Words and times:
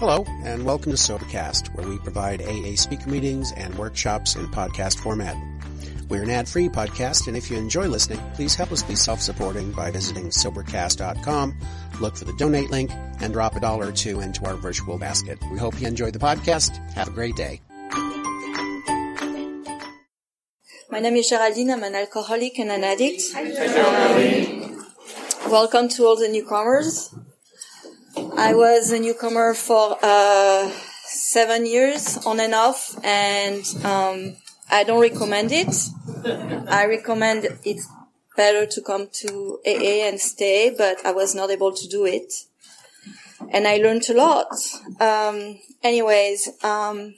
Hello, 0.00 0.24
and 0.44 0.64
welcome 0.64 0.90
to 0.92 0.96
Sobercast, 0.96 1.74
where 1.74 1.86
we 1.86 1.98
provide 1.98 2.40
AA 2.40 2.74
speaker 2.74 3.10
meetings 3.10 3.52
and 3.52 3.74
workshops 3.74 4.34
in 4.34 4.46
podcast 4.46 4.98
format. 4.98 5.36
We're 6.08 6.22
an 6.22 6.30
ad-free 6.30 6.70
podcast, 6.70 7.28
and 7.28 7.36
if 7.36 7.50
you 7.50 7.58
enjoy 7.58 7.86
listening, 7.86 8.18
please 8.32 8.54
help 8.54 8.72
us 8.72 8.82
be 8.82 8.94
self-supporting 8.94 9.72
by 9.72 9.90
visiting 9.90 10.30
Sobercast.com, 10.30 11.54
look 12.00 12.16
for 12.16 12.24
the 12.24 12.32
donate 12.38 12.70
link, 12.70 12.90
and 13.20 13.34
drop 13.34 13.56
a 13.56 13.60
dollar 13.60 13.88
or 13.88 13.92
two 13.92 14.20
into 14.20 14.42
our 14.46 14.54
virtual 14.54 14.96
basket. 14.96 15.38
We 15.52 15.58
hope 15.58 15.78
you 15.78 15.86
enjoy 15.86 16.12
the 16.12 16.18
podcast. 16.18 16.78
Have 16.94 17.08
a 17.08 17.10
great 17.10 17.36
day. 17.36 17.60
My 20.90 21.00
name 21.00 21.16
is 21.16 21.28
Geraldine. 21.28 21.72
I'm 21.72 21.82
an 21.82 21.94
alcoholic 21.94 22.58
and 22.58 22.70
an 22.70 22.84
addict. 22.84 23.20
Um, 23.36 24.86
welcome 25.50 25.90
to 25.90 26.06
all 26.06 26.16
the 26.16 26.30
newcomers. 26.30 27.14
I 28.40 28.54
was 28.54 28.90
a 28.90 28.98
newcomer 28.98 29.52
for 29.52 29.98
uh, 30.02 30.70
seven 31.04 31.66
years 31.66 32.16
on 32.24 32.40
and 32.40 32.54
off, 32.54 32.98
and 33.04 33.62
um, 33.84 34.36
I 34.70 34.82
don't 34.82 35.02
recommend 35.02 35.52
it. 35.52 35.68
I 36.66 36.86
recommend 36.86 37.46
it's 37.64 37.86
better 38.38 38.64
to 38.64 38.80
come 38.80 39.08
to 39.20 39.58
AA 39.66 40.08
and 40.08 40.18
stay, 40.18 40.74
but 40.76 41.04
I 41.04 41.12
was 41.12 41.34
not 41.34 41.50
able 41.50 41.72
to 41.72 41.86
do 41.86 42.06
it, 42.06 42.32
and 43.50 43.68
I 43.68 43.76
learned 43.76 44.08
a 44.08 44.14
lot. 44.14 44.48
Um, 44.98 45.58
anyways, 45.82 46.48
um, 46.64 47.16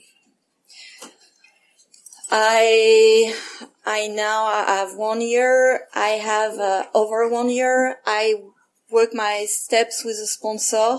I 2.31 3.33
I 3.85 4.07
now 4.07 4.65
have 4.65 4.97
one 4.97 5.21
year. 5.21 5.87
I 5.95 6.19
have 6.19 6.59
uh, 6.59 6.83
over 6.93 7.29
one 7.29 7.49
year. 7.49 7.99
I 8.05 8.41
work 8.93 9.13
my 9.13 9.45
steps 9.49 10.03
with 10.05 10.17
a 10.17 10.27
sponsor 10.27 10.97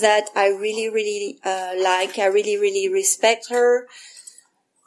that 0.00 0.28
I 0.36 0.48
really, 0.48 0.88
really 0.88 1.38
uh, 1.44 1.72
like. 1.82 2.18
I 2.18 2.26
really, 2.26 2.56
really 2.56 2.88
respect 2.88 3.50
her. 3.50 3.88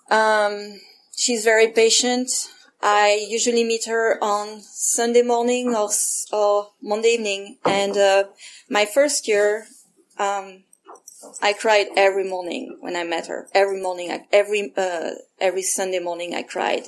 Um, 0.10 0.80
she's 1.16 1.44
very 1.44 1.70
patient. 1.70 2.30
I 2.82 3.26
usually 3.28 3.64
meet 3.64 3.86
her 3.86 4.24
on 4.24 4.62
Sunday 4.62 5.24
morning 5.24 5.76
or, 5.76 5.90
or 6.32 6.70
Monday 6.82 7.10
evening. 7.10 7.58
And 7.66 7.98
uh, 7.98 8.26
my 8.70 8.86
first 8.86 9.28
year, 9.28 9.66
um, 10.20 10.64
I 11.42 11.54
cried 11.54 11.88
every 11.98 12.24
morning 12.24 12.78
when 12.82 12.96
I 12.96 13.04
met 13.04 13.28
her. 13.28 13.48
Every 13.54 13.82
morning, 13.82 14.26
every 14.32 14.72
uh, 14.78 15.12
every 15.40 15.64
Sunday 15.64 16.00
morning, 16.00 16.36
I 16.36 16.44
cried. 16.44 16.84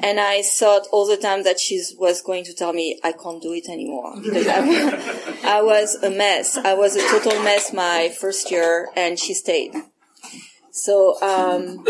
And 0.00 0.20
I 0.20 0.42
thought 0.42 0.86
all 0.92 1.06
the 1.06 1.16
time 1.16 1.42
that 1.44 1.58
she 1.58 1.82
was 1.98 2.22
going 2.22 2.44
to 2.44 2.54
tell 2.54 2.72
me 2.72 3.00
I 3.02 3.12
can't 3.12 3.42
do 3.42 3.52
it 3.52 3.68
anymore 3.68 4.14
because 4.22 4.46
I, 4.46 5.58
I 5.58 5.62
was 5.62 5.96
a 6.02 6.10
mess. 6.10 6.56
I 6.56 6.74
was 6.74 6.96
a 6.96 7.08
total 7.08 7.42
mess 7.42 7.72
my 7.72 8.14
first 8.20 8.50
year 8.50 8.88
and 8.96 9.18
she 9.18 9.34
stayed. 9.34 9.74
So, 10.70 11.20
um, 11.22 11.84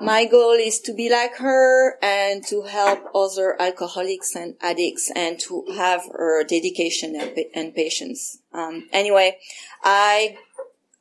my 0.00 0.26
goal 0.26 0.52
is 0.52 0.80
to 0.80 0.94
be 0.94 1.10
like 1.10 1.36
her 1.36 1.98
and 2.02 2.46
to 2.46 2.62
help 2.62 3.04
other 3.14 3.60
alcoholics 3.60 4.34
and 4.34 4.54
addicts 4.60 5.10
and 5.14 5.38
to 5.40 5.64
have 5.76 6.02
her 6.12 6.44
dedication 6.44 7.16
and, 7.16 7.32
and 7.54 7.74
patience. 7.74 8.38
Um, 8.52 8.88
anyway, 8.92 9.38
I, 9.82 10.36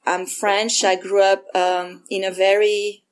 I'm 0.06 0.26
French. 0.26 0.84
I 0.84 0.96
grew 0.96 1.22
up, 1.22 1.44
um, 1.56 2.04
in 2.10 2.24
a 2.24 2.32
very 2.32 3.04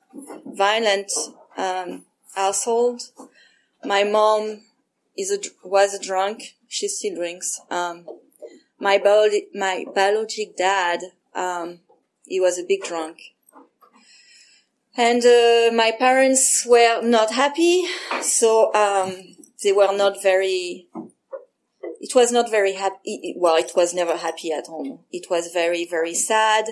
violent, 0.46 1.10
um, 1.56 2.04
household. 2.34 3.02
My 3.84 4.04
mom 4.04 4.62
is 5.16 5.30
a, 5.30 5.38
was 5.66 5.94
a 5.94 6.02
drunk. 6.02 6.54
She 6.68 6.88
still 6.88 7.14
drinks. 7.16 7.60
Um, 7.70 8.06
my 8.78 8.98
bio, 8.98 9.28
my 9.54 9.84
biologic 9.94 10.56
dad, 10.56 11.00
um, 11.34 11.80
he 12.26 12.40
was 12.40 12.58
a 12.58 12.64
big 12.64 12.82
drunk. 12.82 13.18
And, 14.96 15.24
uh, 15.24 15.74
my 15.74 15.92
parents 15.98 16.64
were 16.66 17.00
not 17.02 17.32
happy. 17.32 17.84
So, 18.22 18.72
um, 18.74 19.36
they 19.62 19.72
were 19.72 19.96
not 19.96 20.22
very, 20.22 20.88
it 22.00 22.14
was 22.14 22.30
not 22.30 22.50
very 22.50 22.74
happy. 22.74 23.34
Well, 23.36 23.56
it 23.56 23.72
was 23.74 23.94
never 23.94 24.16
happy 24.16 24.52
at 24.52 24.66
home. 24.66 25.00
It 25.10 25.26
was 25.30 25.50
very, 25.52 25.86
very 25.86 26.14
sad. 26.14 26.66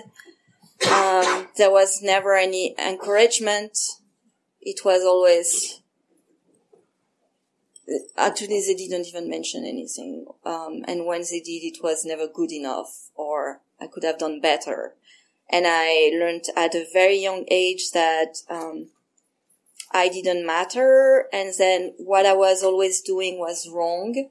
Um, 0.91 1.47
there 1.57 1.71
was 1.71 2.01
never 2.01 2.35
any 2.35 2.75
encouragement 2.77 3.77
it 4.65 4.85
was 4.85 5.03
always 5.03 5.81
actually 8.17 8.61
they 8.61 8.75
didn't 8.75 9.07
even 9.07 9.29
mention 9.29 9.65
anything 9.65 10.25
um, 10.45 10.83
and 10.87 11.05
when 11.05 11.21
they 11.21 11.39
did 11.39 11.63
it 11.63 11.83
was 11.83 12.05
never 12.05 12.27
good 12.27 12.51
enough 12.51 13.09
or 13.15 13.59
i 13.79 13.87
could 13.87 14.03
have 14.03 14.17
done 14.17 14.39
better. 14.39 14.93
And 15.49 15.65
i 15.67 16.09
learned 16.17 16.45
at 16.55 16.75
a 16.75 16.87
very 16.91 17.17
young 17.17 17.45
age 17.51 17.91
that 17.91 18.37
um, 18.49 18.87
i 19.91 20.07
didn't 20.07 20.45
matter 20.45 21.27
and 21.33 21.53
then 21.57 21.93
what 21.97 22.25
i 22.25 22.33
was 22.33 22.63
always 22.63 23.01
doing 23.01 23.37
was 23.37 23.69
wrong. 23.69 24.29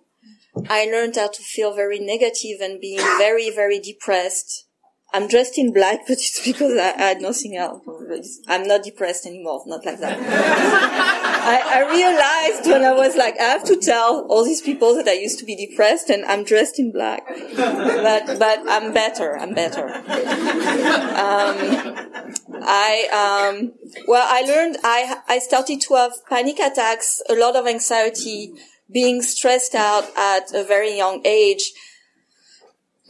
I 0.69 0.85
learned 0.85 1.17
how 1.17 1.29
to 1.29 1.43
feel 1.43 1.75
very 1.75 1.99
negative 1.99 2.61
and 2.61 2.81
being 2.81 2.99
very 3.19 3.51
very 3.51 3.79
depressed 3.79 4.67
I'm 5.15 5.29
dressed 5.29 5.59
in 5.59 5.73
black, 5.73 6.01
but 6.09 6.13
it's 6.19 6.45
because 6.45 6.77
I, 6.79 6.97
had 6.97 7.21
nothing 7.21 7.57
else. 7.57 7.83
I'm 8.49 8.67
not 8.67 8.83
depressed 8.83 9.27
anymore, 9.27 9.63
not 9.67 9.85
like 9.85 9.99
that. 10.01 10.19
I, 11.45 11.81
I, 11.81 11.91
realized 11.91 12.71
when 12.71 12.85
I 12.85 12.93
was 12.93 13.17
like, 13.17 13.39
I 13.39 13.45
have 13.45 13.65
to 13.65 13.77
tell 13.77 14.27
all 14.29 14.45
these 14.45 14.63
people 14.63 14.95
that 14.97 15.09
I 15.09 15.15
used 15.15 15.39
to 15.41 15.45
be 15.45 15.57
depressed 15.57 16.09
and 16.11 16.25
I'm 16.25 16.45
dressed 16.45 16.79
in 16.79 16.93
black. 16.93 17.27
But, 17.27 18.39
but 18.39 18.61
I'm 18.69 18.93
better, 18.93 19.37
I'm 19.37 19.55
better. 19.55 19.89
Um, 21.23 21.57
I, 22.65 23.51
um, 23.53 23.73
well, 24.07 24.27
I 24.29 24.43
learned, 24.43 24.77
I, 24.85 25.17
I 25.29 25.39
started 25.41 25.81
to 25.83 25.95
have 25.95 26.13
panic 26.29 26.59
attacks, 26.59 27.21
a 27.29 27.35
lot 27.35 27.57
of 27.57 27.67
anxiety, 27.67 28.53
being 28.91 29.23
stressed 29.23 29.75
out 29.75 30.05
at 30.17 30.53
a 30.55 30.65
very 30.65 30.97
young 30.97 31.23
age 31.25 31.73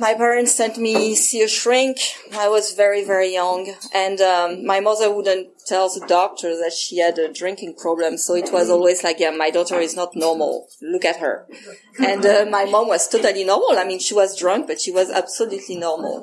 my 0.02 0.14
parents 0.14 0.52
sent 0.56 0.78
me 0.78 1.14
see 1.14 1.42
a 1.42 1.48
shrink. 1.48 1.96
I 2.36 2.48
was 2.48 2.72
very, 2.72 3.04
very 3.04 3.32
young, 3.32 3.72
and 3.94 4.20
um, 4.20 4.66
my 4.66 4.80
mother 4.80 5.08
wouldn't 5.14 5.46
tell 5.64 5.88
the 5.88 6.04
doctor 6.08 6.56
that 6.56 6.72
she 6.72 6.98
had 6.98 7.16
a 7.20 7.32
drinking 7.32 7.76
problem. 7.76 8.18
So 8.18 8.34
it 8.34 8.52
was 8.52 8.68
always 8.68 9.04
like, 9.04 9.20
"Yeah, 9.20 9.30
my 9.30 9.50
daughter 9.50 9.78
is 9.78 9.94
not 9.94 10.16
normal. 10.16 10.66
Look 10.94 11.04
at 11.04 11.18
her." 11.24 11.46
And 12.10 12.24
uh, 12.26 12.46
my 12.50 12.64
mom 12.64 12.88
was 12.88 13.06
totally 13.06 13.44
normal. 13.44 13.78
I 13.78 13.84
mean, 13.84 14.00
she 14.00 14.14
was 14.14 14.36
drunk, 14.42 14.66
but 14.66 14.80
she 14.80 14.90
was 14.90 15.08
absolutely 15.10 15.76
normal. 15.76 16.16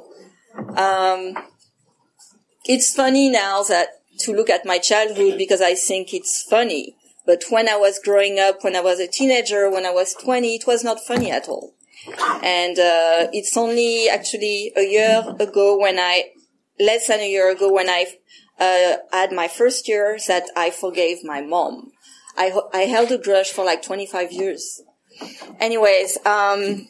Um, 0.85 1.21
it's 2.65 2.93
funny 2.93 3.29
now 3.29 3.63
that 3.63 3.87
to 4.23 4.33
look 4.33 4.49
at 4.49 4.65
my 4.65 4.79
childhood 4.79 5.37
because 5.37 5.61
I 5.61 5.75
think 5.75 6.13
it's 6.13 6.41
funny. 6.41 6.95
But 7.25 7.43
when 7.49 7.69
I 7.69 7.77
was 7.77 7.99
growing 8.07 8.39
up, 8.39 8.63
when 8.63 8.75
I 8.75 8.81
was 8.81 8.99
a 8.99 9.07
teenager, 9.07 9.69
when 9.69 9.85
I 9.85 9.91
was 9.91 10.15
20, 10.15 10.55
it 10.55 10.65
was 10.67 10.83
not 10.83 10.99
funny 10.99 11.29
at 11.31 11.47
all. 11.47 11.75
And 12.43 12.79
uh, 12.79 13.27
it's 13.33 13.55
only 13.57 14.09
actually 14.09 14.71
a 14.75 14.83
year 14.83 15.23
ago 15.39 15.77
when 15.77 15.99
I, 15.99 16.31
less 16.79 17.07
than 17.07 17.19
a 17.19 17.29
year 17.29 17.51
ago 17.51 17.71
when 17.71 17.89
I 17.89 18.05
uh, 18.59 18.97
had 19.11 19.31
my 19.31 19.47
first 19.47 19.87
year 19.87 20.17
that 20.27 20.49
I 20.55 20.69
forgave 20.69 21.23
my 21.23 21.41
mom. 21.41 21.91
I, 22.37 22.57
I 22.73 22.81
held 22.81 23.11
a 23.11 23.17
grudge 23.17 23.49
for 23.49 23.65
like 23.65 23.81
25 23.81 24.31
years. 24.31 24.81
Anyways, 25.59 26.17
um, 26.25 26.87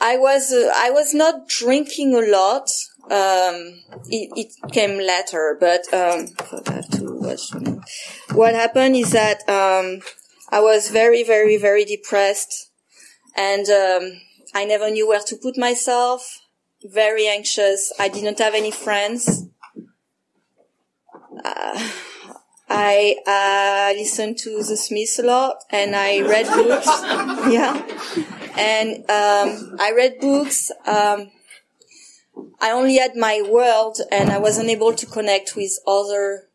I 0.00 0.16
was 0.16 0.52
uh, 0.52 0.72
I 0.74 0.90
was 0.90 1.14
not 1.14 1.48
drinking 1.48 2.14
a 2.14 2.20
lot. 2.20 2.70
Um, 3.04 3.80
it, 4.08 4.30
it, 4.36 4.72
came 4.72 4.98
later, 4.98 5.56
but 5.58 5.82
um, 5.92 6.26
what 8.34 8.54
happened 8.54 8.96
is 8.96 9.12
that 9.12 9.48
um, 9.48 10.00
I 10.50 10.60
was 10.60 10.90
very, 10.90 11.22
very, 11.22 11.56
very 11.56 11.84
depressed 11.84 12.69
and 13.36 13.68
um, 13.68 14.20
I 14.54 14.64
never 14.64 14.90
knew 14.90 15.08
where 15.08 15.20
to 15.20 15.36
put 15.36 15.56
myself. 15.56 16.40
Very 16.82 17.26
anxious. 17.26 17.92
I 17.98 18.08
didn't 18.08 18.38
have 18.38 18.54
any 18.54 18.70
friends. 18.70 19.46
Uh, 21.44 21.90
I 22.68 23.16
uh, 23.26 23.98
listened 23.98 24.38
to 24.38 24.62
the 24.62 24.76
Smiths 24.76 25.18
a 25.18 25.22
lot, 25.24 25.64
and 25.70 25.96
I 25.96 26.20
read 26.20 26.46
books. 26.46 26.86
yeah, 27.52 27.82
and 28.56 28.98
um, 29.10 29.76
I 29.80 29.92
read 29.94 30.20
books. 30.20 30.70
Um, 30.86 31.32
I 32.60 32.70
only 32.70 32.98
had 32.98 33.16
my 33.16 33.42
world, 33.48 33.98
and 34.12 34.30
I 34.30 34.38
wasn't 34.38 34.70
able 34.70 34.94
to 34.94 35.06
connect 35.06 35.56
with 35.56 35.78
other 35.86 36.48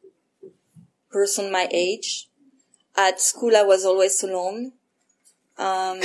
person 1.12 1.52
my 1.52 1.68
age. 1.70 2.30
At 2.96 3.20
school, 3.20 3.56
I 3.56 3.64
was 3.64 3.86
always 3.86 4.24
alone. 4.24 4.72
Um, 5.58 6.00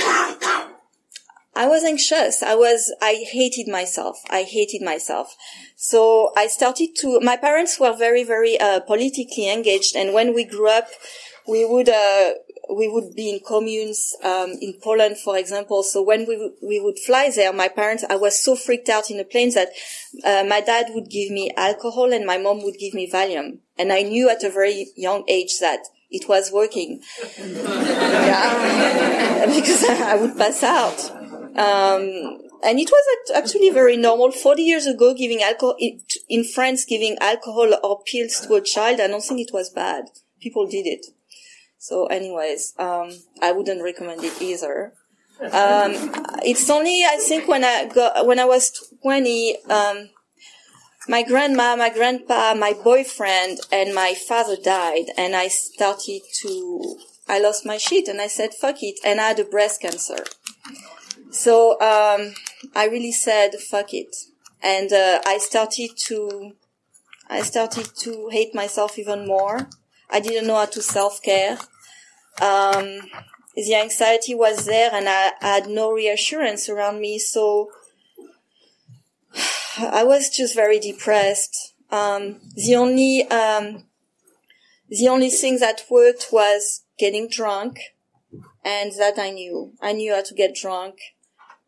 I 1.53 1.67
was 1.67 1.83
anxious. 1.83 2.41
I 2.41 2.55
was, 2.55 2.93
I 3.01 3.25
hated 3.29 3.67
myself. 3.67 4.21
I 4.29 4.43
hated 4.43 4.81
myself. 4.81 5.35
So 5.75 6.31
I 6.37 6.47
started 6.47 6.95
to, 6.99 7.19
my 7.19 7.35
parents 7.35 7.79
were 7.79 7.93
very, 7.93 8.23
very, 8.23 8.59
uh, 8.59 8.79
politically 8.81 9.49
engaged. 9.49 9.95
And 9.95 10.13
when 10.13 10.33
we 10.33 10.45
grew 10.45 10.69
up, 10.69 10.87
we 11.47 11.65
would, 11.65 11.89
uh, 11.89 12.33
we 12.73 12.87
would 12.87 13.15
be 13.15 13.29
in 13.29 13.39
communes 13.45 14.15
um, 14.23 14.51
in 14.61 14.75
Poland, 14.81 15.17
for 15.17 15.37
example. 15.37 15.83
So 15.83 16.01
when 16.01 16.25
we 16.25 16.51
we 16.61 16.79
would 16.79 16.99
fly 16.99 17.29
there, 17.35 17.51
my 17.51 17.67
parents, 17.67 18.05
I 18.09 18.15
was 18.15 18.41
so 18.41 18.55
freaked 18.55 18.89
out 18.89 19.11
in 19.11 19.17
the 19.17 19.25
plane 19.25 19.51
that 19.53 19.69
uh, 20.23 20.45
my 20.47 20.61
dad 20.61 20.87
would 20.93 21.09
give 21.09 21.31
me 21.31 21.51
alcohol 21.57 22.13
and 22.13 22.25
my 22.25 22.37
mom 22.37 22.63
would 22.63 22.77
give 22.79 22.93
me 22.93 23.09
Valium, 23.09 23.57
and 23.77 23.91
I 23.91 24.03
knew 24.03 24.29
at 24.29 24.43
a 24.43 24.49
very 24.49 24.87
young 24.95 25.23
age 25.27 25.59
that 25.59 25.81
it 26.09 26.27
was 26.27 26.51
working. 26.51 27.01
yeah, 27.39 29.45
because 29.45 29.83
I 29.85 30.15
would 30.15 30.37
pass 30.37 30.63
out. 30.63 31.20
Um, 31.57 32.41
and 32.63 32.79
it 32.79 32.89
was 32.89 33.31
actually 33.35 33.69
very 33.71 33.97
normal. 33.97 34.31
40 34.31 34.61
years 34.61 34.85
ago, 34.85 35.13
giving 35.13 35.41
alcohol, 35.41 35.75
in 36.29 36.43
France, 36.43 36.85
giving 36.85 37.17
alcohol 37.19 37.73
or 37.83 38.01
pills 38.05 38.45
to 38.47 38.55
a 38.55 38.61
child, 38.61 38.99
I 38.99 39.07
don't 39.07 39.23
think 39.23 39.41
it 39.41 39.53
was 39.53 39.69
bad. 39.69 40.05
People 40.39 40.67
did 40.67 40.87
it. 40.87 41.05
So 41.77 42.05
anyways, 42.05 42.73
um, 42.77 43.11
I 43.41 43.51
wouldn't 43.51 43.83
recommend 43.83 44.23
it 44.23 44.39
either. 44.41 44.93
Um, 45.41 45.93
it's 46.45 46.69
only, 46.69 47.03
I 47.03 47.17
think 47.17 47.47
when 47.47 47.63
I 47.63 47.85
got, 47.85 48.27
when 48.27 48.37
I 48.37 48.45
was 48.45 48.71
20, 49.01 49.57
um, 49.65 50.09
my 51.07 51.23
grandma, 51.23 51.75
my 51.75 51.89
grandpa, 51.89 52.53
my 52.53 52.73
boyfriend, 52.73 53.59
and 53.71 53.95
my 53.95 54.13
father 54.13 54.55
died, 54.55 55.05
and 55.17 55.35
I 55.35 55.47
started 55.47 56.21
to, 56.41 56.97
I 57.27 57.39
lost 57.39 57.65
my 57.65 57.77
shit, 57.77 58.07
and 58.07 58.21
I 58.21 58.27
said, 58.27 58.53
fuck 58.53 58.83
it, 58.83 58.99
and 59.03 59.19
I 59.19 59.29
had 59.29 59.39
a 59.39 59.43
breast 59.43 59.81
cancer. 59.81 60.23
So, 61.31 61.79
um, 61.79 62.33
I 62.75 62.87
really 62.87 63.13
said, 63.13 63.55
fuck 63.55 63.93
it. 63.93 64.15
And, 64.61 64.91
uh, 64.91 65.21
I 65.25 65.37
started 65.37 65.91
to, 66.07 66.51
I 67.29 67.41
started 67.41 67.89
to 67.99 68.29
hate 68.31 68.53
myself 68.53 68.99
even 68.99 69.25
more. 69.25 69.69
I 70.09 70.19
didn't 70.19 70.45
know 70.45 70.57
how 70.57 70.65
to 70.65 70.81
self-care. 70.81 71.57
Um, 72.41 72.99
the 73.55 73.75
anxiety 73.75 74.35
was 74.35 74.65
there 74.65 74.89
and 74.93 75.07
I, 75.07 75.31
I 75.41 75.47
had 75.47 75.67
no 75.67 75.91
reassurance 75.91 76.67
around 76.67 76.99
me. 76.99 77.17
So 77.17 77.71
I 79.77 80.03
was 80.03 80.29
just 80.29 80.53
very 80.53 80.79
depressed. 80.79 81.73
Um, 81.89 82.41
the 82.55 82.75
only, 82.75 83.23
um, 83.29 83.85
the 84.89 85.07
only 85.07 85.29
thing 85.29 85.59
that 85.59 85.85
worked 85.89 86.27
was 86.31 86.81
getting 86.99 87.29
drunk 87.29 87.79
and 88.65 88.91
that 88.97 89.17
I 89.17 89.31
knew. 89.31 89.73
I 89.81 89.93
knew 89.93 90.13
how 90.13 90.23
to 90.23 90.33
get 90.33 90.55
drunk 90.55 90.99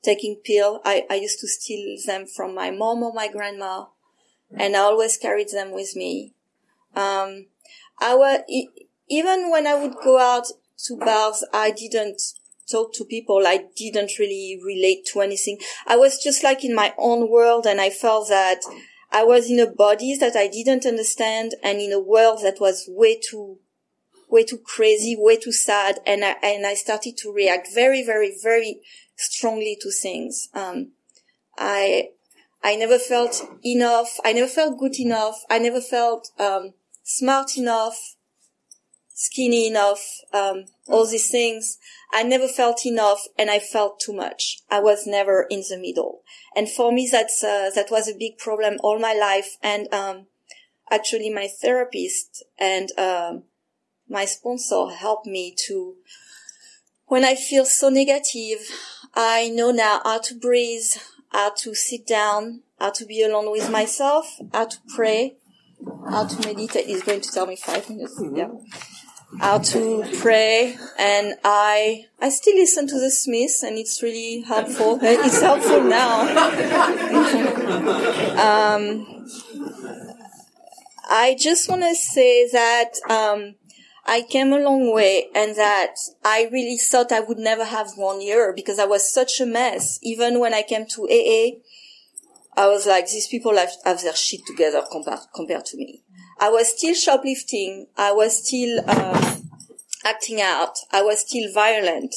taking 0.04 0.42
pill. 0.44 0.82
I, 0.84 1.06
I 1.10 1.16
used 1.16 1.40
to 1.40 1.48
steal 1.48 1.98
them 2.06 2.26
from 2.26 2.54
my 2.54 2.72
mom 2.72 3.04
or 3.04 3.14
my 3.14 3.28
grandma 3.28 3.86
and 4.56 4.76
I 4.76 4.80
always 4.80 5.18
carried 5.18 5.50
them 5.50 5.72
with 5.72 5.96
me. 5.96 6.34
Um, 6.96 7.48
I 8.00 8.16
was, 8.16 8.42
even 9.10 9.50
when 9.50 9.66
I 9.68 9.76
would 9.76 9.96
go 10.04 10.20
out 10.20 10.48
to 10.86 10.98
bars, 10.98 11.44
I 11.54 11.72
didn't 11.72 12.22
talk 12.70 12.94
to 12.94 13.06
people. 13.06 13.44
I 13.46 13.66
didn't 13.76 14.20
really 14.20 14.60
relate 14.64 15.06
to 15.14 15.22
anything. 15.22 15.60
I 15.88 15.96
was 15.96 16.22
just 16.22 16.44
like 16.44 16.64
in 16.64 16.76
my 16.76 16.94
own 16.98 17.30
world 17.30 17.66
and 17.66 17.82
I 17.82 17.90
felt 17.90 18.30
that 18.30 18.60
I 19.12 19.24
was 19.24 19.50
in 19.50 19.60
a 19.60 19.68
body 19.68 20.18
that 20.18 20.36
I 20.36 20.48
didn't 20.48 20.86
understand 20.86 21.56
and 21.64 21.80
in 21.80 21.92
a 21.92 22.00
world 22.00 22.40
that 22.44 22.60
was 22.60 22.86
way 22.88 23.20
too, 23.20 23.60
way 24.30 24.44
too 24.44 24.58
crazy, 24.58 25.16
way 25.18 25.38
too 25.38 25.52
sad. 25.52 26.00
And 26.06 26.24
I, 26.24 26.36
and 26.42 26.66
I 26.66 26.74
started 26.74 27.18
to 27.18 27.32
react 27.32 27.70
very, 27.74 28.04
very, 28.04 28.36
very 28.42 28.82
strongly 29.24 29.78
to 29.82 29.92
things. 29.92 30.50
Um, 30.54 30.92
I, 31.58 32.10
I 32.64 32.76
never 32.76 32.98
felt 32.98 33.42
enough. 33.64 34.20
I 34.24 34.34
never 34.34 34.48
felt 34.48 34.80
good 34.80 35.00
enough. 35.00 35.44
I 35.50 35.60
never 35.60 35.82
felt, 35.82 36.30
um, 36.40 36.74
smart 37.04 37.58
enough, 37.58 38.16
skinny 39.14 39.68
enough, 39.68 40.04
um, 40.34 40.66
all 40.88 41.06
these 41.06 41.30
things. 41.30 41.78
I 42.12 42.24
never 42.24 42.48
felt 42.48 42.86
enough 42.86 43.22
and 43.38 43.50
I 43.50 43.60
felt 43.60 44.00
too 44.00 44.14
much. 44.14 44.62
I 44.70 44.80
was 44.80 45.06
never 45.06 45.46
in 45.50 45.64
the 45.70 45.78
middle. 45.78 46.22
And 46.56 46.70
for 46.70 46.92
me, 46.92 47.08
that's, 47.12 47.44
uh, 47.44 47.70
that 47.76 47.92
was 47.92 48.08
a 48.08 48.18
big 48.18 48.38
problem 48.38 48.78
all 48.82 49.00
my 49.00 49.14
life. 49.14 49.58
And, 49.62 49.94
um, 49.94 50.28
actually 50.90 51.30
my 51.30 51.48
therapist 51.48 52.44
and, 52.58 52.90
um, 52.98 53.44
my 54.08 54.26
sponsor 54.26 54.90
helped 54.90 55.26
me 55.26 55.56
to, 55.68 55.96
when 57.06 57.24
I 57.24 57.36
feel 57.36 57.66
so 57.66 57.90
negative, 57.90 58.60
I 59.16 59.50
know 59.50 59.72
now 59.72 60.02
how 60.04 60.20
to 60.20 60.36
breathe, 60.36 60.92
how 61.32 61.52
to 61.58 61.76
sit 61.76 62.08
down, 62.08 62.62
how 62.80 62.90
to 62.92 63.06
be 63.06 63.24
alone 63.24 63.52
with 63.52 63.70
myself, 63.70 64.40
how 64.52 64.66
to 64.66 64.78
pray, 64.96 65.36
how 66.10 66.26
to 66.26 66.48
meditate. 66.48 66.88
He's 66.88 67.04
going 67.04 67.22
to 67.22 67.32
tell 67.32 67.46
me 67.46 67.56
five 67.56 67.88
minutes. 67.90 68.20
Mm-hmm. 68.20 68.36
Yeah. 68.36 68.50
How 69.40 69.58
to 69.58 70.04
pray, 70.20 70.78
and 71.00 71.34
I 71.44 72.06
I 72.22 72.30
still 72.30 72.56
listen 72.56 72.86
to 72.86 73.00
the 73.00 73.10
Smiths, 73.10 73.64
and 73.64 73.80
it's 73.80 74.04
really 74.04 74.42
helpful. 74.42 75.00
It's 75.02 75.42
helpful 75.42 75.82
now. 75.82 76.22
um, 78.76 79.26
I 81.10 81.36
just 81.40 81.68
want 81.68 81.82
to 81.82 81.96
say 81.96 82.48
that 82.50 82.92
um, 83.10 83.56
I 84.06 84.22
came 84.22 84.52
a 84.52 84.60
long 84.60 84.94
way 84.94 85.30
and 85.34 85.56
that 85.56 85.96
I 86.26 86.50
really 86.52 86.78
thought 86.78 87.12
I 87.12 87.22
would 87.22 87.38
never 87.38 87.64
have 87.64 87.92
one 87.96 88.22
year 88.22 88.54
because 88.54 88.78
I 88.78 88.86
was 88.86 89.12
such 89.12 89.40
a 89.40 89.46
mess. 89.46 89.98
Even 90.04 90.40
when 90.40 90.54
I 90.54 90.62
came 90.62 90.86
to 90.88 91.04
AA, 91.04 91.60
I 92.56 92.68
was 92.68 92.86
like, 92.86 93.08
these 93.08 93.28
people 93.28 93.56
have, 93.56 93.72
have 93.86 94.02
their 94.02 94.16
shit 94.16 94.42
together 94.46 94.84
compared, 94.92 95.20
compared 95.34 95.66
to 95.66 95.78
me. 95.78 96.04
I 96.40 96.50
was 96.50 96.78
still 96.78 96.94
shoplifting. 96.94 97.88
I 97.98 98.12
was 98.12 98.46
still, 98.46 98.80
um, 98.90 99.50
acting 100.04 100.42
out. 100.42 100.78
I 100.92 101.02
was 101.02 101.22
still 101.22 101.52
violent. 101.54 102.14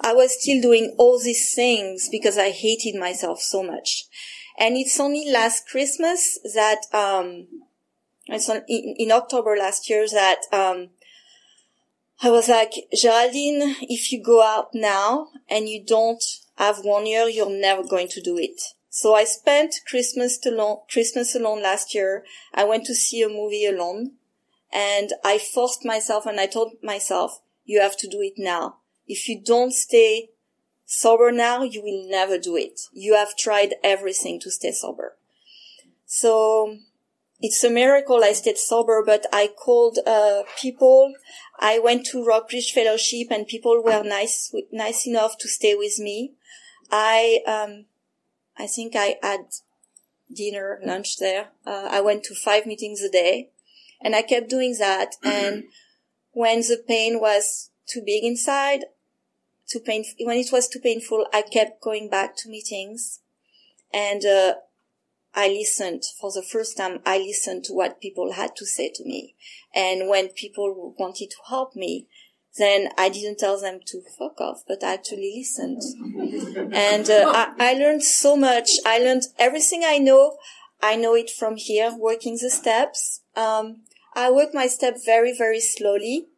I 0.00 0.12
was 0.12 0.40
still 0.40 0.62
doing 0.62 0.94
all 0.98 1.18
these 1.18 1.54
things 1.54 2.08
because 2.10 2.38
I 2.38 2.50
hated 2.50 2.94
myself 2.94 3.40
so 3.40 3.62
much. 3.62 4.06
And 4.58 4.76
it's 4.76 5.00
only 5.00 5.28
last 5.30 5.68
Christmas 5.68 6.38
that, 6.54 6.82
um, 6.92 7.48
it's 8.26 8.48
on, 8.48 8.62
in, 8.68 8.94
in 8.98 9.12
October 9.12 9.56
last 9.58 9.90
year 9.90 10.06
that, 10.12 10.40
um, 10.52 10.90
I 12.24 12.30
was 12.30 12.48
like, 12.48 12.72
Geraldine, 12.94 13.76
if 13.82 14.10
you 14.10 14.22
go 14.22 14.42
out 14.42 14.70
now 14.72 15.28
and 15.46 15.68
you 15.68 15.84
don't 15.84 16.24
have 16.56 16.78
one 16.78 17.04
year, 17.04 17.28
you're 17.28 17.50
never 17.50 17.84
going 17.84 18.08
to 18.08 18.22
do 18.22 18.38
it. 18.38 18.62
So 18.88 19.14
I 19.14 19.24
spent 19.24 19.82
Christmas 19.86 20.38
alone, 20.46 20.78
Christmas 20.90 21.34
alone 21.34 21.62
last 21.62 21.94
year. 21.94 22.24
I 22.54 22.64
went 22.64 22.86
to 22.86 22.94
see 22.94 23.20
a 23.20 23.28
movie 23.28 23.66
alone 23.66 24.12
and 24.72 25.10
I 25.22 25.36
forced 25.36 25.84
myself 25.84 26.24
and 26.24 26.40
I 26.40 26.46
told 26.46 26.72
myself, 26.82 27.42
you 27.66 27.82
have 27.82 27.98
to 27.98 28.08
do 28.08 28.22
it 28.22 28.34
now. 28.38 28.76
If 29.06 29.28
you 29.28 29.42
don't 29.44 29.74
stay 29.74 30.30
sober 30.86 31.30
now, 31.30 31.62
you 31.62 31.82
will 31.82 32.08
never 32.08 32.38
do 32.38 32.56
it. 32.56 32.80
You 32.94 33.16
have 33.16 33.36
tried 33.36 33.74
everything 33.84 34.40
to 34.40 34.50
stay 34.50 34.72
sober. 34.72 35.18
So 36.06 36.78
it's 37.40 37.62
a 37.64 37.70
miracle 37.70 38.22
I 38.22 38.32
stayed 38.32 38.58
sober, 38.58 39.02
but 39.04 39.26
I 39.32 39.48
called, 39.48 39.98
uh, 40.06 40.44
people. 40.60 41.14
I 41.58 41.78
went 41.78 42.06
to 42.06 42.24
Rockridge 42.24 42.72
Fellowship 42.72 43.28
and 43.30 43.46
people 43.46 43.82
were 43.82 44.02
nice, 44.02 44.54
nice 44.72 45.06
enough 45.06 45.36
to 45.38 45.48
stay 45.48 45.74
with 45.74 45.98
me. 45.98 46.34
I, 46.90 47.40
um, 47.46 47.86
I 48.56 48.66
think 48.66 48.94
I 48.96 49.16
had 49.22 49.46
dinner, 50.32 50.80
lunch 50.84 51.18
there. 51.18 51.48
Uh, 51.66 51.88
I 51.90 52.00
went 52.00 52.24
to 52.24 52.34
five 52.34 52.66
meetings 52.66 53.02
a 53.02 53.10
day 53.10 53.50
and 54.00 54.14
I 54.14 54.22
kept 54.22 54.48
doing 54.48 54.76
that. 54.78 55.16
And 55.24 55.64
when 56.32 56.60
the 56.60 56.82
pain 56.86 57.20
was 57.20 57.70
too 57.86 58.02
big 58.04 58.24
inside, 58.24 58.84
too 59.66 59.80
painful, 59.80 60.14
when 60.26 60.38
it 60.38 60.52
was 60.52 60.68
too 60.68 60.80
painful, 60.80 61.26
I 61.32 61.42
kept 61.42 61.80
going 61.80 62.08
back 62.08 62.36
to 62.38 62.48
meetings 62.48 63.20
and, 63.92 64.24
uh, 64.24 64.54
I 65.34 65.48
listened 65.48 66.04
for 66.20 66.30
the 66.32 66.42
first 66.42 66.76
time. 66.76 67.00
I 67.04 67.18
listened 67.18 67.64
to 67.64 67.72
what 67.72 68.00
people 68.00 68.32
had 68.32 68.54
to 68.56 68.66
say 68.66 68.90
to 68.94 69.04
me. 69.04 69.34
And 69.74 70.08
when 70.08 70.28
people 70.28 70.94
wanted 70.98 71.30
to 71.30 71.36
help 71.48 71.74
me, 71.74 72.06
then 72.56 72.88
I 72.96 73.08
didn't 73.08 73.38
tell 73.38 73.60
them 73.60 73.80
to 73.86 74.02
fuck 74.16 74.40
off, 74.40 74.62
but 74.66 74.84
I 74.84 74.94
actually 74.94 75.34
listened. 75.36 75.82
and 76.72 77.10
uh, 77.10 77.32
I, 77.34 77.54
I 77.58 77.72
learned 77.74 78.04
so 78.04 78.36
much. 78.36 78.70
I 78.86 78.98
learned 78.98 79.22
everything 79.38 79.82
I 79.84 79.98
know. 79.98 80.36
I 80.80 80.94
know 80.96 81.14
it 81.14 81.30
from 81.30 81.56
here, 81.56 81.92
working 81.98 82.38
the 82.40 82.50
steps. 82.50 83.22
Um, 83.34 83.82
I 84.14 84.30
work 84.30 84.54
my 84.54 84.68
step 84.68 84.98
very, 85.04 85.36
very 85.36 85.60
slowly. 85.60 86.28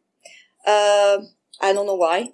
Uh, 0.65 1.19
I 1.61 1.73
don't 1.73 1.85
know 1.85 1.95
why. 1.95 2.31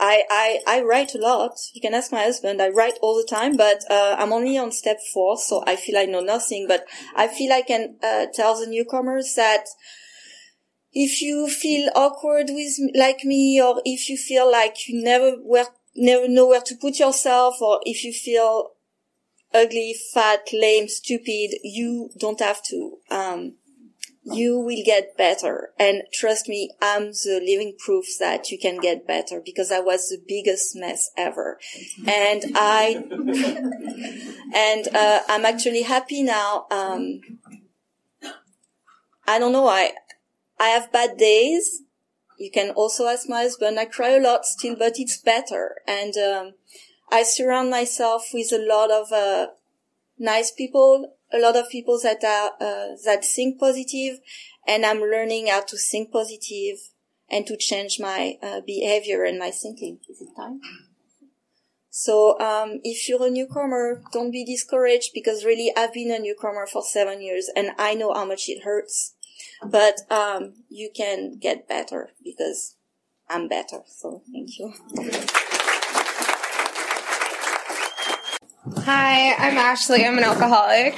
I, 0.00 0.24
I, 0.30 0.60
I 0.66 0.82
write 0.82 1.14
a 1.14 1.18
lot. 1.18 1.52
You 1.74 1.80
can 1.80 1.94
ask 1.94 2.10
my 2.10 2.22
husband. 2.22 2.60
I 2.60 2.70
write 2.70 2.98
all 3.02 3.16
the 3.16 3.28
time, 3.28 3.56
but, 3.56 3.84
uh, 3.90 4.16
I'm 4.18 4.32
only 4.32 4.56
on 4.56 4.72
step 4.72 4.98
four, 5.12 5.36
so 5.36 5.62
I 5.66 5.76
feel 5.76 5.98
I 5.98 6.06
know 6.06 6.20
nothing, 6.20 6.66
but 6.66 6.86
I 7.14 7.28
feel 7.28 7.52
I 7.52 7.62
can, 7.62 7.96
uh, 8.02 8.26
tell 8.34 8.58
the 8.58 8.66
newcomers 8.66 9.34
that 9.36 9.66
if 10.92 11.22
you 11.22 11.48
feel 11.48 11.90
awkward 11.94 12.50
with 12.50 12.72
like 12.94 13.24
me 13.24 13.60
or 13.62 13.80
if 13.84 14.08
you 14.08 14.16
feel 14.16 14.50
like 14.50 14.88
you 14.88 15.02
never 15.02 15.32
where 15.42 15.66
never 15.94 16.28
know 16.28 16.48
where 16.48 16.60
to 16.60 16.74
put 16.76 16.98
yourself 16.98 17.60
or 17.60 17.80
if 17.84 18.04
you 18.04 18.12
feel 18.12 18.70
ugly 19.52 19.94
fat 20.12 20.48
lame 20.52 20.88
stupid 20.88 21.50
you 21.62 22.10
don't 22.18 22.40
have 22.40 22.62
to 22.62 22.98
um 23.10 23.54
you 24.22 24.58
will 24.58 24.82
get 24.84 25.16
better. 25.16 25.70
And 25.78 26.02
trust 26.12 26.48
me, 26.48 26.70
I'm 26.80 27.12
the 27.12 27.40
living 27.44 27.74
proof 27.78 28.04
that 28.18 28.50
you 28.50 28.58
can 28.58 28.78
get 28.78 29.06
better 29.06 29.40
because 29.44 29.72
I 29.72 29.80
was 29.80 30.08
the 30.08 30.22
biggest 30.26 30.76
mess 30.76 31.10
ever. 31.16 31.58
And 32.06 32.42
I, 32.54 33.02
and, 34.54 34.88
uh, 34.94 35.20
I'm 35.28 35.46
actually 35.46 35.82
happy 35.82 36.22
now. 36.22 36.66
Um, 36.70 37.20
I 39.26 39.38
don't 39.38 39.52
know. 39.52 39.68
I, 39.68 39.92
I 40.58 40.68
have 40.68 40.92
bad 40.92 41.16
days. 41.16 41.82
You 42.38 42.50
can 42.50 42.70
also 42.70 43.06
ask 43.06 43.28
my 43.28 43.42
husband. 43.42 43.78
I 43.78 43.86
cry 43.86 44.10
a 44.10 44.20
lot 44.20 44.44
still, 44.44 44.76
but 44.76 44.98
it's 44.98 45.16
better. 45.16 45.76
And, 45.86 46.16
um, 46.16 46.54
I 47.10 47.22
surround 47.22 47.70
myself 47.70 48.26
with 48.32 48.52
a 48.52 48.58
lot 48.58 48.90
of, 48.90 49.12
uh, 49.12 49.48
nice 50.18 50.52
people 50.52 51.16
a 51.32 51.38
lot 51.38 51.56
of 51.56 51.70
people 51.70 51.98
that 52.02 52.22
are 52.24 52.52
uh, 52.60 52.96
that 53.04 53.24
think 53.24 53.58
positive, 53.58 54.18
and 54.66 54.84
I'm 54.84 55.00
learning 55.00 55.48
how 55.48 55.62
to 55.62 55.76
think 55.76 56.12
positive 56.12 56.78
and 57.28 57.46
to 57.46 57.56
change 57.56 57.98
my 58.00 58.38
uh, 58.42 58.60
behavior 58.66 59.24
and 59.24 59.38
my 59.38 59.50
thinking. 59.50 60.00
Is 60.08 60.20
it 60.20 60.28
time? 60.36 60.60
So 61.90 62.38
um, 62.38 62.80
if 62.84 63.08
you're 63.08 63.26
a 63.26 63.30
newcomer, 63.30 64.02
don't 64.12 64.30
be 64.30 64.44
discouraged 64.44 65.10
because 65.12 65.44
really 65.44 65.72
I've 65.76 65.92
been 65.92 66.12
a 66.12 66.18
newcomer 66.20 66.66
for 66.66 66.82
seven 66.82 67.20
years 67.20 67.50
and 67.54 67.70
I 67.78 67.94
know 67.94 68.14
how 68.14 68.24
much 68.24 68.48
it 68.48 68.62
hurts. 68.62 69.14
But 69.62 70.00
um, 70.10 70.54
you 70.68 70.90
can 70.94 71.38
get 71.38 71.68
better 71.68 72.10
because 72.24 72.76
I'm 73.28 73.48
better. 73.48 73.80
So 73.86 74.22
thank 74.32 74.58
you. 74.58 75.49
Hi, 78.62 79.32
I'm 79.36 79.56
Ashley. 79.56 80.04
I'm 80.04 80.18
an 80.18 80.24
alcoholic. 80.24 80.92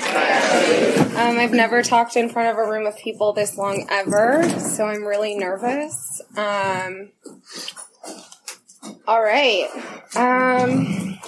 Um, 1.16 1.38
I've 1.38 1.52
never 1.52 1.81
talked 1.81 2.16
in 2.16 2.28
front 2.28 2.49
of 2.49 2.59
a 2.59 2.69
room 2.69 2.88
of 2.88 2.97
people 2.99 3.33
this 3.33 3.57
long 3.57 3.87
ever, 3.88 4.42
so 4.59 4.87
I'm 4.87 5.04
really 5.04 5.37
nervous. 5.37 6.21
Um, 6.37 7.12
all 9.07 9.23
right. 9.23 9.69
Um, 10.16 11.21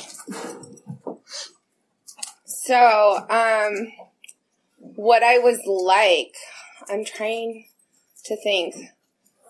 so, 2.45 3.25
um, 3.31 3.93
what 4.79 5.23
I 5.23 5.39
was 5.39 5.61
like, 5.67 6.35
I'm 6.91 7.05
trying 7.05 7.69
to 8.25 8.37
think. 8.43 8.75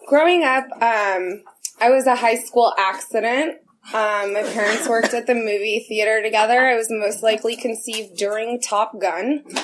Growing 0.07 0.45
up, 0.45 0.65
um, 0.83 1.45
I 1.81 1.89
was 1.89 2.07
a 2.07 2.17
high 2.17 2.37
school 2.37 2.75
accident. 2.77 3.64
Um, 3.93 4.33
my 4.33 4.43
parents 4.43 4.89
worked 4.89 5.13
at 5.13 5.27
the 5.27 5.35
movie 5.35 5.85
theater 5.87 6.23
together. 6.23 6.59
I 6.59 6.75
was 6.75 6.89
most 6.91 7.23
likely 7.23 7.55
conceived 7.55 8.17
during 8.17 8.61
Top 8.61 8.99
Gun. 8.99 9.45
Um, 9.47 9.55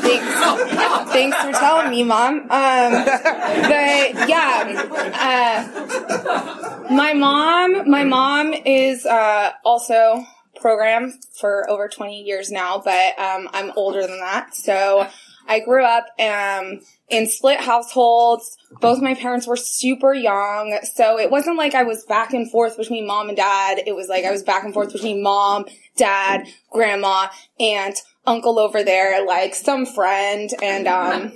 thanks, 0.00 1.12
thanks 1.12 1.36
for 1.36 1.52
telling 1.52 1.90
me, 1.90 2.02
Mom. 2.02 2.40
Um, 2.40 2.48
but 2.50 4.28
yeah, 4.28 4.86
uh, 5.14 6.86
my 6.90 7.12
mom, 7.14 7.88
my 7.88 8.04
mom 8.04 8.52
is 8.52 9.06
uh, 9.06 9.52
also 9.64 10.24
program 10.60 11.18
for 11.38 11.68
over 11.70 11.88
20 11.88 12.22
years 12.22 12.50
now, 12.50 12.82
but 12.84 13.18
um, 13.18 13.48
I'm 13.52 13.72
older 13.76 14.02
than 14.02 14.18
that. 14.18 14.54
So 14.54 15.08
I 15.46 15.60
grew 15.60 15.84
up 15.84 16.06
um, 16.18 16.80
in 17.08 17.28
split 17.28 17.60
households. 17.60 18.56
Both 18.80 19.00
my 19.00 19.14
parents 19.14 19.46
were 19.46 19.56
super 19.56 20.12
young. 20.12 20.78
So 20.94 21.18
it 21.18 21.30
wasn't 21.30 21.56
like 21.56 21.74
I 21.74 21.84
was 21.84 22.04
back 22.04 22.32
and 22.32 22.50
forth 22.50 22.76
between 22.76 23.06
mom 23.06 23.28
and 23.28 23.36
dad. 23.36 23.80
It 23.86 23.94
was 23.94 24.08
like 24.08 24.24
I 24.24 24.30
was 24.30 24.42
back 24.42 24.64
and 24.64 24.74
forth 24.74 24.92
between 24.92 25.22
mom, 25.22 25.66
dad, 25.96 26.46
grandma, 26.70 27.28
aunt, 27.60 28.02
uncle 28.26 28.58
over 28.58 28.82
there, 28.82 29.24
like 29.24 29.54
some 29.54 29.86
friend. 29.86 30.50
And, 30.62 30.86
um, 30.86 31.32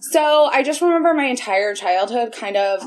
so 0.00 0.46
I 0.46 0.62
just 0.62 0.82
remember 0.82 1.14
my 1.14 1.26
entire 1.26 1.74
childhood 1.74 2.32
kind 2.32 2.56
of, 2.56 2.82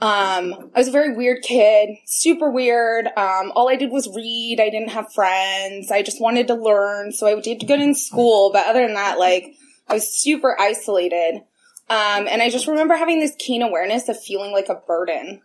um, 0.00 0.70
I 0.74 0.78
was 0.78 0.88
a 0.88 0.92
very 0.92 1.16
weird 1.16 1.42
kid, 1.42 1.90
super 2.06 2.50
weird. 2.50 3.06
Um, 3.16 3.52
all 3.56 3.68
I 3.68 3.76
did 3.76 3.90
was 3.90 4.08
read. 4.14 4.60
I 4.60 4.70
didn't 4.70 4.90
have 4.90 5.12
friends. 5.12 5.90
I 5.90 6.02
just 6.02 6.20
wanted 6.20 6.46
to 6.48 6.54
learn. 6.54 7.10
So 7.12 7.26
I 7.26 7.40
did 7.40 7.66
good 7.66 7.80
in 7.80 7.94
school. 7.94 8.50
But 8.52 8.66
other 8.66 8.82
than 8.82 8.94
that, 8.94 9.18
like, 9.18 9.54
I 9.88 9.94
was 9.94 10.12
super 10.12 10.56
isolated. 10.60 11.42
Um, 11.90 12.28
and 12.28 12.42
I 12.42 12.50
just 12.50 12.66
remember 12.66 12.94
having 12.94 13.18
this 13.18 13.34
keen 13.38 13.62
awareness 13.62 14.08
of 14.08 14.22
feeling 14.22 14.52
like 14.52 14.68
a 14.68 14.80
burden. 14.86 15.40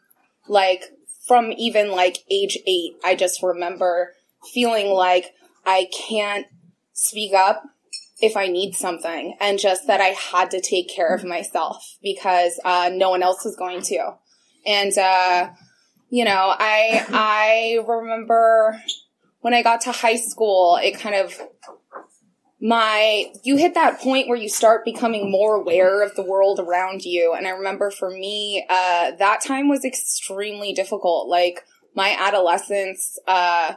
Like 0.47 0.83
from 1.27 1.51
even 1.53 1.91
like 1.91 2.19
age 2.29 2.57
eight, 2.67 2.95
I 3.03 3.15
just 3.15 3.41
remember 3.41 4.13
feeling 4.53 4.89
like 4.89 5.33
I 5.65 5.87
can't 6.07 6.45
speak 6.91 7.33
up 7.33 7.63
if 8.21 8.37
I 8.37 8.47
need 8.47 8.75
something 8.75 9.35
and 9.39 9.57
just 9.57 9.87
that 9.87 10.01
I 10.01 10.07
had 10.09 10.51
to 10.51 10.61
take 10.61 10.93
care 10.93 11.13
of 11.13 11.23
myself 11.23 11.97
because, 12.03 12.59
uh, 12.63 12.89
no 12.93 13.09
one 13.09 13.23
else 13.23 13.43
was 13.43 13.55
going 13.55 13.81
to. 13.83 14.15
And, 14.65 14.97
uh, 14.97 15.49
you 16.09 16.25
know, 16.25 16.53
I, 16.57 17.05
I 17.09 17.79
remember 17.87 18.81
when 19.41 19.53
I 19.53 19.61
got 19.61 19.81
to 19.81 19.91
high 19.91 20.15
school, 20.15 20.79
it 20.81 20.99
kind 20.99 21.15
of 21.15 21.39
my 22.63 23.25
you 23.43 23.57
hit 23.57 23.73
that 23.73 23.99
point 23.99 24.29
where 24.29 24.37
you 24.37 24.47
start 24.47 24.85
becoming 24.85 25.29
more 25.29 25.55
aware 25.55 26.01
of 26.01 26.15
the 26.15 26.23
world 26.23 26.61
around 26.61 27.03
you. 27.03 27.33
And 27.33 27.45
i 27.45 27.49
remember 27.49 27.91
for 27.91 28.09
me 28.09 28.65
uh, 28.69 29.11
that 29.19 29.41
time 29.41 29.67
was 29.67 29.83
extremely 29.83 30.71
difficult. 30.71 31.27
Like 31.27 31.65
my 31.93 32.15
adolescence 32.17 33.19
uh, 33.27 33.73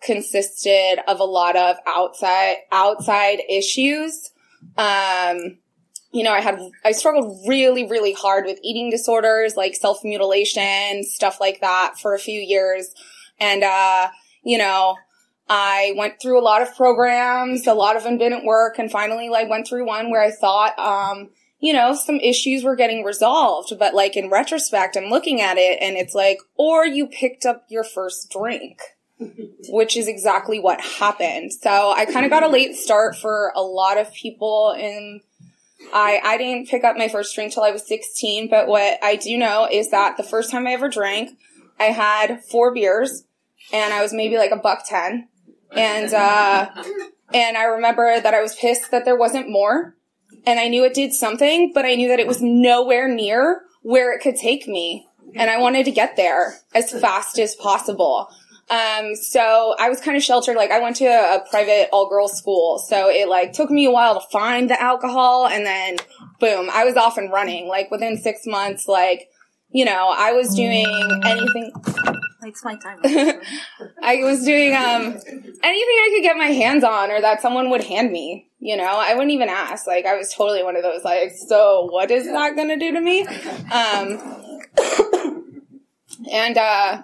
consisted 0.00 1.00
of 1.08 1.18
a 1.18 1.24
lot 1.24 1.56
of 1.56 1.78
outside 1.84 2.58
outside 2.70 3.40
issues. 3.48 4.30
Um, 4.76 5.58
you 6.18 6.24
know 6.24 6.32
i 6.32 6.40
had 6.40 6.58
i 6.84 6.92
struggled 6.92 7.38
really 7.46 7.88
really 7.88 8.12
hard 8.12 8.44
with 8.44 8.58
eating 8.62 8.90
disorders 8.90 9.56
like 9.56 9.74
self 9.74 10.02
mutilation 10.02 11.04
stuff 11.04 11.40
like 11.40 11.60
that 11.60 11.94
for 11.98 12.14
a 12.14 12.18
few 12.18 12.40
years 12.40 12.92
and 13.40 13.62
uh, 13.62 14.08
you 14.42 14.58
know 14.58 14.96
I 15.48 15.94
went 15.96 16.20
through 16.20 16.38
a 16.38 16.44
lot 16.44 16.60
of 16.60 16.76
programs, 16.76 17.66
a 17.66 17.72
lot 17.72 17.96
of 17.96 18.02
them 18.02 18.18
didn't 18.18 18.44
work, 18.44 18.78
and 18.78 18.90
finally 18.90 19.30
like 19.30 19.48
went 19.48 19.66
through 19.66 19.86
one 19.86 20.10
where 20.10 20.22
I 20.22 20.30
thought, 20.30 20.78
um, 20.78 21.30
you 21.58 21.72
know, 21.72 21.94
some 21.94 22.16
issues 22.16 22.62
were 22.62 22.76
getting 22.76 23.02
resolved, 23.02 23.72
but 23.78 23.94
like 23.94 24.16
in 24.16 24.30
retrospect, 24.30 24.96
I'm 24.96 25.10
looking 25.10 25.40
at 25.40 25.56
it 25.56 25.78
and 25.80 25.96
it's 25.96 26.14
like, 26.14 26.38
or 26.56 26.86
you 26.86 27.06
picked 27.06 27.46
up 27.46 27.64
your 27.68 27.82
first 27.82 28.30
drink, 28.30 28.80
which 29.68 29.96
is 29.96 30.06
exactly 30.06 30.60
what 30.60 30.80
happened. 30.80 31.52
So 31.52 31.92
I 31.96 32.04
kind 32.04 32.26
of 32.26 32.30
got 32.30 32.42
a 32.42 32.48
late 32.48 32.76
start 32.76 33.16
for 33.16 33.52
a 33.56 33.62
lot 33.62 33.98
of 33.98 34.12
people 34.12 34.74
and 34.78 35.20
I, 35.92 36.20
I 36.24 36.38
didn't 36.38 36.68
pick 36.68 36.84
up 36.84 36.96
my 36.96 37.08
first 37.08 37.34
drink 37.34 37.52
till 37.52 37.62
I 37.62 37.70
was 37.70 37.86
16, 37.86 38.48
but 38.48 38.66
what 38.66 38.98
I 39.02 39.16
do 39.16 39.36
know 39.38 39.68
is 39.70 39.90
that 39.90 40.16
the 40.16 40.22
first 40.22 40.50
time 40.50 40.66
I 40.66 40.72
ever 40.72 40.88
drank, 40.88 41.38
I 41.78 41.84
had 41.84 42.42
four 42.44 42.74
beers 42.74 43.24
and 43.72 43.94
I 43.94 44.02
was 44.02 44.12
maybe 44.12 44.36
like 44.36 44.50
a 44.50 44.56
buck 44.56 44.84
10 44.86 45.28
and, 45.72 46.12
uh, 46.12 46.70
and 47.32 47.56
I 47.56 47.64
remember 47.64 48.20
that 48.20 48.34
I 48.34 48.42
was 48.42 48.54
pissed 48.54 48.90
that 48.90 49.04
there 49.04 49.16
wasn't 49.16 49.50
more. 49.50 49.94
And 50.46 50.58
I 50.58 50.68
knew 50.68 50.84
it 50.84 50.94
did 50.94 51.12
something, 51.12 51.72
but 51.74 51.84
I 51.84 51.94
knew 51.94 52.08
that 52.08 52.20
it 52.20 52.26
was 52.26 52.40
nowhere 52.40 53.08
near 53.08 53.62
where 53.82 54.14
it 54.14 54.22
could 54.22 54.36
take 54.36 54.66
me. 54.66 55.06
And 55.34 55.50
I 55.50 55.58
wanted 55.58 55.84
to 55.84 55.90
get 55.90 56.16
there 56.16 56.58
as 56.74 56.90
fast 56.90 57.38
as 57.38 57.54
possible. 57.54 58.28
Um, 58.70 59.14
so 59.14 59.74
I 59.78 59.88
was 59.88 60.00
kind 60.00 60.16
of 60.16 60.22
sheltered. 60.22 60.56
Like 60.56 60.70
I 60.70 60.80
went 60.80 60.96
to 60.96 61.06
a, 61.06 61.36
a 61.36 61.44
private 61.48 61.88
all 61.92 62.08
girls 62.08 62.36
school. 62.36 62.78
So 62.78 63.08
it 63.08 63.28
like 63.28 63.52
took 63.52 63.70
me 63.70 63.86
a 63.86 63.90
while 63.90 64.20
to 64.20 64.26
find 64.30 64.68
the 64.68 64.80
alcohol 64.80 65.46
and 65.46 65.64
then 65.64 65.96
boom, 66.38 66.68
I 66.72 66.84
was 66.84 66.96
off 66.96 67.16
and 67.16 67.32
running. 67.32 67.66
Like 67.68 67.90
within 67.90 68.16
six 68.18 68.46
months, 68.46 68.86
like, 68.86 69.30
you 69.70 69.84
know, 69.84 70.12
I 70.14 70.32
was 70.32 70.54
doing 70.54 70.86
anything. 71.24 71.72
It's 72.40 72.64
my 72.64 72.76
time. 72.76 73.00
I 74.00 74.22
was 74.22 74.44
doing 74.44 74.72
um 74.72 75.02
anything 75.02 75.62
I 75.64 76.10
could 76.14 76.22
get 76.22 76.36
my 76.36 76.46
hands 76.46 76.84
on 76.84 77.10
or 77.10 77.20
that 77.20 77.42
someone 77.42 77.68
would 77.70 77.82
hand 77.82 78.12
me. 78.12 78.48
You 78.60 78.76
know, 78.76 78.84
I 78.84 79.14
wouldn't 79.14 79.32
even 79.32 79.48
ask. 79.48 79.88
Like 79.88 80.06
I 80.06 80.16
was 80.16 80.32
totally 80.32 80.62
one 80.62 80.76
of 80.76 80.84
those 80.84 81.02
like, 81.02 81.32
so 81.32 81.88
what 81.90 82.12
is 82.12 82.26
that 82.26 82.54
gonna 82.54 82.78
do 82.78 82.92
to 82.92 83.00
me? 83.00 83.22
Um 83.72 84.62
and 86.32 86.56
uh 86.56 87.02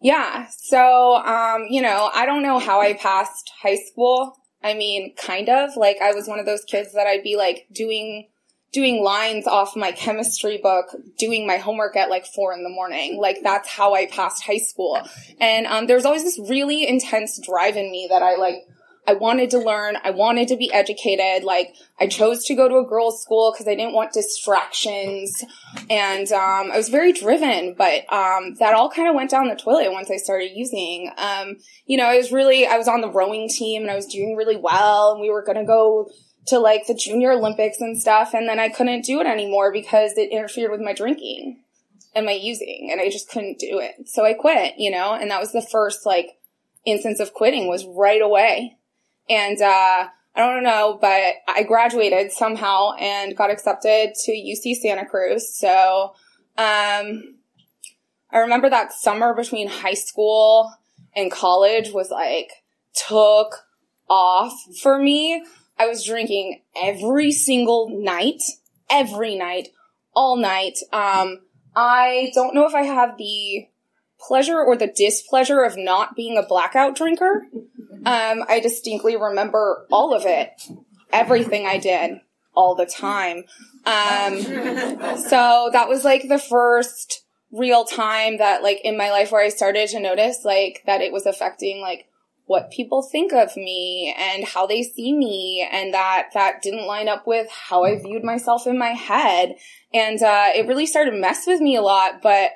yeah, 0.00 0.46
so 0.48 1.16
um, 1.16 1.66
you 1.68 1.82
know, 1.82 2.10
I 2.12 2.26
don't 2.26 2.42
know 2.42 2.58
how 2.58 2.80
I 2.80 2.94
passed 2.94 3.52
high 3.62 3.76
school. 3.76 4.36
I 4.62 4.74
mean, 4.74 5.14
kind 5.16 5.48
of. 5.48 5.76
Like 5.76 5.98
I 6.02 6.12
was 6.12 6.26
one 6.26 6.38
of 6.38 6.46
those 6.46 6.64
kids 6.64 6.92
that 6.94 7.06
I'd 7.06 7.22
be 7.22 7.36
like 7.36 7.66
doing 7.72 8.28
doing 8.72 9.02
lines 9.02 9.46
off 9.46 9.74
my 9.76 9.92
chemistry 9.92 10.58
book, 10.62 10.94
doing 11.18 11.46
my 11.46 11.56
homework 11.56 11.96
at 11.96 12.08
like 12.08 12.24
four 12.24 12.52
in 12.54 12.62
the 12.62 12.70
morning. 12.70 13.18
Like 13.20 13.38
that's 13.42 13.68
how 13.68 13.94
I 13.94 14.06
passed 14.06 14.44
high 14.44 14.58
school. 14.58 15.00
And 15.40 15.66
um, 15.66 15.86
there's 15.86 16.04
always 16.04 16.24
this 16.24 16.38
really 16.48 16.86
intense 16.86 17.38
drive 17.44 17.76
in 17.76 17.90
me 17.90 18.06
that 18.10 18.22
I 18.22 18.36
like. 18.36 18.66
I 19.06 19.14
wanted 19.14 19.50
to 19.50 19.58
learn. 19.58 19.96
I 20.04 20.10
wanted 20.10 20.48
to 20.48 20.56
be 20.56 20.72
educated. 20.72 21.44
Like, 21.44 21.74
I 21.98 22.06
chose 22.06 22.44
to 22.44 22.54
go 22.54 22.68
to 22.68 22.76
a 22.76 22.86
girls' 22.86 23.22
school 23.22 23.52
because 23.52 23.66
I 23.66 23.74
didn't 23.74 23.94
want 23.94 24.12
distractions. 24.12 25.44
And, 25.88 26.30
um, 26.32 26.70
I 26.70 26.76
was 26.76 26.88
very 26.88 27.12
driven, 27.12 27.74
but, 27.76 28.10
um, 28.12 28.54
that 28.60 28.74
all 28.74 28.90
kind 28.90 29.08
of 29.08 29.14
went 29.14 29.30
down 29.30 29.48
the 29.48 29.56
toilet 29.56 29.90
once 29.90 30.10
I 30.10 30.16
started 30.16 30.50
using. 30.54 31.10
Um, 31.16 31.56
you 31.86 31.96
know, 31.96 32.06
I 32.06 32.16
was 32.16 32.30
really, 32.30 32.66
I 32.66 32.76
was 32.76 32.88
on 32.88 33.00
the 33.00 33.10
rowing 33.10 33.48
team 33.48 33.82
and 33.82 33.90
I 33.90 33.96
was 33.96 34.06
doing 34.06 34.36
really 34.36 34.56
well 34.56 35.12
and 35.12 35.20
we 35.20 35.30
were 35.30 35.44
going 35.44 35.58
to 35.58 35.64
go 35.64 36.10
to 36.46 36.58
like 36.58 36.86
the 36.86 36.94
junior 36.94 37.32
Olympics 37.32 37.80
and 37.80 38.00
stuff. 38.00 38.34
And 38.34 38.48
then 38.48 38.60
I 38.60 38.68
couldn't 38.68 39.04
do 39.04 39.20
it 39.20 39.26
anymore 39.26 39.72
because 39.72 40.12
it 40.16 40.30
interfered 40.30 40.70
with 40.70 40.80
my 40.80 40.92
drinking 40.92 41.62
and 42.14 42.26
my 42.26 42.32
using 42.32 42.88
and 42.90 43.00
I 43.00 43.08
just 43.08 43.30
couldn't 43.30 43.58
do 43.58 43.78
it. 43.78 44.08
So 44.08 44.24
I 44.24 44.34
quit, 44.34 44.74
you 44.78 44.90
know, 44.90 45.14
and 45.14 45.30
that 45.30 45.40
was 45.40 45.52
the 45.52 45.62
first 45.62 46.04
like 46.04 46.38
instance 46.84 47.20
of 47.20 47.34
quitting 47.34 47.68
was 47.68 47.86
right 47.86 48.22
away. 48.22 48.76
And, 49.30 49.62
uh, 49.62 50.08
I 50.34 50.38
don't 50.38 50.62
know, 50.62 50.98
but 51.00 51.34
I 51.48 51.64
graduated 51.66 52.32
somehow 52.32 52.92
and 52.98 53.36
got 53.36 53.50
accepted 53.50 54.12
to 54.24 54.32
UC 54.32 54.74
Santa 54.74 55.06
Cruz. 55.06 55.56
So, 55.56 56.14
um, 56.56 57.36
I 58.32 58.38
remember 58.38 58.70
that 58.70 58.92
summer 58.92 59.34
between 59.34 59.68
high 59.68 59.94
school 59.94 60.72
and 61.16 61.32
college 61.32 61.92
was 61.92 62.10
like 62.10 62.50
took 62.94 63.64
off 64.08 64.52
for 64.82 64.98
me. 64.98 65.44
I 65.78 65.86
was 65.86 66.04
drinking 66.04 66.60
every 66.80 67.32
single 67.32 67.88
night, 67.88 68.42
every 68.90 69.36
night, 69.36 69.68
all 70.14 70.36
night. 70.36 70.78
Um, 70.92 71.40
I 71.74 72.30
don't 72.34 72.54
know 72.54 72.66
if 72.66 72.74
I 72.74 72.82
have 72.82 73.16
the 73.16 73.66
pleasure 74.26 74.60
or 74.60 74.76
the 74.76 74.86
displeasure 74.86 75.62
of 75.62 75.76
not 75.76 76.16
being 76.16 76.36
a 76.36 76.46
blackout 76.46 76.96
drinker. 76.96 77.46
Um, 78.02 78.44
I 78.48 78.60
distinctly 78.60 79.14
remember 79.14 79.86
all 79.92 80.14
of 80.14 80.24
it, 80.24 80.52
everything 81.12 81.66
I 81.66 81.76
did 81.76 82.20
all 82.54 82.74
the 82.74 82.86
time. 82.86 83.44
Um, 83.84 84.40
so 85.28 85.68
that 85.74 85.86
was 85.86 86.02
like 86.02 86.26
the 86.26 86.38
first 86.38 87.26
real 87.52 87.84
time 87.84 88.38
that 88.38 88.62
like 88.62 88.80
in 88.84 88.96
my 88.96 89.10
life 89.10 89.32
where 89.32 89.44
I 89.44 89.50
started 89.50 89.90
to 89.90 90.00
notice 90.00 90.46
like 90.46 90.82
that 90.86 91.02
it 91.02 91.12
was 91.12 91.26
affecting 91.26 91.82
like 91.82 92.06
what 92.50 92.72
people 92.72 93.00
think 93.00 93.32
of 93.32 93.56
me 93.56 94.12
and 94.18 94.44
how 94.44 94.66
they 94.66 94.82
see 94.82 95.12
me 95.12 95.68
and 95.70 95.94
that 95.94 96.30
that 96.34 96.60
didn't 96.60 96.84
line 96.84 97.08
up 97.08 97.24
with 97.24 97.48
how 97.48 97.84
I 97.84 97.96
viewed 97.96 98.24
myself 98.24 98.66
in 98.66 98.76
my 98.76 98.88
head. 98.88 99.54
And, 99.94 100.20
uh, 100.20 100.48
it 100.56 100.66
really 100.66 100.86
started 100.86 101.12
to 101.12 101.16
mess 101.16 101.46
with 101.46 101.60
me 101.60 101.76
a 101.76 101.80
lot, 101.80 102.22
but, 102.22 102.50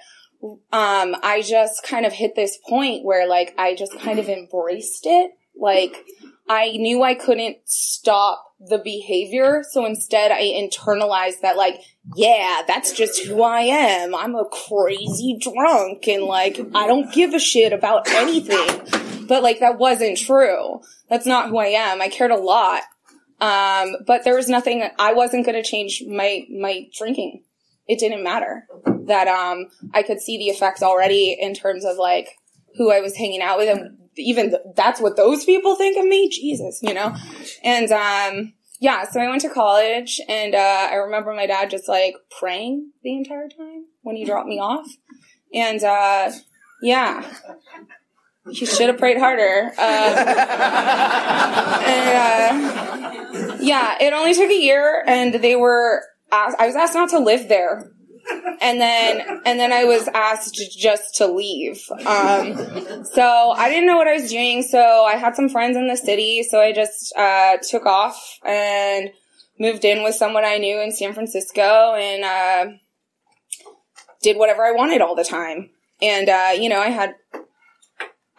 um, 0.72 1.16
I 1.22 1.42
just 1.42 1.82
kind 1.82 2.06
of 2.06 2.12
hit 2.12 2.34
this 2.34 2.58
point 2.68 3.04
where 3.04 3.28
like 3.28 3.54
I 3.58 3.74
just 3.74 3.98
kind 4.00 4.18
of 4.18 4.28
embraced 4.28 5.06
it. 5.06 5.32
Like 5.56 6.04
I 6.48 6.72
knew 6.72 7.02
I 7.02 7.14
couldn't 7.14 7.58
stop 7.64 8.44
the 8.60 8.78
behavior. 8.78 9.62
So 9.70 9.84
instead 9.84 10.30
I 10.30 10.42
internalized 10.42 11.40
that 11.42 11.56
like, 11.56 11.80
yeah, 12.14 12.62
that's 12.66 12.92
just 12.92 13.24
who 13.24 13.42
I 13.42 13.60
am. 13.60 14.14
I'm 14.14 14.34
a 14.34 14.44
crazy 14.44 15.38
drunk 15.40 16.06
and 16.08 16.24
like, 16.24 16.58
I 16.74 16.86
don't 16.86 17.12
give 17.12 17.34
a 17.34 17.38
shit 17.38 17.72
about 17.72 18.08
anything 18.08 19.04
but 19.26 19.42
like 19.42 19.60
that 19.60 19.78
wasn't 19.78 20.18
true. 20.18 20.80
That's 21.08 21.26
not 21.26 21.48
who 21.48 21.58
I 21.58 21.66
am. 21.66 22.00
I 22.00 22.08
cared 22.08 22.30
a 22.30 22.36
lot. 22.36 22.82
Um, 23.40 23.96
but 24.06 24.24
there 24.24 24.36
was 24.36 24.48
nothing, 24.48 24.88
I 24.98 25.12
wasn't 25.12 25.44
going 25.44 25.60
to 25.60 25.68
change 25.68 26.02
my, 26.08 26.46
my 26.50 26.88
drinking. 26.96 27.42
It 27.86 27.98
didn't 27.98 28.22
matter 28.22 28.66
that, 29.06 29.28
um, 29.28 29.68
I 29.92 30.02
could 30.02 30.20
see 30.20 30.38
the 30.38 30.46
effects 30.46 30.82
already 30.82 31.36
in 31.38 31.54
terms 31.54 31.84
of 31.84 31.96
like 31.96 32.28
who 32.76 32.90
I 32.90 33.00
was 33.00 33.16
hanging 33.16 33.42
out 33.42 33.58
with 33.58 33.68
and 33.68 33.98
even 34.16 34.50
th- 34.50 34.62
that's 34.74 35.00
what 35.00 35.16
those 35.16 35.44
people 35.44 35.76
think 35.76 35.98
of 35.98 36.04
me. 36.04 36.28
Jesus, 36.28 36.80
you 36.82 36.94
know? 36.94 37.14
And, 37.62 37.90
um, 37.92 38.54
yeah, 38.80 39.04
so 39.08 39.20
I 39.20 39.28
went 39.28 39.42
to 39.42 39.48
college 39.48 40.20
and, 40.28 40.54
uh, 40.54 40.88
I 40.90 40.94
remember 40.94 41.32
my 41.34 41.46
dad 41.46 41.70
just 41.70 41.88
like 41.88 42.14
praying 42.38 42.90
the 43.02 43.16
entire 43.16 43.48
time 43.48 43.86
when 44.02 44.16
he 44.16 44.24
dropped 44.24 44.48
me 44.48 44.58
off. 44.58 44.86
And, 45.52 45.82
uh, 45.82 46.32
yeah, 46.82 47.24
he 48.50 48.66
should 48.66 48.88
have 48.88 48.98
prayed 48.98 49.18
harder. 49.18 49.72
Uh, 49.78 50.14
and, 51.86 52.10
uh, 52.18 53.56
yeah, 53.60 53.96
it 54.00 54.12
only 54.12 54.34
took 54.34 54.50
a 54.50 54.54
year, 54.54 55.02
and 55.06 55.34
they 55.34 55.56
were. 55.56 56.02
Asked, 56.34 56.56
I 56.58 56.66
was 56.66 56.74
asked 56.74 56.94
not 56.94 57.10
to 57.10 57.20
live 57.20 57.48
there, 57.48 57.92
and 58.60 58.80
then 58.80 59.40
and 59.46 59.60
then 59.60 59.72
I 59.72 59.84
was 59.84 60.08
asked 60.08 60.60
just 60.76 61.14
to 61.16 61.28
leave. 61.28 61.80
Um, 61.90 63.04
so 63.04 63.52
I 63.56 63.68
didn't 63.68 63.86
know 63.86 63.96
what 63.96 64.08
I 64.08 64.14
was 64.14 64.30
doing. 64.30 64.62
So 64.62 65.04
I 65.04 65.14
had 65.14 65.36
some 65.36 65.48
friends 65.48 65.76
in 65.76 65.86
the 65.86 65.96
city, 65.96 66.42
so 66.42 66.60
I 66.60 66.72
just 66.72 67.14
uh, 67.16 67.58
took 67.70 67.86
off 67.86 68.38
and 68.44 69.10
moved 69.60 69.84
in 69.84 70.02
with 70.02 70.16
someone 70.16 70.44
I 70.44 70.58
knew 70.58 70.80
in 70.80 70.90
San 70.90 71.14
Francisco, 71.14 71.94
and 71.94 72.24
uh, 72.24 72.76
did 74.22 74.36
whatever 74.36 74.64
I 74.64 74.72
wanted 74.72 75.02
all 75.02 75.14
the 75.14 75.24
time. 75.24 75.70
And 76.02 76.28
uh, 76.28 76.50
you 76.58 76.68
know, 76.68 76.80
I 76.80 76.88
had 76.88 77.10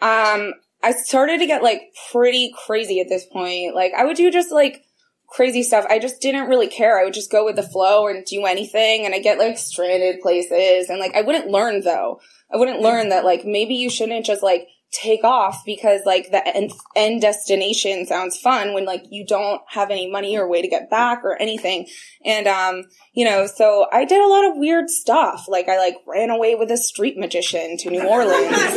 um, 0.02 0.52
I 0.82 0.92
started 0.92 1.38
to 1.38 1.46
get 1.46 1.62
like 1.62 1.94
pretty 2.12 2.52
crazy 2.66 3.00
at 3.00 3.08
this 3.08 3.24
point. 3.26 3.74
Like 3.74 3.92
I 3.96 4.04
would 4.04 4.16
do 4.16 4.30
just 4.30 4.52
like 4.52 4.82
crazy 5.26 5.62
stuff. 5.62 5.84
I 5.88 5.98
just 5.98 6.20
didn't 6.20 6.48
really 6.48 6.68
care. 6.68 6.98
I 6.98 7.04
would 7.04 7.14
just 7.14 7.30
go 7.30 7.44
with 7.44 7.56
the 7.56 7.62
flow 7.62 8.06
and 8.06 8.24
do 8.24 8.44
anything 8.44 9.04
and 9.04 9.14
I 9.14 9.18
get 9.18 9.38
like 9.38 9.58
stranded 9.58 10.20
places 10.20 10.88
and 10.88 10.98
like 10.98 11.14
I 11.14 11.22
wouldn't 11.22 11.50
learn 11.50 11.82
though. 11.82 12.20
I 12.52 12.56
wouldn't 12.56 12.80
learn 12.80 13.08
that 13.08 13.24
like 13.24 13.44
maybe 13.44 13.74
you 13.74 13.90
shouldn't 13.90 14.26
just 14.26 14.42
like 14.42 14.68
take 14.92 15.24
off 15.24 15.62
because 15.66 16.02
like 16.06 16.30
the 16.30 16.46
end, 16.56 16.72
end 16.94 17.20
destination 17.20 18.06
sounds 18.06 18.38
fun 18.38 18.72
when 18.72 18.84
like 18.84 19.04
you 19.10 19.26
don't 19.26 19.60
have 19.68 19.90
any 19.90 20.10
money 20.10 20.38
or 20.38 20.48
way 20.48 20.62
to 20.62 20.68
get 20.68 20.88
back 20.88 21.22
or 21.24 21.40
anything. 21.40 21.86
And, 22.24 22.46
um, 22.46 22.84
you 23.12 23.24
know, 23.24 23.46
so 23.46 23.86
I 23.92 24.04
did 24.04 24.20
a 24.20 24.26
lot 24.26 24.44
of 24.44 24.56
weird 24.56 24.88
stuff. 24.88 25.46
Like 25.48 25.68
I 25.68 25.78
like 25.78 25.96
ran 26.06 26.30
away 26.30 26.54
with 26.54 26.70
a 26.70 26.76
street 26.76 27.18
magician 27.18 27.76
to 27.78 27.90
New 27.90 28.06
Orleans 28.06 28.56
and 28.56 28.76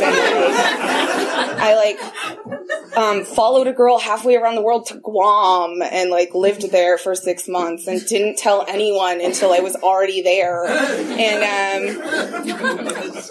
I 1.62 1.74
like, 1.74 2.96
um, 2.96 3.24
followed 3.24 3.66
a 3.66 3.72
girl 3.72 3.98
halfway 3.98 4.36
around 4.36 4.56
the 4.56 4.62
world 4.62 4.86
to 4.86 4.98
Guam 5.00 5.80
and 5.82 6.10
like 6.10 6.34
lived 6.34 6.70
there 6.70 6.98
for 6.98 7.14
six 7.14 7.48
months 7.48 7.86
and 7.86 8.04
didn't 8.06 8.36
tell 8.36 8.64
anyone 8.68 9.20
until 9.20 9.52
I 9.52 9.60
was 9.60 9.76
already 9.76 10.22
there. 10.22 10.66
And, 10.66 11.96
um, 11.96 13.22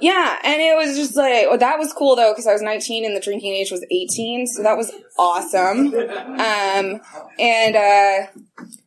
yeah, 0.00 0.38
and 0.42 0.60
it 0.60 0.76
was 0.76 0.96
just 0.96 1.16
like, 1.16 1.46
well, 1.48 1.58
that 1.58 1.78
was 1.78 1.92
cool 1.92 2.16
though, 2.22 2.32
because 2.32 2.46
I 2.46 2.52
was 2.52 2.62
19 2.62 3.04
and 3.04 3.16
the 3.16 3.20
drinking 3.20 3.52
age 3.52 3.70
was 3.70 3.84
18, 3.90 4.46
so 4.46 4.62
that 4.62 4.76
was 4.76 4.92
awesome. 5.18 5.88
Um, 5.92 7.00
and, 7.38 7.76
uh, 7.76 8.26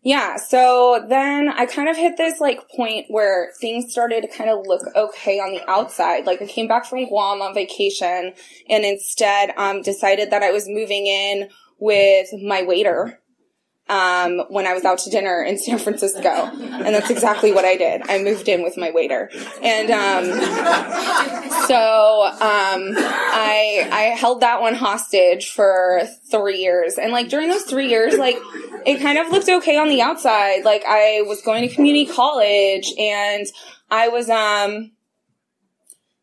yeah, 0.03 0.37
so 0.37 1.05
then 1.09 1.49
I 1.49 1.65
kind 1.65 1.89
of 1.89 1.97
hit 1.97 2.17
this 2.17 2.39
like 2.39 2.69
point 2.69 3.05
where 3.09 3.51
things 3.59 3.91
started 3.91 4.21
to 4.21 4.27
kind 4.27 4.49
of 4.49 4.65
look 4.65 4.83
okay 4.95 5.39
on 5.39 5.51
the 5.51 5.69
outside. 5.69 6.25
Like 6.25 6.41
I 6.41 6.45
came 6.45 6.67
back 6.67 6.85
from 6.85 7.05
Guam 7.07 7.41
on 7.41 7.53
vacation 7.53 8.33
and 8.69 8.85
instead, 8.85 9.51
um, 9.57 9.81
decided 9.81 10.31
that 10.31 10.43
I 10.43 10.51
was 10.51 10.67
moving 10.67 11.07
in 11.07 11.49
with 11.79 12.27
my 12.41 12.63
waiter 12.63 13.19
um, 13.87 14.41
when 14.49 14.65
I 14.65 14.73
was 14.73 14.83
out 14.83 14.97
to 14.99 15.09
dinner 15.09 15.43
in 15.43 15.57
San 15.57 15.77
Francisco. 15.77 16.27
And 16.27 16.95
that's 16.95 17.09
exactly 17.09 17.51
what 17.51 17.65
I 17.65 17.77
did. 17.77 18.01
I 18.09 18.23
moved 18.23 18.47
in 18.47 18.63
with 18.63 18.77
my 18.77 18.91
waiter. 18.91 19.29
And, 19.61 19.91
um, 19.91 20.25
so, 21.67 22.23
um, 22.25 22.95
I, 22.97 23.87
I 23.91 24.15
held 24.17 24.41
that 24.41 24.61
one 24.61 24.73
hostage 24.73 25.51
for 25.51 26.01
three 26.31 26.59
years. 26.59 26.97
And 26.97 27.11
like 27.11 27.29
during 27.29 27.49
those 27.49 27.63
three 27.63 27.87
years, 27.87 28.17
like 28.17 28.37
it 28.85 29.01
kind 29.01 29.19
of 29.19 29.29
looked 29.29 29.49
okay 29.49 29.77
on 29.77 29.89
the 29.89 30.01
outside. 30.01 30.65
Like 30.65 30.83
I 30.87 31.23
was 31.27 31.41
going 31.41 31.67
to 31.67 31.73
community 31.73 32.11
college 32.11 32.91
and 32.97 33.45
I 33.91 34.07
was, 34.07 34.29
um, 34.29 34.91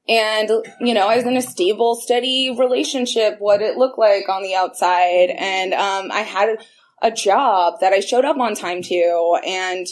and 0.08 0.50
you 0.80 0.94
know 0.94 1.06
i 1.06 1.14
was 1.14 1.24
in 1.24 1.36
a 1.36 1.42
stable 1.42 1.94
steady 1.94 2.52
relationship 2.58 3.36
what 3.38 3.62
it 3.62 3.76
looked 3.76 4.00
like 4.00 4.28
on 4.28 4.42
the 4.42 4.52
outside 4.52 5.30
and 5.30 5.72
um, 5.72 6.10
i 6.10 6.22
had 6.22 6.58
a 7.02 7.10
job 7.10 7.80
that 7.80 7.92
I 7.92 8.00
showed 8.00 8.24
up 8.24 8.38
on 8.38 8.54
time 8.54 8.82
to 8.82 9.38
and 9.46 9.86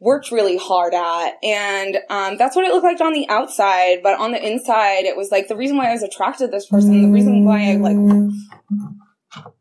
worked 0.00 0.30
really 0.30 0.56
hard 0.56 0.94
at. 0.94 1.32
And 1.42 1.98
um, 2.08 2.38
that's 2.38 2.56
what 2.56 2.64
it 2.64 2.72
looked 2.72 2.84
like 2.84 3.00
on 3.00 3.12
the 3.12 3.28
outside. 3.28 4.02
But 4.02 4.18
on 4.18 4.32
the 4.32 4.44
inside, 4.44 5.04
it 5.04 5.16
was 5.16 5.30
like 5.30 5.48
the 5.48 5.56
reason 5.56 5.76
why 5.76 5.90
I 5.90 5.92
was 5.92 6.02
attracted 6.02 6.46
to 6.46 6.50
this 6.50 6.66
person, 6.66 7.02
the 7.02 7.08
reason 7.08 7.44
why 7.44 7.72
I 7.72 7.76
like. 7.76 7.96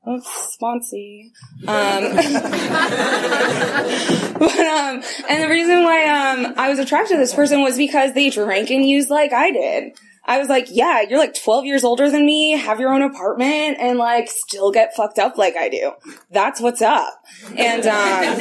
Oh, 0.09 0.21
sponsee. 0.21 1.31
Um, 1.67 1.67
but, 4.39 4.59
um, 4.59 5.03
and 5.29 5.43
the 5.43 5.49
reason 5.49 5.83
why, 5.83 6.05
um, 6.05 6.53
I 6.55 6.69
was 6.69 6.79
attracted 6.79 7.15
to 7.15 7.19
this 7.19 7.33
person 7.33 7.61
was 7.61 7.77
because 7.77 8.13
they 8.13 8.29
drank 8.29 8.69
and 8.69 8.87
used 8.87 9.09
like 9.09 9.33
I 9.33 9.51
did. 9.51 9.99
I 10.27 10.39
was 10.39 10.49
like, 10.49 10.67
yeah, 10.69 11.01
you're 11.01 11.19
like 11.19 11.41
12 11.41 11.63
years 11.63 11.85
older 11.85 12.11
than 12.11 12.25
me, 12.25 12.51
have 12.51 12.81
your 12.81 12.93
own 12.93 13.01
apartment, 13.01 13.77
and 13.79 13.97
like 13.97 14.29
still 14.29 14.71
get 14.71 14.93
fucked 14.93 15.17
up 15.19 15.37
like 15.37 15.55
I 15.55 15.69
do. 15.69 15.93
That's 16.31 16.59
what's 16.59 16.81
up. 16.81 17.23
And, 17.55 17.87
um, 17.87 18.35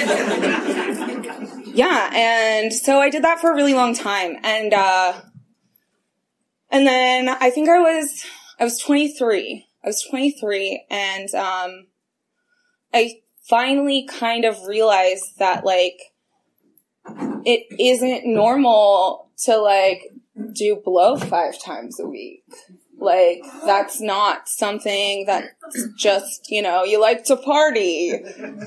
yeah, 1.75 2.11
and 2.13 2.73
so 2.73 2.99
I 2.99 3.09
did 3.09 3.23
that 3.23 3.39
for 3.39 3.53
a 3.53 3.55
really 3.55 3.75
long 3.75 3.95
time. 3.95 4.37
And, 4.43 4.75
uh, 4.75 5.13
and 6.71 6.87
then 6.87 7.29
I 7.29 7.51
think 7.51 7.69
I 7.69 7.79
was, 7.79 8.25
I 8.59 8.65
was 8.65 8.81
23. 8.81 9.65
I 9.85 9.87
was 9.87 10.03
23 10.03 10.87
and, 10.91 11.33
um, 11.37 11.87
I 12.93 13.21
finally 13.49 14.09
kind 14.11 14.45
of 14.45 14.67
realized 14.67 15.39
that 15.39 15.65
like, 15.65 16.01
it 17.45 17.65
isn't 17.79 18.27
normal 18.27 19.31
to 19.45 19.57
like 19.59 20.03
do 20.53 20.81
blow 20.85 21.17
five 21.17 21.61
times 21.63 21.99
a 22.01 22.07
week. 22.07 22.45
Like, 22.99 23.43
that's 23.65 24.01
not 24.01 24.49
something 24.49 25.27
that 25.27 25.45
just, 25.99 26.51
you 26.51 26.63
know, 26.63 26.83
you 26.83 27.01
like 27.01 27.25
to 27.25 27.37
party. 27.37 28.13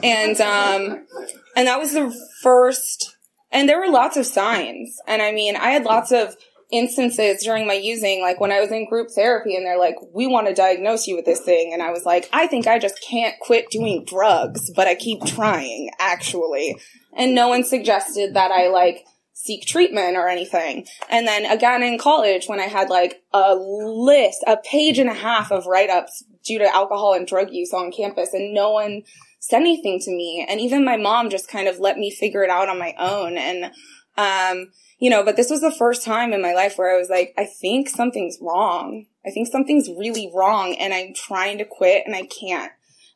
And, 0.03 0.39
um, 0.39 1.07
and 1.55 1.67
that 1.67 1.79
was 1.79 1.93
the 1.93 2.15
first, 2.43 3.17
and 3.51 3.67
there 3.67 3.79
were 3.79 3.89
lots 3.89 4.17
of 4.17 4.25
signs. 4.25 4.95
And 5.07 5.21
I 5.21 5.31
mean, 5.31 5.55
I 5.55 5.71
had 5.71 5.83
lots 5.83 6.11
of 6.11 6.35
instances 6.71 7.43
during 7.43 7.65
my 7.65 7.73
using, 7.73 8.21
like 8.21 8.39
when 8.39 8.51
I 8.51 8.59
was 8.59 8.71
in 8.71 8.87
group 8.87 9.09
therapy 9.09 9.55
and 9.55 9.65
they're 9.65 9.79
like, 9.79 9.95
we 10.13 10.27
want 10.27 10.47
to 10.47 10.53
diagnose 10.53 11.07
you 11.07 11.15
with 11.15 11.25
this 11.25 11.41
thing. 11.41 11.73
And 11.73 11.81
I 11.81 11.89
was 11.89 12.05
like, 12.05 12.29
I 12.31 12.45
think 12.45 12.67
I 12.67 12.77
just 12.77 13.01
can't 13.01 13.33
quit 13.41 13.71
doing 13.71 14.05
drugs, 14.05 14.69
but 14.75 14.87
I 14.87 14.93
keep 14.93 15.25
trying, 15.25 15.89
actually. 15.99 16.77
And 17.17 17.33
no 17.33 17.47
one 17.47 17.63
suggested 17.63 18.35
that 18.35 18.51
I 18.51 18.67
like, 18.67 19.03
seek 19.41 19.65
treatment 19.65 20.17
or 20.17 20.27
anything. 20.27 20.85
And 21.09 21.25
then 21.25 21.45
again 21.45 21.81
in 21.81 21.97
college 21.97 22.47
when 22.47 22.59
I 22.59 22.65
had 22.65 22.89
like 22.89 23.23
a 23.33 23.55
list, 23.55 24.43
a 24.45 24.57
page 24.57 24.99
and 24.99 25.09
a 25.09 25.13
half 25.13 25.49
of 25.49 25.65
write-ups 25.65 26.25
due 26.43 26.59
to 26.59 26.75
alcohol 26.75 27.13
and 27.13 27.25
drug 27.25 27.49
use 27.49 27.73
on 27.73 27.89
campus 27.89 28.33
and 28.33 28.53
no 28.53 28.71
one 28.71 29.03
said 29.39 29.61
anything 29.61 30.01
to 30.01 30.11
me. 30.11 30.45
And 30.47 30.59
even 30.59 30.83
my 30.83 30.97
mom 30.97 31.29
just 31.29 31.47
kind 31.47 31.69
of 31.69 31.79
let 31.79 31.97
me 31.97 32.11
figure 32.11 32.43
it 32.43 32.49
out 32.49 32.67
on 32.67 32.77
my 32.77 32.93
own. 32.99 33.37
And, 33.37 33.71
um, 34.17 34.71
you 34.99 35.09
know, 35.09 35.23
but 35.23 35.37
this 35.37 35.49
was 35.49 35.61
the 35.61 35.71
first 35.71 36.03
time 36.03 36.33
in 36.33 36.41
my 36.41 36.53
life 36.53 36.77
where 36.77 36.93
I 36.93 36.99
was 36.99 37.09
like, 37.09 37.33
I 37.37 37.45
think 37.45 37.87
something's 37.87 38.37
wrong. 38.41 39.05
I 39.25 39.29
think 39.31 39.47
something's 39.47 39.87
really 39.87 40.29
wrong 40.35 40.75
and 40.77 40.93
I'm 40.93 41.13
trying 41.13 41.59
to 41.59 41.65
quit 41.65 42.03
and 42.05 42.13
I 42.13 42.23
can't. 42.23 42.73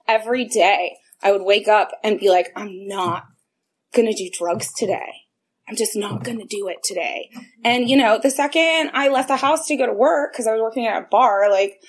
Every 0.07 0.45
day 0.45 0.95
I 1.21 1.33
would 1.33 1.43
wake 1.43 1.67
up 1.67 1.91
and 2.01 2.17
be 2.17 2.29
like, 2.29 2.53
I'm 2.55 2.87
not 2.87 3.25
gonna 3.93 4.13
do 4.13 4.29
drugs 4.31 4.73
today. 4.73 5.22
I'm 5.67 5.75
just 5.75 5.95
not 5.95 6.23
going 6.23 6.39
to 6.39 6.45
do 6.45 6.67
it 6.67 6.83
today. 6.83 7.29
And, 7.63 7.89
you 7.89 7.95
know, 7.95 8.19
the 8.21 8.29
second 8.29 8.91
I 8.93 9.07
left 9.07 9.29
the 9.29 9.37
house 9.37 9.67
to 9.67 9.77
go 9.77 9.85
to 9.85 9.93
work, 9.93 10.33
because 10.33 10.47
I 10.47 10.51
was 10.51 10.61
working 10.61 10.85
at 10.85 11.01
a 11.01 11.05
bar, 11.05 11.49
like, 11.49 11.81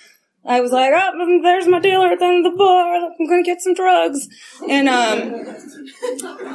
I 0.46 0.60
was 0.60 0.72
like, 0.72 0.92
oh, 0.94 1.40
there's 1.42 1.66
my 1.66 1.80
dealer 1.80 2.08
at 2.08 2.18
the 2.18 2.24
end 2.26 2.44
of 2.44 2.52
the 2.52 2.58
bar. 2.58 2.94
I'm 2.96 3.26
going 3.26 3.42
to 3.42 3.50
get 3.50 3.62
some 3.62 3.72
drugs. 3.72 4.28
And, 4.68 4.88
um, 4.90 5.46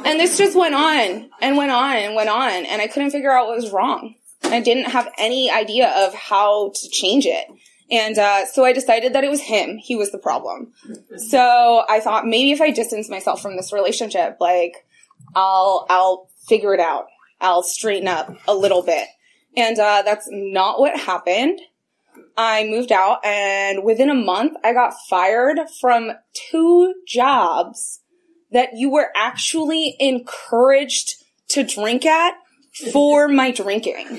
and 0.06 0.20
this 0.20 0.38
just 0.38 0.56
went 0.56 0.76
on 0.76 1.28
and 1.42 1.56
went 1.56 1.72
on 1.72 1.96
and 1.96 2.14
went 2.14 2.28
on. 2.28 2.66
And 2.66 2.80
I 2.80 2.86
couldn't 2.86 3.10
figure 3.10 3.32
out 3.32 3.48
what 3.48 3.56
was 3.56 3.72
wrong. 3.72 4.14
I 4.44 4.60
didn't 4.60 4.90
have 4.92 5.12
any 5.18 5.50
idea 5.50 5.88
of 6.06 6.14
how 6.14 6.70
to 6.72 6.88
change 6.88 7.26
it. 7.26 7.46
And, 7.90 8.16
uh, 8.16 8.46
so 8.46 8.64
I 8.64 8.72
decided 8.72 9.12
that 9.14 9.24
it 9.24 9.30
was 9.30 9.40
him. 9.40 9.76
He 9.76 9.96
was 9.96 10.12
the 10.12 10.18
problem. 10.18 10.72
So 11.16 11.84
I 11.88 11.98
thought 11.98 12.24
maybe 12.24 12.52
if 12.52 12.60
I 12.60 12.70
distance 12.70 13.10
myself 13.10 13.42
from 13.42 13.56
this 13.56 13.72
relationship, 13.72 14.36
like, 14.38 14.86
I'll, 15.34 15.86
I'll 15.90 16.29
figure 16.50 16.74
it 16.74 16.80
out. 16.80 17.06
I'll 17.40 17.62
straighten 17.62 18.08
up 18.08 18.36
a 18.46 18.54
little 18.54 18.82
bit. 18.82 19.08
And 19.56 19.78
uh, 19.78 20.02
that's 20.04 20.28
not 20.30 20.78
what 20.78 21.00
happened. 21.00 21.60
I 22.36 22.64
moved 22.64 22.92
out, 22.92 23.24
and 23.24 23.84
within 23.84 24.10
a 24.10 24.14
month, 24.14 24.56
I 24.64 24.72
got 24.72 24.94
fired 25.08 25.58
from 25.80 26.12
two 26.32 26.94
jobs 27.06 28.00
that 28.50 28.70
you 28.74 28.90
were 28.90 29.08
actually 29.14 29.96
encouraged 29.98 31.22
to 31.48 31.64
drink 31.64 32.06
at 32.06 32.34
for 32.92 33.28
my 33.28 33.50
drinking. 33.50 34.06
um, 34.08 34.18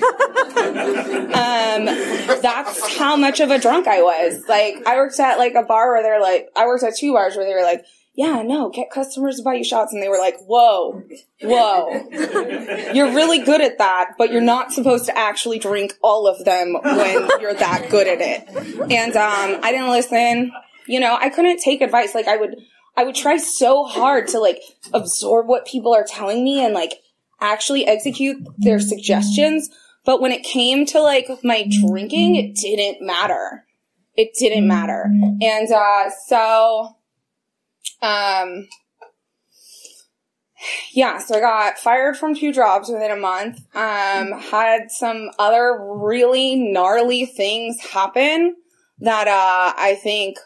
that's 2.40 2.96
how 2.96 3.16
much 3.16 3.40
of 3.40 3.50
a 3.50 3.58
drunk 3.58 3.88
I 3.88 4.02
was. 4.02 4.44
Like, 4.48 4.86
I 4.86 4.96
worked 4.96 5.18
at 5.18 5.38
like 5.38 5.54
a 5.54 5.62
bar 5.62 5.92
where 5.92 6.02
they're 6.02 6.20
like, 6.20 6.48
I 6.54 6.66
worked 6.66 6.84
at 6.84 6.96
two 6.96 7.12
bars 7.12 7.34
where 7.34 7.46
they 7.46 7.54
were 7.54 7.62
like, 7.62 7.84
yeah, 8.14 8.42
no, 8.42 8.68
get 8.68 8.90
customers 8.90 9.38
to 9.38 9.42
buy 9.42 9.54
you 9.54 9.64
shots. 9.64 9.92
And 9.92 10.02
they 10.02 10.08
were 10.08 10.18
like, 10.18 10.36
whoa, 10.44 11.02
whoa, 11.40 12.92
you're 12.92 13.14
really 13.14 13.38
good 13.38 13.62
at 13.62 13.78
that, 13.78 14.10
but 14.18 14.30
you're 14.30 14.42
not 14.42 14.72
supposed 14.72 15.06
to 15.06 15.16
actually 15.16 15.58
drink 15.58 15.94
all 16.02 16.26
of 16.26 16.44
them 16.44 16.74
when 16.74 17.40
you're 17.40 17.54
that 17.54 17.88
good 17.88 18.06
at 18.06 18.20
it. 18.20 18.48
And, 18.90 19.16
um, 19.16 19.60
I 19.62 19.72
didn't 19.72 19.90
listen. 19.90 20.52
You 20.86 21.00
know, 21.00 21.16
I 21.18 21.30
couldn't 21.30 21.60
take 21.60 21.80
advice. 21.80 22.14
Like 22.14 22.28
I 22.28 22.36
would, 22.36 22.56
I 22.96 23.04
would 23.04 23.14
try 23.14 23.38
so 23.38 23.84
hard 23.84 24.28
to 24.28 24.40
like 24.40 24.60
absorb 24.92 25.46
what 25.46 25.66
people 25.66 25.94
are 25.94 26.04
telling 26.06 26.44
me 26.44 26.62
and 26.62 26.74
like 26.74 26.92
actually 27.40 27.86
execute 27.86 28.46
their 28.58 28.78
suggestions. 28.78 29.70
But 30.04 30.20
when 30.20 30.32
it 30.32 30.42
came 30.42 30.84
to 30.86 31.00
like 31.00 31.28
my 31.42 31.66
drinking, 31.80 32.36
it 32.36 32.56
didn't 32.56 33.06
matter. 33.06 33.64
It 34.14 34.32
didn't 34.38 34.68
matter. 34.68 35.04
And, 35.40 35.72
uh, 35.72 36.10
so, 36.26 36.96
um, 38.02 38.68
yeah, 40.92 41.18
so 41.18 41.36
I 41.36 41.40
got 41.40 41.78
fired 41.78 42.16
from 42.16 42.34
two 42.34 42.52
jobs 42.52 42.88
within 42.88 43.10
a 43.10 43.16
month. 43.16 43.58
Um, 43.74 44.32
had 44.32 44.90
some 44.90 45.30
other 45.38 45.78
really 45.80 46.56
gnarly 46.56 47.26
things 47.26 47.80
happen 47.80 48.56
that, 48.98 49.28
uh, 49.28 49.72
I 49.76 49.98
think 50.02 50.36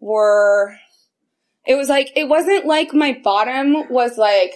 were, 0.00 0.76
it 1.66 1.74
was 1.74 1.88
like, 1.88 2.12
it 2.16 2.28
wasn't 2.28 2.66
like 2.66 2.94
my 2.94 3.18
bottom 3.22 3.90
was 3.90 4.16
like 4.16 4.52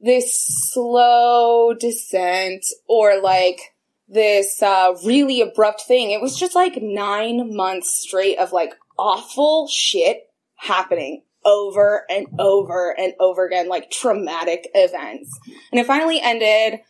this 0.00 0.70
slow 0.72 1.74
descent 1.74 2.64
or 2.88 3.20
like 3.20 3.60
this, 4.08 4.62
uh, 4.62 4.94
really 5.04 5.40
abrupt 5.40 5.82
thing. 5.82 6.10
It 6.10 6.20
was 6.20 6.38
just 6.38 6.54
like 6.54 6.80
nine 6.80 7.54
months 7.54 7.90
straight 7.90 8.38
of 8.38 8.52
like 8.52 8.74
awful 8.98 9.66
shit 9.68 10.28
happening 10.56 11.22
over 11.44 12.04
and 12.10 12.26
over 12.38 12.94
and 12.98 13.14
over 13.18 13.46
again, 13.46 13.68
like 13.68 13.90
traumatic 13.90 14.68
events. 14.74 15.38
And 15.72 15.80
it 15.80 15.86
finally 15.86 16.20
ended, 16.20 16.80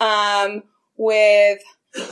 um, 0.00 0.62
with 0.96 1.60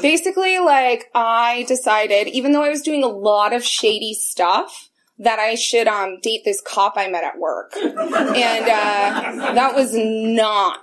basically 0.00 0.58
like 0.58 1.10
I 1.14 1.64
decided, 1.68 2.28
even 2.28 2.52
though 2.52 2.62
I 2.62 2.68
was 2.68 2.82
doing 2.82 3.02
a 3.02 3.08
lot 3.08 3.52
of 3.52 3.64
shady 3.64 4.14
stuff, 4.14 4.90
that 5.18 5.38
I 5.38 5.54
should 5.54 5.88
um 5.88 6.20
date 6.20 6.42
this 6.44 6.60
cop 6.60 6.94
I 6.96 7.08
met 7.08 7.24
at 7.24 7.38
work. 7.38 7.72
And 7.76 7.94
uh 7.94 9.54
that 9.54 9.72
was 9.74 9.94
not 9.94 10.82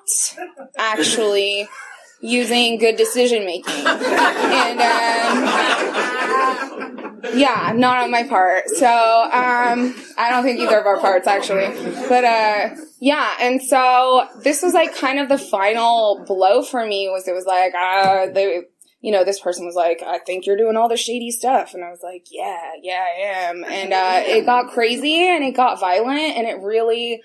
actually 0.78 1.70
using 2.20 2.80
good 2.80 2.96
decision 2.96 3.46
making. 3.46 3.86
and 3.86 4.82
um, 4.82 5.44
yeah, 7.34 7.72
not 7.76 8.04
on 8.04 8.12
my 8.12 8.24
part. 8.24 8.70
So 8.70 8.86
um, 8.88 9.96
I 10.18 10.30
don't 10.30 10.44
think 10.44 10.60
either 10.60 10.80
of 10.80 10.86
our 10.86 11.00
parts 11.00 11.28
actually. 11.28 11.68
But 12.10 12.24
uh, 12.24 12.76
yeah, 13.00 13.36
and 13.40 13.62
so 13.62 14.28
this 14.44 14.62
was 14.62 14.74
like 14.74 14.96
kind 14.96 15.20
of 15.20 15.30
the 15.30 15.38
final 15.38 16.24
blow 16.28 16.64
for 16.64 16.86
me. 16.86 17.10
Was 17.10 17.28
it 17.28 17.34
was 17.34 17.46
like 17.46 17.74
uh, 17.76 18.32
they. 18.34 18.64
You 19.06 19.12
know, 19.12 19.26
this 19.26 19.42
person 19.42 19.66
was 19.66 19.76
like, 19.76 20.02
I 20.02 20.20
think 20.20 20.46
you're 20.46 20.56
doing 20.56 20.78
all 20.78 20.88
the 20.88 20.96
shady 20.96 21.30
stuff. 21.30 21.74
And 21.74 21.84
I 21.84 21.90
was 21.90 22.00
like, 22.02 22.28
yeah, 22.32 22.72
yeah, 22.82 23.04
I 23.04 23.50
am. 23.50 23.66
And, 23.66 23.92
uh, 23.92 24.22
it 24.24 24.46
got 24.46 24.72
crazy 24.72 25.28
and 25.28 25.44
it 25.44 25.58
got 25.58 25.78
violent 25.78 26.38
and 26.38 26.48
it 26.48 26.62
really 26.62 27.22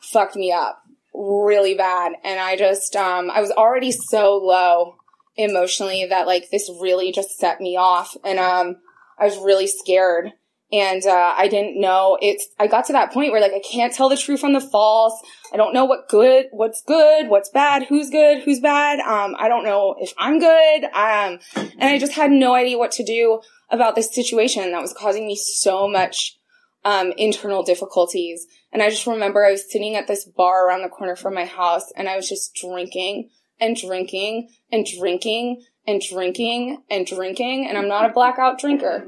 fucked 0.00 0.34
me 0.34 0.50
up 0.50 0.80
really 1.12 1.74
bad. 1.74 2.12
And 2.24 2.40
I 2.40 2.56
just, 2.56 2.96
um, 2.96 3.30
I 3.30 3.42
was 3.42 3.50
already 3.50 3.92
so 3.92 4.38
low 4.38 4.94
emotionally 5.36 6.06
that 6.08 6.26
like 6.26 6.48
this 6.50 6.70
really 6.80 7.12
just 7.12 7.36
set 7.36 7.60
me 7.60 7.76
off. 7.76 8.16
And, 8.24 8.38
um, 8.38 8.76
I 9.18 9.24
was 9.24 9.36
really 9.38 9.66
scared. 9.66 10.32
And, 10.72 11.04
uh, 11.06 11.34
I 11.36 11.46
didn't 11.46 11.80
know 11.80 12.18
it's, 12.20 12.48
I 12.58 12.66
got 12.66 12.86
to 12.86 12.94
that 12.94 13.12
point 13.12 13.30
where 13.30 13.40
like 13.40 13.52
I 13.52 13.60
can't 13.60 13.92
tell 13.92 14.08
the 14.08 14.16
truth 14.16 14.40
from 14.40 14.54
the 14.54 14.60
false. 14.60 15.20
I 15.52 15.56
don't 15.56 15.74
know 15.74 15.84
what 15.84 16.08
good, 16.08 16.46
what's 16.50 16.82
good, 16.82 17.28
what's 17.28 17.50
bad, 17.50 17.84
who's 17.84 18.10
good, 18.10 18.42
who's 18.42 18.60
bad. 18.60 18.98
Um, 18.98 19.36
I 19.38 19.48
don't 19.48 19.64
know 19.64 19.94
if 20.00 20.12
I'm 20.18 20.40
good. 20.40 20.84
Um, 20.84 21.38
and 21.54 21.82
I 21.82 21.98
just 21.98 22.12
had 22.12 22.32
no 22.32 22.54
idea 22.54 22.78
what 22.78 22.92
to 22.92 23.04
do 23.04 23.40
about 23.70 23.94
this 23.94 24.12
situation 24.12 24.72
that 24.72 24.82
was 24.82 24.92
causing 24.92 25.26
me 25.26 25.36
so 25.36 25.86
much, 25.86 26.38
um, 26.84 27.12
internal 27.16 27.62
difficulties. 27.62 28.46
And 28.72 28.82
I 28.82 28.90
just 28.90 29.06
remember 29.06 29.44
I 29.44 29.52
was 29.52 29.70
sitting 29.70 29.94
at 29.94 30.08
this 30.08 30.24
bar 30.24 30.66
around 30.66 30.82
the 30.82 30.88
corner 30.88 31.14
from 31.14 31.34
my 31.34 31.44
house 31.44 31.92
and 31.96 32.08
I 32.08 32.16
was 32.16 32.28
just 32.28 32.54
drinking 32.54 33.30
and 33.60 33.76
drinking 33.76 34.48
and 34.72 34.84
drinking 34.98 35.64
and 35.86 36.00
drinking 36.00 36.82
and 36.90 37.06
drinking. 37.06 37.66
And 37.68 37.76
I'm 37.76 37.88
not 37.88 38.08
a 38.08 38.12
blackout 38.12 38.58
drinker. 38.58 39.06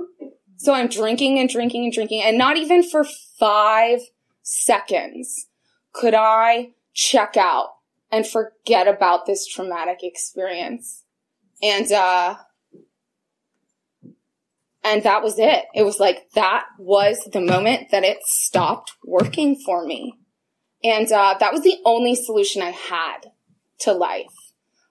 So 0.56 0.72
I'm 0.72 0.88
drinking 0.88 1.38
and 1.38 1.48
drinking 1.48 1.84
and 1.84 1.92
drinking 1.92 2.22
and 2.22 2.38
not 2.38 2.56
even 2.56 2.82
for 2.82 3.04
five 3.38 4.00
seconds 4.42 5.48
could 5.92 6.14
I 6.14 6.70
check 6.94 7.36
out 7.36 7.70
and 8.12 8.26
forget 8.26 8.86
about 8.86 9.26
this 9.26 9.46
traumatic 9.46 9.98
experience. 10.02 11.02
And, 11.62 11.90
uh, 11.90 12.36
and 14.84 15.02
that 15.02 15.22
was 15.22 15.38
it. 15.38 15.64
It 15.74 15.82
was 15.82 15.98
like 15.98 16.30
that 16.34 16.66
was 16.78 17.18
the 17.32 17.40
moment 17.40 17.90
that 17.90 18.04
it 18.04 18.18
stopped 18.24 18.92
working 19.04 19.56
for 19.64 19.84
me. 19.84 20.14
And 20.84 21.10
uh, 21.10 21.36
that 21.40 21.52
was 21.52 21.62
the 21.62 21.78
only 21.84 22.14
solution 22.14 22.62
I 22.62 22.70
had 22.70 23.32
to 23.80 23.92
life. 23.92 24.26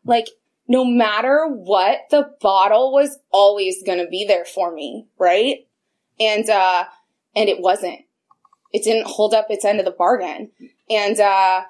Like, 0.03 0.27
no 0.67 0.83
matter 0.83 1.47
what, 1.47 1.99
the 2.09 2.29
bottle 2.41 2.91
was 2.91 3.17
always 3.31 3.83
going 3.83 3.99
to 3.99 4.07
be 4.07 4.25
there 4.25 4.45
for 4.45 4.73
me, 4.73 5.07
right? 5.19 5.67
And, 6.19 6.49
uh, 6.49 6.85
and 7.35 7.49
it 7.49 7.59
wasn't. 7.59 8.01
It 8.73 8.83
didn't 8.83 9.07
hold 9.07 9.33
up 9.33 9.47
its 9.49 9.65
end 9.65 9.79
of 9.79 9.85
the 9.85 9.91
bargain. 9.91 10.51
And, 10.89 11.19
uh, 11.19 11.63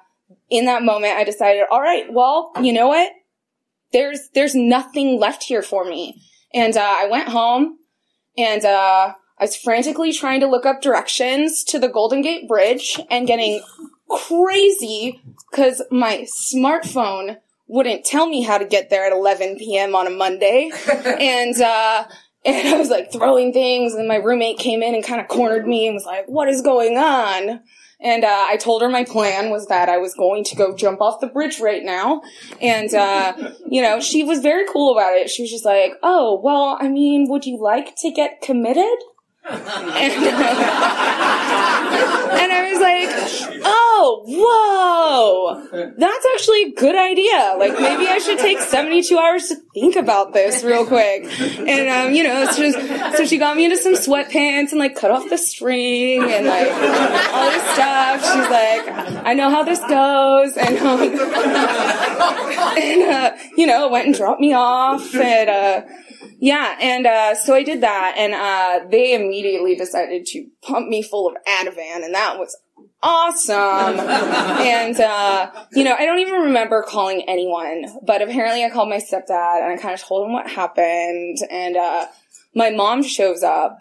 in 0.50 0.64
that 0.64 0.82
moment, 0.82 1.14
I 1.14 1.24
decided, 1.24 1.64
all 1.70 1.80
right, 1.80 2.12
well, 2.12 2.52
you 2.60 2.72
know 2.72 2.88
what? 2.88 3.12
There's, 3.92 4.28
there's 4.34 4.54
nothing 4.54 5.20
left 5.20 5.44
here 5.44 5.62
for 5.62 5.84
me. 5.84 6.22
And, 6.52 6.76
uh, 6.76 6.96
I 6.98 7.08
went 7.08 7.28
home 7.28 7.78
and, 8.36 8.64
uh, 8.64 9.12
I 9.38 9.44
was 9.44 9.56
frantically 9.56 10.12
trying 10.12 10.40
to 10.40 10.46
look 10.46 10.64
up 10.64 10.80
directions 10.80 11.62
to 11.64 11.78
the 11.78 11.88
Golden 11.88 12.22
Gate 12.22 12.48
Bridge 12.48 12.98
and 13.10 13.26
getting 13.26 13.62
crazy 14.08 15.20
because 15.50 15.82
my 15.90 16.26
smartphone 16.54 17.36
wouldn't 17.68 18.04
tell 18.04 18.26
me 18.26 18.42
how 18.42 18.58
to 18.58 18.64
get 18.64 18.90
there 18.90 19.04
at 19.06 19.12
11 19.12 19.56
p.m. 19.58 19.94
on 19.94 20.06
a 20.06 20.10
Monday. 20.10 20.70
and, 20.88 21.60
uh, 21.60 22.04
and 22.44 22.68
I 22.68 22.78
was 22.78 22.90
like 22.90 23.12
throwing 23.12 23.52
things 23.52 23.94
and 23.94 24.06
my 24.06 24.16
roommate 24.16 24.58
came 24.58 24.82
in 24.82 24.94
and 24.94 25.04
kind 25.04 25.20
of 25.20 25.28
cornered 25.28 25.66
me 25.66 25.86
and 25.86 25.94
was 25.94 26.04
like, 26.04 26.26
what 26.26 26.48
is 26.48 26.62
going 26.62 26.96
on? 26.96 27.60
And, 27.98 28.24
uh, 28.24 28.44
I 28.48 28.56
told 28.58 28.82
her 28.82 28.88
my 28.88 29.04
plan 29.04 29.50
was 29.50 29.68
that 29.68 29.88
I 29.88 29.96
was 29.96 30.14
going 30.14 30.44
to 30.44 30.56
go 30.56 30.76
jump 30.76 31.00
off 31.00 31.20
the 31.20 31.26
bridge 31.28 31.60
right 31.60 31.82
now. 31.82 32.22
And, 32.60 32.92
uh, 32.94 33.52
you 33.66 33.82
know, 33.82 34.00
she 34.00 34.22
was 34.22 34.40
very 34.40 34.66
cool 34.72 34.92
about 34.92 35.16
it. 35.16 35.30
She 35.30 35.42
was 35.42 35.50
just 35.50 35.64
like, 35.64 35.92
oh, 36.02 36.40
well, 36.42 36.76
I 36.80 36.88
mean, 36.88 37.28
would 37.30 37.46
you 37.46 37.58
like 37.60 37.96
to 37.96 38.10
get 38.10 38.42
committed? 38.42 38.98
And, 39.48 40.12
and 42.36 42.52
I 42.52 42.68
was 42.72 42.80
like, 42.80 43.08
oh, 43.64 44.22
whoa, 44.26 45.92
that's 45.96 46.26
actually 46.34 46.62
a 46.64 46.72
good 46.72 46.96
idea. 46.96 47.54
Like 47.58 47.72
maybe 47.74 48.08
I 48.08 48.18
should 48.18 48.38
take 48.38 48.58
72 48.58 49.16
hours 49.16 49.48
to 49.48 49.56
think 49.74 49.96
about 49.96 50.32
this 50.32 50.64
real 50.64 50.84
quick. 50.84 51.24
And, 51.40 51.88
um, 51.88 52.12
you 52.12 52.24
know, 52.24 52.46
so, 52.46 52.70
so 53.16 53.24
she 53.24 53.38
got 53.38 53.56
me 53.56 53.64
into 53.64 53.76
some 53.76 53.94
sweatpants 53.94 54.70
and 54.72 54.78
like 54.78 54.96
cut 54.96 55.10
off 55.12 55.28
the 55.30 55.38
string 55.38 56.22
and 56.22 56.46
like 56.46 56.66
all 57.32 57.50
this 57.50 57.62
stuff. 57.74 58.24
She's 58.24 58.50
like, 58.50 58.88
I 59.26 59.34
know 59.34 59.50
how 59.50 59.62
this 59.62 59.80
goes. 59.80 60.56
And, 60.56 60.78
um, 60.78 61.00
and, 62.78 63.02
uh, 63.02 63.36
you 63.56 63.66
know, 63.66 63.88
went 63.88 64.06
and 64.06 64.14
dropped 64.14 64.40
me 64.40 64.52
off 64.54 65.14
and, 65.14 65.48
uh, 65.48 65.82
yeah, 66.38 66.76
and 66.80 67.06
uh, 67.06 67.34
so 67.34 67.54
I 67.54 67.62
did 67.62 67.80
that, 67.82 68.14
and 68.16 68.34
uh, 68.34 68.88
they 68.90 69.14
immediately 69.14 69.74
decided 69.74 70.26
to 70.26 70.46
pump 70.62 70.88
me 70.88 71.02
full 71.02 71.28
of 71.28 71.34
Ativan, 71.46 72.04
and 72.04 72.14
that 72.14 72.38
was 72.38 72.56
awesome. 73.02 74.00
and 74.00 75.00
uh, 75.00 75.50
you 75.72 75.84
know, 75.84 75.94
I 75.98 76.06
don't 76.06 76.18
even 76.18 76.34
remember 76.34 76.82
calling 76.82 77.22
anyone, 77.28 77.86
but 78.04 78.22
apparently 78.22 78.64
I 78.64 78.70
called 78.70 78.88
my 78.88 78.98
stepdad, 78.98 79.62
and 79.62 79.72
I 79.72 79.76
kind 79.80 79.94
of 79.94 80.00
told 80.00 80.26
him 80.26 80.32
what 80.32 80.48
happened, 80.48 81.38
and 81.50 81.76
uh, 81.76 82.06
my 82.54 82.70
mom 82.70 83.02
shows 83.02 83.42
up, 83.42 83.78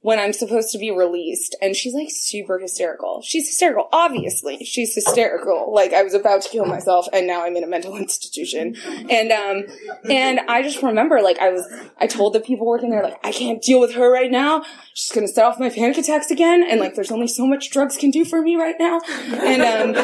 when 0.00 0.18
I'm 0.20 0.32
supposed 0.32 0.70
to 0.72 0.78
be 0.78 0.90
released. 0.92 1.56
And 1.60 1.74
she's 1.74 1.92
like 1.92 2.08
super 2.10 2.58
hysterical. 2.58 3.20
She's 3.22 3.48
hysterical. 3.48 3.88
Obviously, 3.92 4.64
she's 4.64 4.94
hysterical. 4.94 5.72
Like 5.74 5.92
I 5.92 6.02
was 6.02 6.14
about 6.14 6.42
to 6.42 6.48
kill 6.48 6.66
myself 6.66 7.08
and 7.12 7.26
now 7.26 7.44
I'm 7.44 7.56
in 7.56 7.64
a 7.64 7.66
mental 7.66 7.96
institution. 7.98 8.76
And, 9.10 9.32
um, 9.32 9.64
and 10.08 10.40
I 10.48 10.62
just 10.62 10.82
remember 10.82 11.20
like 11.20 11.38
I 11.38 11.50
was, 11.50 11.66
I 11.98 12.06
told 12.06 12.32
the 12.32 12.40
people 12.40 12.66
working 12.66 12.90
there, 12.90 13.02
like, 13.02 13.18
I 13.24 13.32
can't 13.32 13.60
deal 13.60 13.80
with 13.80 13.94
her 13.94 14.10
right 14.10 14.30
now. 14.30 14.64
She's 14.94 15.10
going 15.12 15.26
to 15.26 15.32
set 15.32 15.44
off 15.44 15.58
my 15.58 15.70
panic 15.70 15.98
attacks 15.98 16.30
again. 16.30 16.64
And 16.68 16.78
like, 16.78 16.94
there's 16.94 17.10
only 17.10 17.28
so 17.28 17.46
much 17.46 17.70
drugs 17.70 17.96
can 17.96 18.10
do 18.10 18.24
for 18.24 18.40
me 18.40 18.56
right 18.56 18.76
now. 18.78 19.00
And, 19.08 19.62
um, 19.62 19.96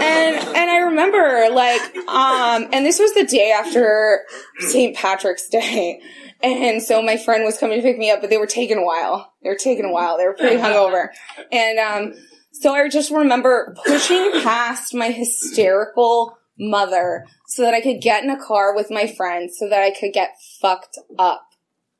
and, 0.00 0.36
and 0.56 0.70
I 0.70 0.78
remember 0.86 1.48
like, 1.52 1.96
um, 2.08 2.68
and 2.72 2.86
this 2.86 3.00
was 3.00 3.14
the 3.14 3.24
day 3.24 3.50
after 3.50 4.24
St. 4.60 4.96
Patrick's 4.96 5.48
Day. 5.48 6.00
And 6.40 6.80
so 6.82 7.02
my 7.02 7.16
friend 7.16 7.44
was 7.48 7.58
coming 7.58 7.78
to 7.78 7.82
pick 7.82 7.98
me 7.98 8.10
up, 8.10 8.20
but 8.20 8.30
they 8.30 8.38
were 8.38 8.46
taking 8.46 8.78
a 8.78 8.84
while. 8.84 9.32
They 9.42 9.48
were 9.48 9.56
taking 9.56 9.84
a 9.84 9.92
while. 9.92 10.16
They 10.16 10.26
were 10.26 10.34
pretty 10.34 10.56
hungover. 10.62 11.08
And, 11.50 11.78
um, 11.78 12.14
so 12.52 12.74
I 12.74 12.88
just 12.88 13.10
remember 13.10 13.76
pushing 13.86 14.32
past 14.42 14.94
my 14.94 15.10
hysterical 15.10 16.38
mother 16.58 17.24
so 17.46 17.62
that 17.62 17.74
I 17.74 17.80
could 17.80 18.00
get 18.00 18.24
in 18.24 18.30
a 18.30 18.42
car 18.42 18.74
with 18.74 18.90
my 18.90 19.06
friends 19.06 19.56
so 19.58 19.68
that 19.68 19.80
I 19.80 19.92
could 19.92 20.12
get 20.12 20.36
fucked 20.60 20.98
up 21.18 21.48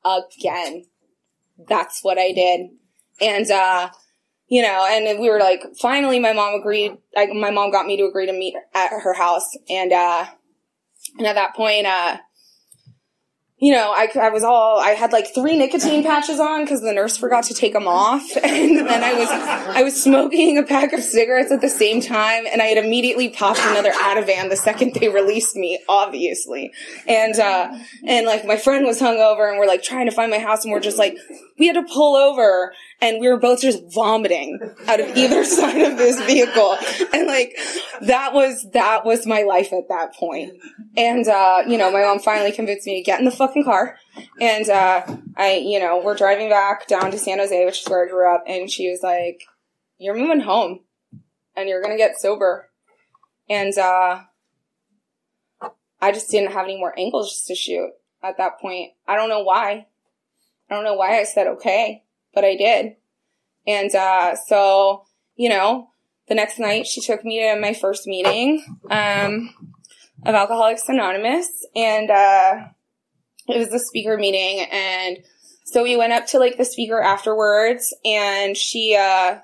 again. 0.05 0.85
That's 1.67 2.03
what 2.03 2.17
I 2.17 2.31
did. 2.33 2.71
And, 3.21 3.49
uh, 3.49 3.89
you 4.47 4.61
know, 4.61 4.85
and 4.89 5.19
we 5.19 5.29
were 5.29 5.39
like, 5.39 5.63
finally 5.79 6.19
my 6.19 6.33
mom 6.33 6.55
agreed, 6.55 6.97
like, 7.15 7.29
my 7.31 7.51
mom 7.51 7.71
got 7.71 7.85
me 7.85 7.97
to 7.97 8.03
agree 8.03 8.25
to 8.25 8.33
meet 8.33 8.55
at 8.73 8.89
her 8.89 9.13
house. 9.13 9.57
And, 9.69 9.93
uh, 9.93 10.25
and 11.17 11.27
at 11.27 11.35
that 11.35 11.55
point, 11.55 11.85
uh, 11.85 12.17
you 13.61 13.73
know, 13.73 13.91
I, 13.93 14.07
I 14.15 14.29
was 14.29 14.43
all, 14.43 14.79
I 14.79 14.91
had 14.91 15.11
like 15.11 15.33
three 15.33 15.57
nicotine 15.57 16.01
patches 16.01 16.39
on 16.39 16.63
because 16.63 16.81
the 16.81 16.93
nurse 16.93 17.17
forgot 17.17 17.43
to 17.45 17.53
take 17.53 17.73
them 17.73 17.87
off. 17.87 18.23
And 18.49 18.87
then 18.87 19.03
I 19.03 19.13
was, 19.13 19.29
I 19.29 19.83
was 19.83 20.01
smoking 20.01 20.57
a 20.57 20.63
pack 20.63 20.93
of 20.93 21.03
cigarettes 21.03 21.51
at 21.51 21.61
the 21.61 21.69
same 21.69 22.01
time. 22.01 22.45
And 22.51 22.61
I 22.61 22.65
had 22.65 22.83
immediately 22.83 23.29
popped 23.29 23.59
another 23.59 23.91
Ativan 23.91 24.49
the 24.49 24.55
second 24.55 24.93
they 24.93 25.09
released 25.09 25.55
me, 25.55 25.79
obviously. 25.87 26.71
And, 27.07 27.37
uh, 27.37 27.77
and 28.05 28.25
like 28.25 28.45
my 28.45 28.57
friend 28.57 28.85
was 28.85 28.99
hungover 28.99 29.49
and 29.49 29.59
we're 29.59 29.67
like 29.67 29.83
trying 29.83 30.05
to 30.05 30.11
find 30.11 30.31
my 30.31 30.39
house 30.39 30.63
and 30.63 30.71
we're 30.71 30.79
just 30.79 30.97
like, 30.97 31.17
we 31.57 31.67
had 31.67 31.73
to 31.73 31.83
pull 31.83 32.15
over 32.15 32.73
and 33.01 33.19
we 33.19 33.29
were 33.29 33.37
both 33.37 33.61
just 33.61 33.83
vomiting 33.93 34.59
out 34.87 34.99
of 34.99 35.15
either 35.15 35.43
side 35.45 35.81
of 35.81 35.97
this 35.97 36.19
vehicle. 36.21 36.77
And 37.13 37.27
like, 37.27 37.57
that 38.01 38.33
was, 38.33 38.67
that 38.73 39.05
was 39.05 39.25
my 39.25 39.43
life 39.43 39.71
at 39.71 39.87
that 39.89 40.13
point. 40.15 40.53
And, 40.97 41.27
uh, 41.27 41.63
you 41.67 41.77
know, 41.77 41.91
my 41.91 42.01
mom 42.01 42.19
finally 42.19 42.51
convinced 42.51 42.85
me 42.85 42.99
to 42.99 43.05
get 43.05 43.19
in 43.19 43.25
the 43.25 43.31
fucking 43.31 43.63
car. 43.63 43.97
And, 44.41 44.67
uh, 44.69 45.05
I, 45.37 45.55
you 45.63 45.79
know, 45.79 46.01
we're 46.03 46.15
driving 46.15 46.49
back 46.49 46.87
down 46.87 47.11
to 47.11 47.17
San 47.17 47.39
Jose, 47.39 47.65
which 47.65 47.81
is 47.81 47.87
where 47.87 48.05
I 48.05 48.09
grew 48.09 48.33
up. 48.33 48.43
And 48.47 48.69
she 48.69 48.89
was 48.89 49.01
like, 49.01 49.43
you're 49.97 50.17
moving 50.17 50.41
home 50.41 50.81
and 51.55 51.69
you're 51.69 51.81
going 51.81 51.93
to 51.93 51.97
get 51.97 52.19
sober. 52.19 52.69
And, 53.49 53.77
uh, 53.77 54.23
I 56.01 56.13
just 56.13 56.29
didn't 56.29 56.53
have 56.53 56.65
any 56.65 56.77
more 56.77 56.97
angles 56.97 57.43
to 57.47 57.55
shoot 57.55 57.91
at 58.23 58.37
that 58.37 58.59
point. 58.59 58.91
I 59.05 59.17
don't 59.17 59.27
know 59.27 59.43
why. 59.43 59.87
I 60.69 60.75
don't 60.75 60.85
know 60.85 60.93
why 60.93 61.19
I 61.19 61.23
said 61.23 61.47
okay 61.47 62.03
but 62.33 62.43
I 62.43 62.55
did. 62.55 62.95
And 63.67 63.93
uh, 63.93 64.35
so, 64.47 65.05
you 65.35 65.49
know, 65.49 65.89
the 66.27 66.35
next 66.35 66.59
night 66.59 66.87
she 66.87 67.01
took 67.01 67.23
me 67.25 67.39
to 67.39 67.59
my 67.59 67.73
first 67.73 68.07
meeting 68.07 68.63
um, 68.89 69.53
of 70.25 70.35
Alcoholics 70.35 70.87
Anonymous, 70.87 71.65
and 71.75 72.09
uh, 72.09 72.67
it 73.47 73.57
was 73.57 73.69
the 73.69 73.79
speaker 73.79 74.17
meeting. 74.17 74.65
And 74.71 75.19
so 75.65 75.83
we 75.83 75.97
went 75.97 76.13
up 76.13 76.27
to 76.27 76.39
like 76.39 76.57
the 76.57 76.65
speaker 76.65 77.01
afterwards, 77.01 77.95
and 78.05 78.55
she, 78.55 78.95
uh, 78.99 79.39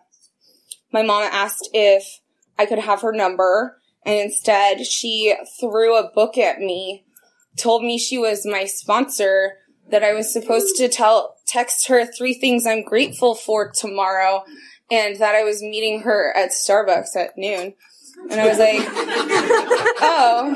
my 0.92 1.02
mom 1.02 1.24
asked 1.32 1.70
if 1.74 2.20
I 2.58 2.66
could 2.66 2.80
have 2.80 3.02
her 3.02 3.12
number, 3.12 3.82
and 4.06 4.20
instead 4.20 4.86
she 4.86 5.36
threw 5.60 5.98
a 5.98 6.12
book 6.14 6.38
at 6.38 6.60
me, 6.60 7.06
told 7.58 7.84
me 7.84 7.98
she 7.98 8.18
was 8.18 8.46
my 8.46 8.66
sponsor 8.66 9.58
that 9.90 10.04
I 10.04 10.14
was 10.14 10.32
supposed 10.32 10.76
to 10.78 10.88
tell, 10.88 11.38
text 11.46 11.88
her 11.88 12.06
three 12.06 12.34
things 12.34 12.66
I'm 12.66 12.84
grateful 12.84 13.36
for 13.36 13.72
tomorrow 13.72 14.44
and 14.92 15.18
that 15.18 15.36
I 15.36 15.44
was 15.44 15.62
meeting 15.62 16.02
her 16.02 16.36
at 16.36 16.52
Starbucks 16.52 17.16
at 17.16 17.38
noon. 17.38 17.74
And 18.30 18.40
I 18.40 18.48
was 18.48 18.58
like, 18.58 18.80
oh, 20.02 20.56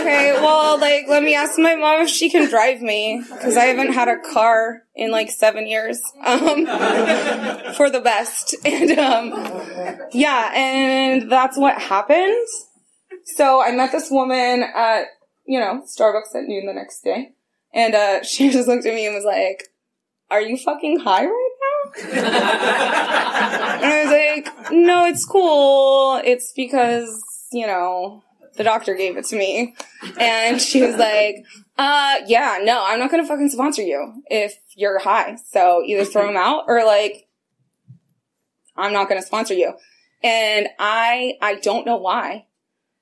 okay, 0.00 0.32
well, 0.34 0.78
like, 0.78 1.06
let 1.08 1.22
me 1.24 1.34
ask 1.34 1.58
my 1.58 1.74
mom 1.74 2.02
if 2.02 2.08
she 2.08 2.30
can 2.30 2.48
drive 2.48 2.80
me, 2.80 3.20
because 3.20 3.56
I 3.56 3.64
haven't 3.64 3.94
had 3.94 4.08
a 4.08 4.18
car 4.32 4.84
in 4.94 5.10
like 5.10 5.28
seven 5.30 5.66
years, 5.66 6.00
um, 6.24 6.66
for 7.74 7.90
the 7.90 8.00
best. 8.02 8.54
And, 8.64 8.98
um, 8.98 9.32
yeah, 10.12 10.52
and 10.54 11.30
that's 11.30 11.56
what 11.58 11.80
happened. 11.80 12.46
So 13.24 13.60
I 13.60 13.72
met 13.72 13.92
this 13.92 14.08
woman 14.10 14.62
at, 14.62 15.06
you 15.46 15.58
know, 15.58 15.82
Starbucks 15.84 16.34
at 16.34 16.44
noon 16.46 16.66
the 16.66 16.74
next 16.74 17.02
day. 17.02 17.32
And 17.78 17.94
uh, 17.94 18.22
she 18.24 18.50
just 18.50 18.68
looked 18.68 18.84
at 18.84 18.94
me 18.94 19.06
and 19.06 19.14
was 19.14 19.24
like, 19.24 19.68
Are 20.30 20.42
you 20.42 20.58
fucking 20.58 20.98
high 20.98 21.24
right 21.24 21.50
now? 21.60 22.02
and 22.02 23.84
I 23.84 24.02
was 24.02 24.12
like, 24.12 24.72
No, 24.72 25.06
it's 25.06 25.24
cool. 25.24 26.20
It's 26.24 26.52
because, 26.52 27.22
you 27.52 27.66
know, 27.66 28.24
the 28.56 28.64
doctor 28.64 28.94
gave 28.94 29.16
it 29.16 29.24
to 29.26 29.36
me. 29.36 29.76
And 30.18 30.60
she 30.60 30.82
was 30.82 30.96
like, 30.96 31.46
uh, 31.78 32.16
yeah, 32.26 32.58
no, 32.64 32.84
I'm 32.84 32.98
not 32.98 33.10
gonna 33.10 33.24
fucking 33.24 33.50
sponsor 33.50 33.82
you 33.82 34.22
if 34.26 34.58
you're 34.74 34.98
high. 34.98 35.36
So 35.46 35.82
either 35.86 36.04
throw 36.04 36.26
them 36.26 36.36
out 36.36 36.64
or 36.66 36.84
like, 36.84 37.28
I'm 38.76 38.92
not 38.92 39.08
gonna 39.08 39.22
sponsor 39.22 39.54
you. 39.54 39.74
And 40.24 40.68
I, 40.80 41.34
I 41.40 41.54
don't 41.54 41.86
know 41.86 41.98
why. 41.98 42.46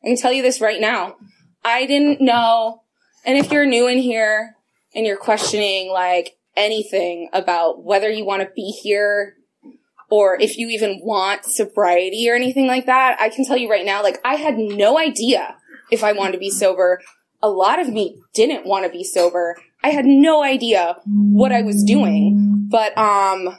I 0.05 0.07
can 0.07 0.17
tell 0.17 0.33
you 0.33 0.43
this 0.43 0.61
right 0.61 0.81
now. 0.81 1.17
I 1.65 1.87
didn't 1.87 2.21
know. 2.21 2.83
And 3.25 3.39
if 3.39 3.51
you're 3.51 3.65
new 3.65 3.89
in 3.89 3.99
here, 3.99 4.56
and 4.97 5.07
you're 5.07 5.19
questioning 5.19 5.91
like 5.91 6.37
anything 6.57 7.29
about 7.33 7.85
whether 7.85 8.11
you 8.11 8.25
want 8.25 8.43
to 8.43 8.49
be 8.57 8.71
here 8.83 9.35
or 10.11 10.41
if 10.41 10.57
you 10.57 10.69
even 10.69 11.01
want 11.03 11.45
sobriety 11.45 12.29
or 12.31 12.35
anything 12.35 12.67
like 12.67 12.87
that, 12.87 13.21
I 13.21 13.29
can 13.29 13.45
tell 13.45 13.57
you 13.57 13.71
right 13.71 13.85
now, 13.85 14.03
like 14.03 14.19
I 14.25 14.37
had 14.37 14.57
no 14.57 14.99
idea 14.99 15.57
if 15.91 16.03
I 16.03 16.13
wanted 16.13 16.33
to 16.33 16.39
be 16.39 16.51
sober. 16.51 17.01
A 17.43 17.51
lot 17.51 17.79
of 17.79 17.89
me 17.89 18.17
didn't 18.33 18.67
want 18.67 18.87
to 18.87 18.91
be 18.91 19.05
sober. 19.05 19.57
I 19.85 19.91
had 19.91 20.07
no 20.07 20.43
idea 20.43 20.97
what 21.05 21.53
I 21.53 21.63
was 21.63 21.85
doing. 21.85 22.67
But, 22.71 22.97
um, 22.97 23.59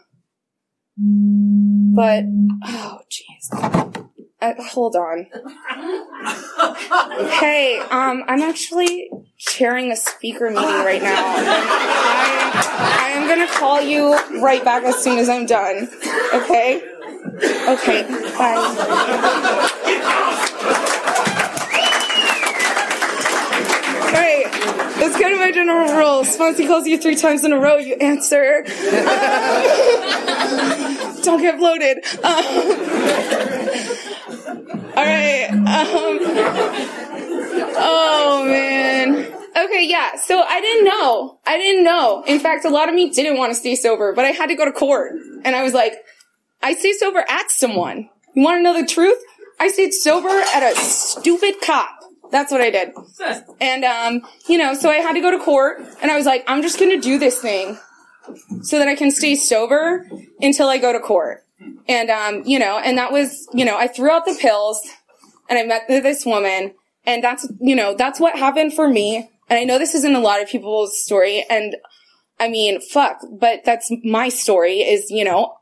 but, 0.97 2.23
oh, 2.65 2.99
jeez. 3.09 3.96
Uh, 4.39 4.53
hold 4.59 4.95
on. 4.95 5.25
hey, 7.39 7.79
um, 7.89 8.23
I'm 8.27 8.43
actually 8.43 9.09
chairing 9.35 9.91
a 9.91 9.95
speaker 9.95 10.51
meeting 10.51 10.63
right 10.63 11.01
now. 11.01 11.15
I, 11.15 12.99
I 12.99 13.07
am 13.17 13.27
gonna 13.27 13.47
call 13.47 13.81
you 13.81 14.13
right 14.39 14.63
back 14.63 14.83
as 14.83 15.03
soon 15.03 15.17
as 15.17 15.27
I'm 15.27 15.47
done. 15.47 15.89
Okay? 16.35 16.83
Okay, 17.67 18.03
bye. 18.37 19.73
Alright, 24.05 24.51
let's 24.99 25.17
to 25.17 25.35
my 25.37 25.51
general 25.51 25.95
rule. 25.95 26.23
Sponsee 26.23 26.67
calls 26.67 26.85
you 26.85 26.99
three 26.99 27.15
times 27.15 27.43
in 27.43 27.53
a 27.53 27.59
row, 27.59 27.77
you 27.77 27.95
answer. 27.95 28.63
Don't 31.23 31.41
get 31.41 31.57
bloated. 31.57 32.03
All 32.23 33.46
right. 35.03 35.49
Um, 35.51 35.65
oh 37.79 38.45
man. 38.45 39.33
Okay, 39.57 39.85
yeah. 39.87 40.15
So 40.15 40.41
I 40.41 40.61
didn't 40.61 40.85
know. 40.85 41.39
I 41.45 41.57
didn't 41.57 41.83
know. 41.83 42.23
In 42.27 42.39
fact, 42.39 42.65
a 42.65 42.69
lot 42.69 42.89
of 42.89 42.95
me 42.95 43.09
didn't 43.09 43.37
want 43.37 43.51
to 43.51 43.55
stay 43.55 43.75
sober, 43.75 44.13
but 44.13 44.25
I 44.25 44.29
had 44.29 44.47
to 44.47 44.55
go 44.55 44.65
to 44.65 44.71
court. 44.71 45.13
And 45.43 45.55
I 45.55 45.63
was 45.63 45.73
like, 45.73 45.93
I 46.61 46.73
stayed 46.73 46.95
sober 46.95 47.23
at 47.27 47.49
someone. 47.49 48.09
You 48.33 48.43
want 48.43 48.59
to 48.59 48.63
know 48.63 48.79
the 48.79 48.87
truth? 48.87 49.17
I 49.59 49.69
stayed 49.69 49.93
sober 49.93 50.29
at 50.29 50.63
a 50.63 50.75
stupid 50.75 51.55
cop. 51.61 51.89
That's 52.29 52.51
what 52.51 52.61
I 52.61 52.69
did. 52.69 52.91
And, 53.59 53.83
um, 53.83 54.21
you 54.47 54.57
know, 54.57 54.73
so 54.73 54.89
I 54.89 54.97
had 54.97 55.13
to 55.13 55.21
go 55.21 55.31
to 55.31 55.39
court 55.39 55.79
and 56.01 56.11
I 56.11 56.17
was 56.17 56.25
like, 56.25 56.43
I'm 56.47 56.61
just 56.61 56.77
going 56.77 56.91
to 56.91 56.99
do 57.01 57.17
this 57.17 57.39
thing 57.39 57.79
so 58.61 58.77
that 58.77 58.87
I 58.87 58.95
can 58.95 59.09
stay 59.11 59.35
sober 59.35 60.05
until 60.41 60.67
I 60.67 60.77
go 60.77 60.91
to 60.91 60.99
court. 60.99 61.45
And, 61.87 62.09
um, 62.09 62.43
you 62.45 62.59
know, 62.59 62.79
and 62.79 62.97
that 62.97 63.11
was, 63.11 63.47
you 63.53 63.65
know, 63.65 63.77
I 63.77 63.87
threw 63.87 64.11
out 64.11 64.25
the 64.25 64.37
pills 64.39 64.81
and 65.49 65.57
I 65.57 65.63
met 65.63 65.87
this 65.87 66.25
woman 66.25 66.73
and 67.05 67.23
that's, 67.23 67.49
you 67.59 67.75
know, 67.75 67.95
that's 67.95 68.19
what 68.19 68.37
happened 68.37 68.73
for 68.73 68.87
me. 68.87 69.29
And 69.49 69.57
I 69.57 69.63
know 69.63 69.79
this 69.79 69.95
isn't 69.95 70.15
a 70.15 70.19
lot 70.19 70.41
of 70.41 70.49
people's 70.49 71.01
story. 71.01 71.45
And 71.49 71.77
I 72.39 72.49
mean, 72.49 72.81
fuck, 72.81 73.21
but 73.31 73.63
that's 73.63 73.91
my 74.03 74.29
story 74.29 74.81
is, 74.81 75.09
you 75.09 75.23
know, 75.23 75.55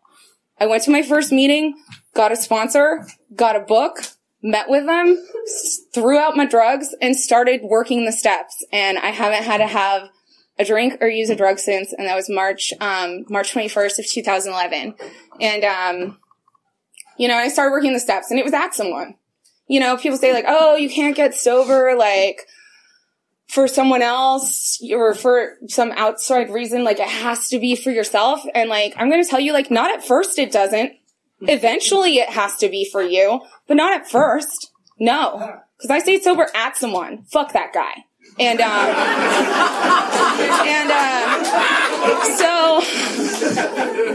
I 0.60 0.66
went 0.66 0.84
to 0.84 0.92
my 0.92 1.04
first 1.04 1.32
meeting, 1.32 1.76
got 2.16 2.32
a 2.32 2.36
sponsor, 2.36 3.06
got 3.36 3.56
a 3.56 3.60
book, 3.60 3.98
met 4.42 4.70
with 4.70 4.86
them, 4.86 5.24
threw 5.94 6.18
out 6.18 6.36
my 6.36 6.46
drugs 6.46 6.96
and 7.02 7.16
started 7.16 7.62
working 7.64 8.06
the 8.06 8.12
steps. 8.12 8.66
And 8.72 8.98
I 8.98 9.08
haven't 9.08 9.44
had 9.44 9.58
to 9.58 9.68
have 9.68 10.10
a 10.58 10.66
drink 10.66 10.98
or 11.02 11.08
use 11.08 11.30
a 11.30 11.36
drug 11.36 11.60
since, 11.60 11.94
and 11.94 12.08
that 12.08 12.16
was 12.16 12.30
March, 12.30 12.74
um, 12.80 13.26
March 13.30 13.54
21st 13.54 14.00
of 14.00 14.08
2011. 14.08 14.96
And, 15.42 15.64
um, 15.64 16.18
you 17.18 17.28
know, 17.28 17.36
I 17.36 17.50
started 17.50 17.72
working 17.72 17.94
the 17.94 18.00
steps 18.00 18.32
and 18.32 18.40
it 18.40 18.46
was 18.46 18.54
at 18.54 18.74
someone. 18.74 19.16
You 19.68 19.80
know, 19.80 19.98
people 19.98 20.18
say 20.18 20.34
like, 20.34 20.46
oh, 20.48 20.76
you 20.76 20.90
can't 20.90 21.16
get 21.16 21.34
sober, 21.34 21.96
like, 21.98 22.46
for 23.48 23.68
someone 23.68 24.02
else 24.02 24.80
or 24.92 25.14
for 25.14 25.56
some 25.68 25.92
outside 25.96 26.50
reason, 26.50 26.84
like 26.84 27.00
it 27.00 27.08
has 27.08 27.50
to 27.50 27.60
be 27.60 27.76
for 27.76 27.92
yourself. 27.92 28.42
And 28.54 28.70
like, 28.70 28.94
I'm 28.98 29.10
going 29.10 29.24
to 29.24 29.30
tell 29.30 29.40
you, 29.40 29.54
like, 29.54 29.70
not 29.70 29.92
at 29.92 30.06
first 30.06 30.40
it 30.40 30.52
doesn't. 30.52 30.94
Eventually 31.42 32.18
it 32.18 32.30
has 32.30 32.56
to 32.58 32.70
be 32.70 32.90
for 32.90 33.02
you, 33.02 33.42
but 33.68 33.78
not 33.78 33.94
at 33.94 34.10
first. 34.10 34.72
No. 35.00 35.60
Cause 35.82 35.92
I 35.92 36.00
stayed 36.00 36.24
sober 36.24 36.48
at 36.56 36.78
someone. 36.78 37.24
Fuck 37.26 37.54
that 37.54 37.74
guy. 37.74 38.05
And, 38.38 38.60
um, 38.60 38.90
and, 40.68 40.92
uh, 40.92 41.46
so, 42.36 42.82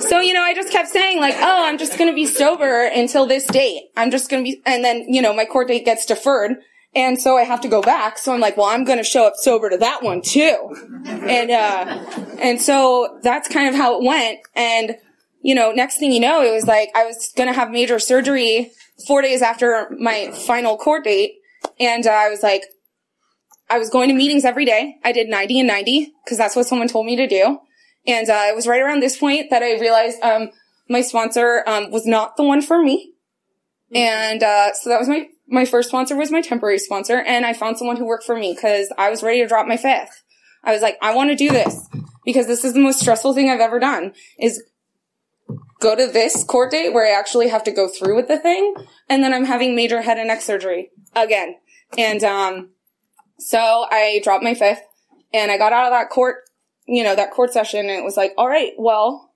so, 0.01 0.21
you 0.21 0.35
know, 0.35 0.43
I 0.43 0.53
just 0.55 0.71
kept 0.71 0.89
saying 0.89 1.21
like, 1.21 1.37
oh, 1.39 1.65
I'm 1.65 1.79
just 1.79 1.97
to 1.97 2.15
be 2.15 2.27
sober 2.27 2.85
until 2.85 3.27
this 3.27 3.47
date. 3.47 3.91
I'm 3.97 4.11
just 4.11 4.29
to 4.31 4.43
be, 4.43 4.61
and 4.67 4.85
then, 4.85 5.07
you 5.09 5.23
know, 5.23 5.33
my 5.33 5.45
court 5.45 5.69
date 5.69 5.85
gets 5.85 6.05
deferred. 6.07 6.57
And 6.95 7.21
so 7.21 7.39
I 7.39 7.45
have 7.45 7.61
to 7.61 7.69
go 7.69 7.83
back. 7.83 8.19
So 8.19 8.35
I'm 8.35 8.41
like, 8.41 8.57
well, 8.57 8.67
I'm 8.67 8.85
going 8.85 8.99
to 8.99 9.05
show 9.05 9.27
up 9.27 9.35
sober 9.37 9.71
to 9.71 9.79
that 9.79 10.03
one 10.03 10.23
too. 10.23 10.57
And, 11.07 11.51
uh, 11.51 12.05
and 12.41 12.61
so 12.61 13.21
that's 13.23 13.49
kind 13.49 13.69
of 13.69 13.75
how 13.75 14.01
it 14.01 14.05
went. 14.05 14.41
And, 14.57 14.97
you 15.41 15.55
know, 15.55 15.71
next 15.73 15.99
thing 15.99 16.13
you 16.13 16.21
know, 16.21 16.43
it 16.43 16.53
was 16.53 16.67
like 16.67 16.91
I 16.97 17.05
was 17.05 17.33
going 17.37 17.49
to 17.49 17.55
have 17.55 17.71
major 17.71 17.99
surgery 17.99 18.73
four 19.07 19.23
days 19.23 19.41
after 19.41 19.89
my 19.99 20.33
final 20.33 20.77
court 20.77 21.05
date. 21.05 21.37
And 21.79 22.07
uh, 22.07 22.11
I 22.11 22.29
was 22.29 22.43
like, 22.43 22.65
I 23.71 23.79
was 23.79 23.89
going 23.89 24.09
to 24.09 24.15
meetings 24.15 24.45
every 24.45 24.65
day. 24.65 24.97
I 25.05 25.13
did 25.13 25.29
90 25.29 25.61
and 25.61 25.69
90 25.69 26.13
because 26.25 26.37
that's 26.37 26.57
what 26.57 26.67
someone 26.67 26.89
told 26.89 27.07
me 27.07 27.17
to 27.17 27.29
do. 27.29 27.61
And 28.07 28.29
uh, 28.29 28.47
it 28.49 28.57
was 28.57 28.67
right 28.67 28.83
around 28.83 29.01
this 29.01 29.17
point 29.17 29.51
that 29.51 29.63
I 29.63 29.79
realized 29.79 30.21
um, 30.23 30.51
my 30.89 31.03
sponsor 31.03 31.63
um, 31.67 31.91
was 31.91 32.05
not 32.05 32.37
the 32.37 32.43
one 32.43 32.63
for 32.63 32.83
me. 32.83 33.13
And 33.95 34.43
uh, 34.43 34.73
so 34.75 34.91
that 34.91 34.99
was 34.99 35.09
my 35.09 35.29
my 35.49 35.65
first 35.65 35.89
sponsor 35.89 36.17
was 36.17 36.31
my 36.31 36.43
temporary 36.43 36.79
sponsor, 36.79 37.19
and 37.19 37.45
I 37.45 37.55
found 37.55 37.77
someone 37.77 37.97
who 37.97 38.07
worked 38.07 38.25
for 38.25 38.37
me 38.37 38.55
because 38.55 38.93
I 38.97 39.11
was 39.11 39.23
ready 39.23 39.41
to 39.41 39.49
drop 39.49 39.67
my 39.67 39.77
fifth. 39.77 40.23
I 40.63 40.73
was 40.73 40.81
like, 40.81 40.97
I 41.03 41.13
want 41.13 41.31
to 41.31 41.37
do 41.37 41.51
this 41.51 41.89
because 42.25 42.47
this 42.47 42.65
is 42.65 42.73
the 42.73 42.81
most 42.81 43.01
stressful 43.01 43.35
thing 43.35 43.51
I've 43.51 43.61
ever 43.61 43.81
done. 43.81 44.13
Is 44.39 44.63
go 45.81 45.97
to 45.97 46.07
this 46.07 46.45
court 46.45 46.71
date 46.71 46.93
where 46.93 47.05
I 47.05 47.19
actually 47.19 47.49
have 47.49 47.65
to 47.65 47.73
go 47.73 47.89
through 47.89 48.15
with 48.15 48.29
the 48.29 48.39
thing, 48.39 48.75
and 49.09 49.25
then 49.25 49.35
I'm 49.35 49.47
having 49.47 49.75
major 49.75 50.03
head 50.03 50.19
and 50.19 50.29
neck 50.29 50.41
surgery 50.41 50.91
again. 51.17 51.57
And 51.99 52.23
um, 52.23 52.71
so 53.41 53.87
I 53.91 54.21
dropped 54.23 54.45
my 54.45 54.55
fifth 54.55 54.83
and 55.33 55.51
I 55.51 55.57
got 55.57 55.73
out 55.73 55.87
of 55.87 55.93
that 55.93 56.11
court, 56.11 56.45
you 56.87 57.03
know, 57.03 57.17
that 57.17 57.31
court 57.31 57.53
session 57.53 57.81
and 57.81 57.99
it 57.99 58.05
was 58.05 58.17
like, 58.17 58.33
all 58.37 58.49
right, 58.49 58.73
well, 58.77 59.33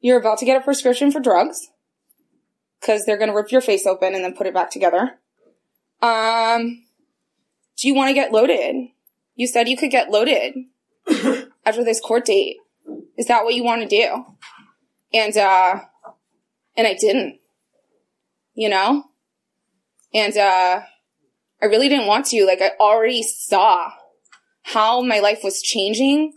you're 0.00 0.18
about 0.18 0.38
to 0.38 0.44
get 0.44 0.60
a 0.60 0.64
prescription 0.64 1.12
for 1.12 1.20
drugs 1.20 1.68
because 2.80 3.04
they're 3.04 3.16
going 3.16 3.30
to 3.30 3.36
rip 3.36 3.52
your 3.52 3.60
face 3.60 3.86
open 3.86 4.14
and 4.14 4.24
then 4.24 4.34
put 4.34 4.48
it 4.48 4.54
back 4.54 4.70
together. 4.70 5.18
Um, 6.02 6.82
do 7.76 7.86
you 7.86 7.94
want 7.94 8.08
to 8.08 8.14
get 8.14 8.32
loaded? 8.32 8.88
You 9.36 9.46
said 9.46 9.68
you 9.68 9.76
could 9.76 9.92
get 9.92 10.10
loaded 10.10 10.54
after 11.64 11.84
this 11.84 12.00
court 12.00 12.24
date. 12.24 12.56
Is 13.16 13.26
that 13.26 13.44
what 13.44 13.54
you 13.54 13.62
want 13.62 13.82
to 13.82 13.88
do? 13.88 14.24
And, 15.14 15.36
uh, 15.36 15.80
and 16.76 16.86
I 16.86 16.94
didn't, 16.94 17.38
you 18.54 18.68
know? 18.68 19.04
And, 20.12 20.36
uh, 20.36 20.80
I 21.62 21.66
really 21.66 21.88
didn't 21.88 22.06
want 22.06 22.26
to. 22.26 22.46
Like 22.46 22.60
I 22.62 22.72
already 22.80 23.22
saw 23.22 23.90
how 24.62 25.02
my 25.02 25.20
life 25.20 25.40
was 25.42 25.62
changing, 25.62 26.34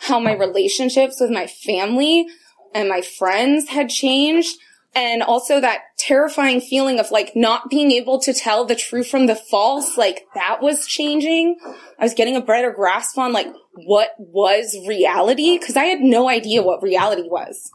how 0.00 0.18
my 0.18 0.32
relationships 0.32 1.20
with 1.20 1.30
my 1.30 1.46
family 1.46 2.26
and 2.74 2.88
my 2.88 3.02
friends 3.02 3.68
had 3.68 3.88
changed. 3.88 4.58
And 4.96 5.22
also 5.24 5.60
that 5.60 5.80
terrifying 5.98 6.60
feeling 6.60 7.00
of 7.00 7.10
like 7.10 7.34
not 7.34 7.68
being 7.68 7.90
able 7.90 8.20
to 8.20 8.32
tell 8.32 8.64
the 8.64 8.76
true 8.76 9.02
from 9.02 9.26
the 9.26 9.34
false, 9.34 9.96
like 9.96 10.24
that 10.36 10.62
was 10.62 10.86
changing. 10.86 11.56
I 11.98 12.04
was 12.04 12.14
getting 12.14 12.36
a 12.36 12.40
better 12.40 12.70
grasp 12.70 13.18
on 13.18 13.32
like 13.32 13.48
what 13.74 14.10
was 14.18 14.76
reality 14.86 15.58
because 15.58 15.76
I 15.76 15.86
had 15.86 16.00
no 16.00 16.28
idea 16.28 16.62
what 16.62 16.82
reality 16.82 17.28
was 17.28 17.70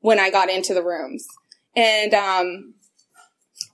when 0.00 0.18
I 0.18 0.30
got 0.30 0.48
into 0.48 0.72
the 0.72 0.82
rooms. 0.82 1.26
And, 1.76 2.14
um, 2.14 2.74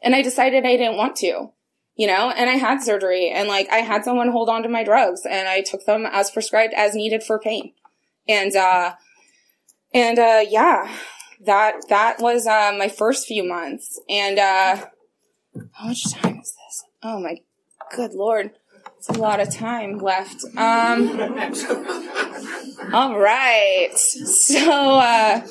and 0.02 0.14
I 0.14 0.22
decided 0.22 0.66
I 0.66 0.76
didn't 0.76 0.96
want 0.96 1.16
to 1.16 1.52
you 1.98 2.06
know, 2.06 2.30
and 2.30 2.48
I 2.48 2.54
had 2.54 2.80
surgery 2.80 3.28
and 3.28 3.48
like 3.48 3.68
I 3.70 3.78
had 3.78 4.04
someone 4.04 4.30
hold 4.30 4.48
on 4.48 4.62
to 4.62 4.68
my 4.68 4.84
drugs 4.84 5.26
and 5.28 5.48
I 5.48 5.62
took 5.62 5.84
them 5.84 6.06
as 6.06 6.30
prescribed 6.30 6.72
as 6.74 6.94
needed 6.94 7.24
for 7.24 7.40
pain. 7.40 7.72
And, 8.28 8.54
uh, 8.54 8.94
and, 9.92 10.18
uh, 10.18 10.44
yeah, 10.48 10.88
that, 11.44 11.74
that 11.88 12.20
was, 12.20 12.46
uh, 12.46 12.72
my 12.78 12.88
first 12.88 13.26
few 13.26 13.42
months. 13.42 14.00
And, 14.08 14.38
uh, 14.38 14.86
how 15.72 15.88
much 15.88 16.12
time 16.12 16.38
is 16.38 16.54
this? 16.54 16.84
Oh 17.02 17.18
my 17.20 17.38
good 17.94 18.12
lord. 18.12 18.52
It's 18.98 19.08
a 19.08 19.14
lot 19.14 19.40
of 19.40 19.52
time 19.52 19.98
left. 19.98 20.44
Um, 20.56 21.18
all 22.92 23.18
right. 23.18 23.90
So, 23.96 24.70
uh, 24.70 25.46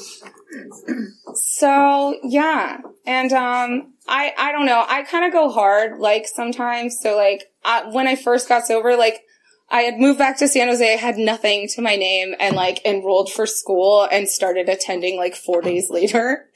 so 1.36 2.20
yeah. 2.24 2.80
And, 3.06 3.32
um, 3.34 3.94
I, 4.08 4.34
I 4.38 4.52
don't 4.52 4.66
know. 4.66 4.86
I 4.88 5.04
kind 5.04 5.26
of 5.26 5.34
go 5.34 5.50
hard, 5.50 6.00
like 6.00 6.28
sometimes. 6.28 6.98
So 7.02 7.16
like, 7.18 7.44
I, 7.66 7.90
when 7.90 8.08
I 8.08 8.16
first 8.16 8.48
got 8.48 8.66
sober, 8.66 8.96
like, 8.96 9.22
I 9.70 9.82
had 9.82 9.98
moved 9.98 10.18
back 10.18 10.38
to 10.38 10.48
San 10.48 10.70
Jose, 10.70 10.94
I 10.94 10.96
had 10.96 11.18
nothing 11.18 11.68
to 11.76 11.82
my 11.82 11.98
name 11.98 12.34
and 12.40 12.56
like 12.56 12.86
enrolled 12.86 13.30
for 13.30 13.46
school 13.46 14.08
and 14.10 14.28
started 14.28 14.70
attending 14.70 15.18
like 15.18 15.36
four 15.36 15.62
days 15.62 15.90
later. 15.90 16.50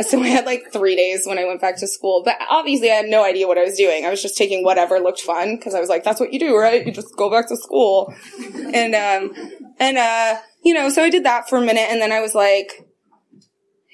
So 0.00 0.22
I 0.22 0.28
had 0.28 0.46
like 0.46 0.72
three 0.72 0.96
days 0.96 1.26
when 1.26 1.38
I 1.38 1.44
went 1.44 1.60
back 1.60 1.78
to 1.80 1.86
school, 1.86 2.22
but 2.24 2.36
obviously 2.48 2.90
I 2.90 2.94
had 2.94 3.06
no 3.06 3.22
idea 3.22 3.46
what 3.46 3.58
I 3.58 3.64
was 3.64 3.76
doing. 3.76 4.06
I 4.06 4.10
was 4.10 4.22
just 4.22 4.38
taking 4.38 4.64
whatever 4.64 4.98
looked 4.98 5.20
fun 5.20 5.56
because 5.56 5.74
I 5.74 5.80
was 5.80 5.90
like, 5.90 6.04
that's 6.04 6.20
what 6.20 6.32
you 6.32 6.38
do, 6.38 6.56
right? 6.56 6.86
You 6.86 6.92
just 6.92 7.14
go 7.16 7.30
back 7.30 7.48
to 7.48 7.56
school. 7.56 8.14
And, 8.72 8.94
um, 8.94 9.34
and, 9.78 9.98
uh, 9.98 10.36
you 10.64 10.72
know, 10.72 10.88
so 10.88 11.02
I 11.02 11.10
did 11.10 11.24
that 11.24 11.50
for 11.50 11.58
a 11.58 11.64
minute 11.64 11.88
and 11.90 12.00
then 12.00 12.12
I 12.12 12.20
was 12.20 12.34
like, 12.34 12.72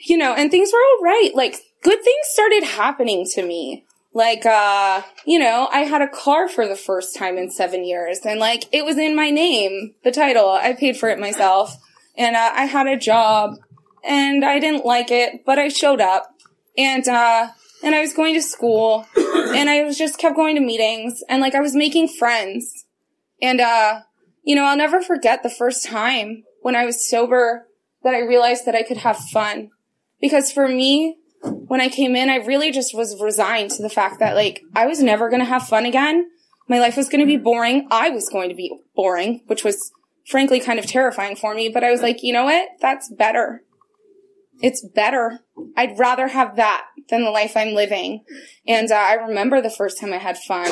you 0.07 0.17
know, 0.17 0.35
and 0.35 0.51
things 0.51 0.71
were 0.73 0.79
all 0.79 1.05
right. 1.05 1.31
Like 1.35 1.57
good 1.83 2.03
things 2.03 2.27
started 2.33 2.65
happening 2.65 3.27
to 3.35 3.45
me. 3.45 3.85
like, 4.13 4.45
uh, 4.45 5.03
you 5.25 5.39
know, 5.39 5.69
I 5.71 5.81
had 5.81 6.03
a 6.03 6.09
car 6.09 6.49
for 6.49 6.67
the 6.67 6.75
first 6.75 7.15
time 7.15 7.39
in 7.39 7.49
seven 7.49 7.85
years 7.85 8.21
and 8.25 8.41
like 8.41 8.65
it 8.73 8.85
was 8.85 8.99
in 8.99 9.15
my 9.15 9.31
name, 9.31 9.95
the 10.03 10.11
title. 10.11 10.51
I 10.51 10.73
paid 10.73 10.97
for 10.97 11.09
it 11.09 11.21
myself 11.21 11.77
and 12.17 12.35
uh, 12.35 12.51
I 12.53 12.65
had 12.65 12.89
a 12.89 12.97
job 12.99 13.55
and 14.03 14.45
I 14.45 14.59
didn't 14.59 14.85
like 14.85 15.13
it, 15.13 15.45
but 15.47 15.61
I 15.61 15.69
showed 15.69 16.01
up 16.01 16.29
and, 16.77 17.07
uh, 17.07 17.49
and 17.85 17.95
I 17.95 18.01
was 18.01 18.13
going 18.13 18.35
to 18.35 18.43
school 18.43 19.07
and 19.17 19.71
I 19.71 19.85
was 19.85 19.97
just 19.97 20.19
kept 20.19 20.35
going 20.35 20.57
to 20.57 20.61
meetings 20.61 21.23
and 21.29 21.41
like 21.41 21.55
I 21.55 21.61
was 21.61 21.77
making 21.77 22.09
friends 22.09 22.87
and, 23.41 23.61
uh, 23.61 24.01
you 24.43 24.57
know, 24.57 24.65
I'll 24.65 24.77
never 24.77 25.01
forget 25.01 25.45
the 25.45 25.51
first 25.51 25.87
time 25.87 26.43
when 26.63 26.75
I 26.75 26.85
was 26.85 27.09
sober 27.09 27.69
that 28.03 28.15
I 28.15 28.21
realized 28.21 28.67
that 28.67 28.75
I 28.75 28.83
could 28.83 28.97
have 28.99 29.19
fun 29.19 29.71
because 30.21 30.53
for 30.53 30.69
me, 30.69 31.17
when 31.43 31.81
I 31.81 31.89
came 31.89 32.15
in, 32.17 32.29
I 32.29 32.37
really 32.37 32.71
just 32.71 32.95
was 32.95 33.21
resigned 33.21 33.71
to 33.73 33.83
the 33.83 33.89
fact 33.89 34.19
that 34.21 34.35
like 34.35 34.63
I 34.75 34.87
was 34.87 35.03
never 35.03 35.29
going 35.29 35.41
to 35.41 35.47
have 35.47 35.67
fun 35.67 35.87
again. 35.87 36.31
My 36.69 36.79
life 36.79 36.97
was 36.97 37.09
going 37.09 37.21
to 37.21 37.27
be 37.27 37.37
boring. 37.37 37.89
I 37.91 38.11
was 38.11 38.29
going 38.29 38.49
to 38.49 38.55
be 38.55 38.79
boring, 38.95 39.43
which 39.47 39.65
was 39.65 39.93
frankly 40.27 40.61
kind 40.61 40.79
of 40.79 40.87
terrifying 40.87 41.37
for 41.37 41.55
me. 41.55 41.69
But 41.69 41.83
I 41.83 41.91
was 41.91 42.03
like, 42.03 42.23
you 42.23 42.33
know 42.33 42.45
what? 42.45 42.69
That's 42.81 43.13
better. 43.13 43.63
It's 44.63 44.87
better. 44.87 45.41
I'd 45.77 45.99
rather 45.99 46.29
have 46.29 46.57
that 46.57 46.85
than 47.09 47.25
the 47.25 47.31
life 47.31 47.57
I'm 47.57 47.75
living. 47.75 48.25
And 48.69 48.91
uh, 48.93 48.95
I 48.95 49.15
remember 49.15 49.61
the 49.61 49.71
first 49.71 49.99
time 49.99 50.13
I 50.13 50.19
had 50.19 50.37
fun. 50.37 50.67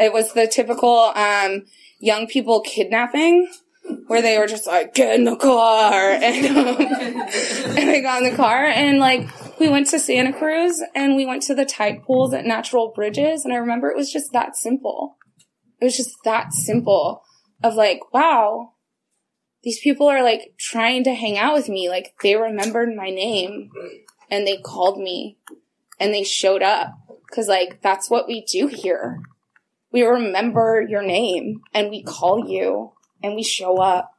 It 0.00 0.12
was 0.12 0.32
the 0.32 0.46
typical 0.46 1.12
um, 1.14 1.64
young 2.00 2.26
people 2.26 2.62
kidnapping 2.62 3.48
where 4.06 4.22
they 4.22 4.38
were 4.38 4.46
just 4.46 4.66
like, 4.66 4.94
get 4.94 5.14
in 5.14 5.24
the 5.24 5.36
car. 5.36 6.10
And, 6.26 6.56
um, 6.56 6.76
and 6.80 7.90
I 7.90 8.00
got 8.00 8.22
in 8.22 8.30
the 8.30 8.36
car 8.36 8.64
and 8.64 8.98
like, 8.98 9.28
we 9.58 9.68
went 9.68 9.88
to 9.88 9.98
Santa 9.98 10.32
Cruz 10.32 10.82
and 10.94 11.16
we 11.16 11.26
went 11.26 11.42
to 11.44 11.54
the 11.54 11.64
tide 11.64 12.02
pools 12.02 12.34
at 12.34 12.44
Natural 12.44 12.92
Bridges. 12.94 13.44
And 13.44 13.54
I 13.54 13.58
remember 13.58 13.90
it 13.90 13.96
was 13.96 14.12
just 14.12 14.32
that 14.32 14.56
simple. 14.56 15.16
It 15.80 15.84
was 15.84 15.96
just 15.96 16.16
that 16.24 16.52
simple 16.52 17.22
of 17.62 17.74
like, 17.74 18.00
wow, 18.12 18.72
these 19.62 19.80
people 19.80 20.08
are 20.08 20.22
like 20.22 20.54
trying 20.58 21.04
to 21.04 21.14
hang 21.14 21.38
out 21.38 21.54
with 21.54 21.68
me. 21.68 21.88
Like 21.88 22.14
they 22.22 22.36
remembered 22.36 22.94
my 22.94 23.10
name 23.10 23.70
and 24.30 24.46
they 24.46 24.58
called 24.58 24.98
me 24.98 25.38
and 25.98 26.12
they 26.12 26.22
showed 26.22 26.62
up. 26.62 26.94
Cause 27.32 27.48
like 27.48 27.82
that's 27.82 28.08
what 28.08 28.28
we 28.28 28.44
do 28.44 28.68
here. 28.68 29.20
We 29.92 30.02
remember 30.02 30.84
your 30.88 31.02
name 31.02 31.62
and 31.74 31.90
we 31.90 32.02
call 32.02 32.48
you 32.48 32.92
and 33.22 33.34
we 33.34 33.42
show 33.42 33.78
up. 33.78 34.12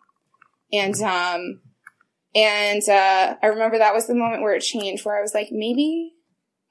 And, 0.71 0.95
um, 1.01 1.61
and, 2.35 2.81
uh, 2.87 3.35
I 3.41 3.47
remember 3.47 3.77
that 3.77 3.93
was 3.93 4.07
the 4.07 4.15
moment 4.15 4.41
where 4.41 4.53
it 4.53 4.61
changed, 4.61 5.05
where 5.05 5.17
I 5.17 5.21
was 5.21 5.33
like, 5.33 5.49
maybe 5.51 6.13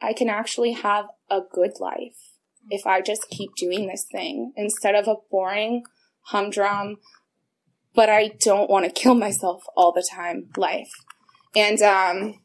I 0.00 0.12
can 0.12 0.28
actually 0.28 0.72
have 0.72 1.06
a 1.30 1.40
good 1.40 1.80
life 1.80 2.32
if 2.70 2.86
I 2.86 3.00
just 3.00 3.28
keep 3.30 3.54
doing 3.56 3.86
this 3.86 4.04
thing 4.10 4.52
instead 4.56 4.94
of 4.94 5.08
a 5.08 5.16
boring 5.30 5.84
humdrum, 6.22 6.98
but 7.94 8.08
I 8.10 8.32
don't 8.40 8.68
want 8.68 8.84
to 8.84 8.90
kill 8.90 9.14
myself 9.14 9.64
all 9.76 9.92
the 9.92 10.06
time 10.08 10.50
life. 10.56 10.90
And, 11.54 11.80
um, 11.80 12.40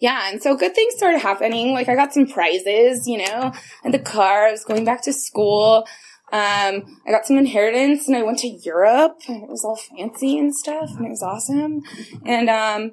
yeah, 0.00 0.30
and 0.30 0.40
so 0.40 0.56
good 0.56 0.74
things 0.74 0.94
started 0.94 1.18
happening. 1.18 1.72
Like 1.72 1.88
I 1.88 1.96
got 1.96 2.12
some 2.12 2.26
prizes, 2.26 3.08
you 3.08 3.18
know, 3.18 3.52
in 3.84 3.90
the 3.90 3.98
car. 3.98 4.46
I 4.46 4.52
was 4.52 4.64
going 4.64 4.84
back 4.84 5.02
to 5.02 5.12
school. 5.12 5.86
Um, 6.30 7.00
I 7.06 7.10
got 7.10 7.24
some 7.24 7.38
inheritance 7.38 8.06
and 8.06 8.16
I 8.16 8.22
went 8.22 8.38
to 8.40 8.48
Europe 8.48 9.20
and 9.28 9.42
it 9.42 9.48
was 9.48 9.64
all 9.64 9.76
fancy 9.76 10.38
and 10.38 10.54
stuff 10.54 10.90
and 10.96 11.06
it 11.06 11.10
was 11.10 11.22
awesome. 11.22 11.82
And, 12.26 12.50
um, 12.50 12.90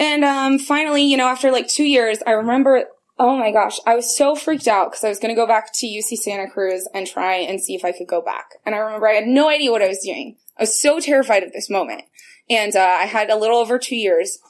and, 0.00 0.24
um, 0.24 0.58
finally, 0.58 1.02
you 1.02 1.16
know, 1.16 1.28
after 1.28 1.52
like 1.52 1.68
two 1.68 1.84
years, 1.84 2.18
I 2.26 2.32
remember, 2.32 2.86
oh 3.20 3.36
my 3.36 3.52
gosh, 3.52 3.78
I 3.86 3.94
was 3.94 4.16
so 4.16 4.34
freaked 4.34 4.66
out 4.66 4.90
because 4.90 5.04
I 5.04 5.08
was 5.08 5.20
going 5.20 5.32
to 5.32 5.40
go 5.40 5.46
back 5.46 5.72
to 5.74 5.86
UC 5.86 6.16
Santa 6.16 6.50
Cruz 6.50 6.88
and 6.92 7.06
try 7.06 7.36
and 7.36 7.60
see 7.60 7.76
if 7.76 7.84
I 7.84 7.92
could 7.92 8.08
go 8.08 8.20
back. 8.20 8.54
And 8.66 8.74
I 8.74 8.78
remember 8.78 9.08
I 9.08 9.14
had 9.14 9.28
no 9.28 9.48
idea 9.48 9.70
what 9.70 9.82
I 9.82 9.88
was 9.88 10.02
doing. 10.04 10.36
I 10.58 10.64
was 10.64 10.80
so 10.80 10.98
terrified 10.98 11.44
of 11.44 11.52
this 11.52 11.70
moment. 11.70 12.02
And, 12.50 12.74
uh, 12.74 12.80
I 12.80 13.06
had 13.06 13.30
a 13.30 13.36
little 13.36 13.58
over 13.58 13.78
two 13.78 13.96
years 13.96 14.40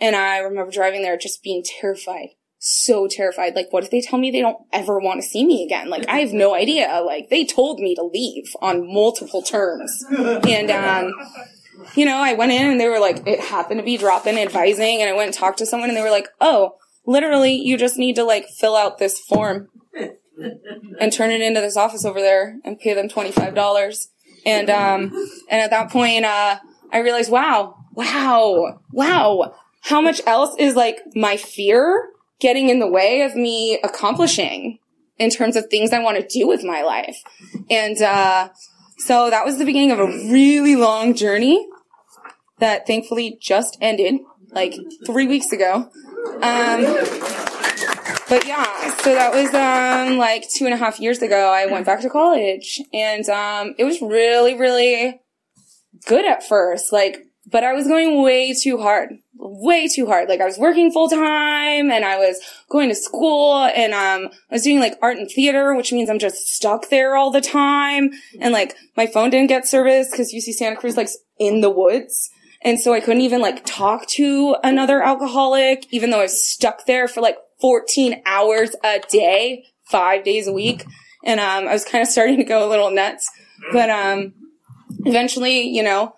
and 0.00 0.16
I 0.16 0.38
remember 0.38 0.72
driving 0.72 1.02
there 1.02 1.16
just 1.16 1.44
being 1.44 1.62
terrified 1.64 2.30
so 2.58 3.06
terrified. 3.06 3.54
Like, 3.54 3.68
what 3.72 3.84
if 3.84 3.90
they 3.90 4.00
tell 4.00 4.18
me 4.18 4.30
they 4.30 4.40
don't 4.40 4.58
ever 4.72 4.98
want 4.98 5.22
to 5.22 5.26
see 5.26 5.46
me 5.46 5.64
again? 5.64 5.88
Like, 5.88 6.08
I 6.08 6.18
have 6.18 6.32
no 6.32 6.54
idea. 6.54 7.02
Like, 7.04 7.28
they 7.30 7.44
told 7.44 7.78
me 7.78 7.94
to 7.94 8.02
leave 8.02 8.54
on 8.60 8.92
multiple 8.92 9.42
terms. 9.42 10.04
And, 10.10 10.70
um, 10.70 11.12
you 11.94 12.04
know, 12.04 12.16
I 12.16 12.34
went 12.34 12.52
in 12.52 12.70
and 12.70 12.80
they 12.80 12.88
were 12.88 12.98
like, 12.98 13.26
it 13.26 13.40
happened 13.40 13.78
to 13.78 13.84
be 13.84 13.96
drop-in 13.96 14.36
advising 14.36 15.00
and 15.00 15.08
I 15.08 15.12
went 15.14 15.28
and 15.28 15.34
talked 15.34 15.58
to 15.58 15.66
someone 15.66 15.88
and 15.88 15.96
they 15.96 16.02
were 16.02 16.10
like, 16.10 16.28
oh, 16.40 16.76
literally, 17.06 17.54
you 17.54 17.78
just 17.78 17.96
need 17.96 18.16
to 18.16 18.24
like 18.24 18.48
fill 18.48 18.76
out 18.76 18.98
this 18.98 19.20
form 19.20 19.68
and 21.00 21.12
turn 21.12 21.30
it 21.30 21.40
into 21.40 21.60
this 21.60 21.76
office 21.76 22.04
over 22.04 22.20
there 22.20 22.58
and 22.64 22.78
pay 22.78 22.94
them 22.94 23.08
$25. 23.08 24.08
And, 24.44 24.70
um, 24.70 25.12
and 25.48 25.60
at 25.60 25.70
that 25.70 25.90
point, 25.90 26.24
uh, 26.24 26.58
I 26.92 26.98
realized, 26.98 27.30
wow, 27.30 27.76
wow, 27.92 28.80
wow, 28.92 29.54
how 29.82 30.00
much 30.00 30.20
else 30.26 30.54
is 30.58 30.74
like 30.74 30.98
my 31.14 31.36
fear 31.36 32.08
getting 32.40 32.68
in 32.68 32.78
the 32.78 32.86
way 32.86 33.22
of 33.22 33.34
me 33.34 33.78
accomplishing 33.82 34.78
in 35.18 35.30
terms 35.30 35.56
of 35.56 35.66
things 35.66 35.92
I 35.92 35.98
want 35.98 36.16
to 36.18 36.26
do 36.26 36.46
with 36.46 36.62
my 36.62 36.82
life. 36.82 37.16
And, 37.68 38.00
uh, 38.00 38.50
so 38.98 39.30
that 39.30 39.44
was 39.44 39.58
the 39.58 39.64
beginning 39.64 39.90
of 39.90 40.00
a 40.00 40.06
really 40.06 40.76
long 40.76 41.14
journey 41.14 41.66
that 42.58 42.86
thankfully 42.86 43.38
just 43.40 43.76
ended 43.80 44.20
like 44.50 44.74
three 45.06 45.26
weeks 45.26 45.52
ago. 45.52 45.90
Um, 46.42 46.84
but 48.28 48.46
yeah, 48.46 48.94
so 48.96 49.14
that 49.14 49.32
was, 49.32 49.54
um, 49.54 50.18
like 50.18 50.48
two 50.50 50.66
and 50.66 50.74
a 50.74 50.76
half 50.76 51.00
years 51.00 51.22
ago. 51.22 51.50
I 51.50 51.66
went 51.66 51.86
back 51.86 52.00
to 52.02 52.10
college 52.10 52.80
and, 52.92 53.28
um, 53.28 53.74
it 53.78 53.84
was 53.84 54.00
really, 54.00 54.56
really 54.56 55.20
good 56.06 56.24
at 56.24 56.46
first. 56.46 56.92
Like, 56.92 57.24
but 57.50 57.64
I 57.64 57.72
was 57.72 57.86
going 57.86 58.22
way 58.22 58.54
too 58.54 58.78
hard 58.78 59.18
way 59.38 59.88
too 59.88 60.06
hard. 60.06 60.28
Like 60.28 60.40
I 60.40 60.44
was 60.44 60.58
working 60.58 60.90
full 60.90 61.08
time 61.08 61.90
and 61.90 62.04
I 62.04 62.18
was 62.18 62.40
going 62.68 62.88
to 62.88 62.94
school 62.94 63.64
and 63.64 63.92
um 63.92 64.30
I 64.50 64.54
was 64.54 64.62
doing 64.62 64.80
like 64.80 64.98
art 65.00 65.16
and 65.16 65.30
theater, 65.30 65.74
which 65.74 65.92
means 65.92 66.10
I'm 66.10 66.18
just 66.18 66.48
stuck 66.48 66.88
there 66.88 67.16
all 67.16 67.30
the 67.30 67.40
time. 67.40 68.10
And 68.40 68.52
like 68.52 68.76
my 68.96 69.06
phone 69.06 69.30
didn't 69.30 69.48
get 69.48 69.66
service 69.66 70.10
because 70.10 70.32
UC 70.32 70.54
Santa 70.54 70.76
Cruz 70.76 70.96
like 70.96 71.08
in 71.38 71.60
the 71.60 71.70
woods. 71.70 72.30
And 72.62 72.80
so 72.80 72.92
I 72.92 73.00
couldn't 73.00 73.22
even 73.22 73.40
like 73.40 73.64
talk 73.64 74.06
to 74.08 74.56
another 74.64 75.02
alcoholic, 75.02 75.86
even 75.92 76.10
though 76.10 76.18
I 76.18 76.24
was 76.24 76.44
stuck 76.44 76.86
there 76.86 77.06
for 77.06 77.20
like 77.20 77.36
14 77.60 78.22
hours 78.26 78.74
a 78.82 79.00
day, 79.08 79.64
five 79.84 80.24
days 80.24 80.48
a 80.48 80.52
week. 80.52 80.84
And 81.24 81.40
um 81.40 81.68
I 81.68 81.72
was 81.72 81.84
kind 81.84 82.02
of 82.02 82.08
starting 82.08 82.38
to 82.38 82.44
go 82.44 82.66
a 82.66 82.70
little 82.70 82.90
nuts. 82.90 83.30
But 83.72 83.90
um 83.90 84.34
eventually, 85.04 85.68
you 85.68 85.82
know, 85.82 86.14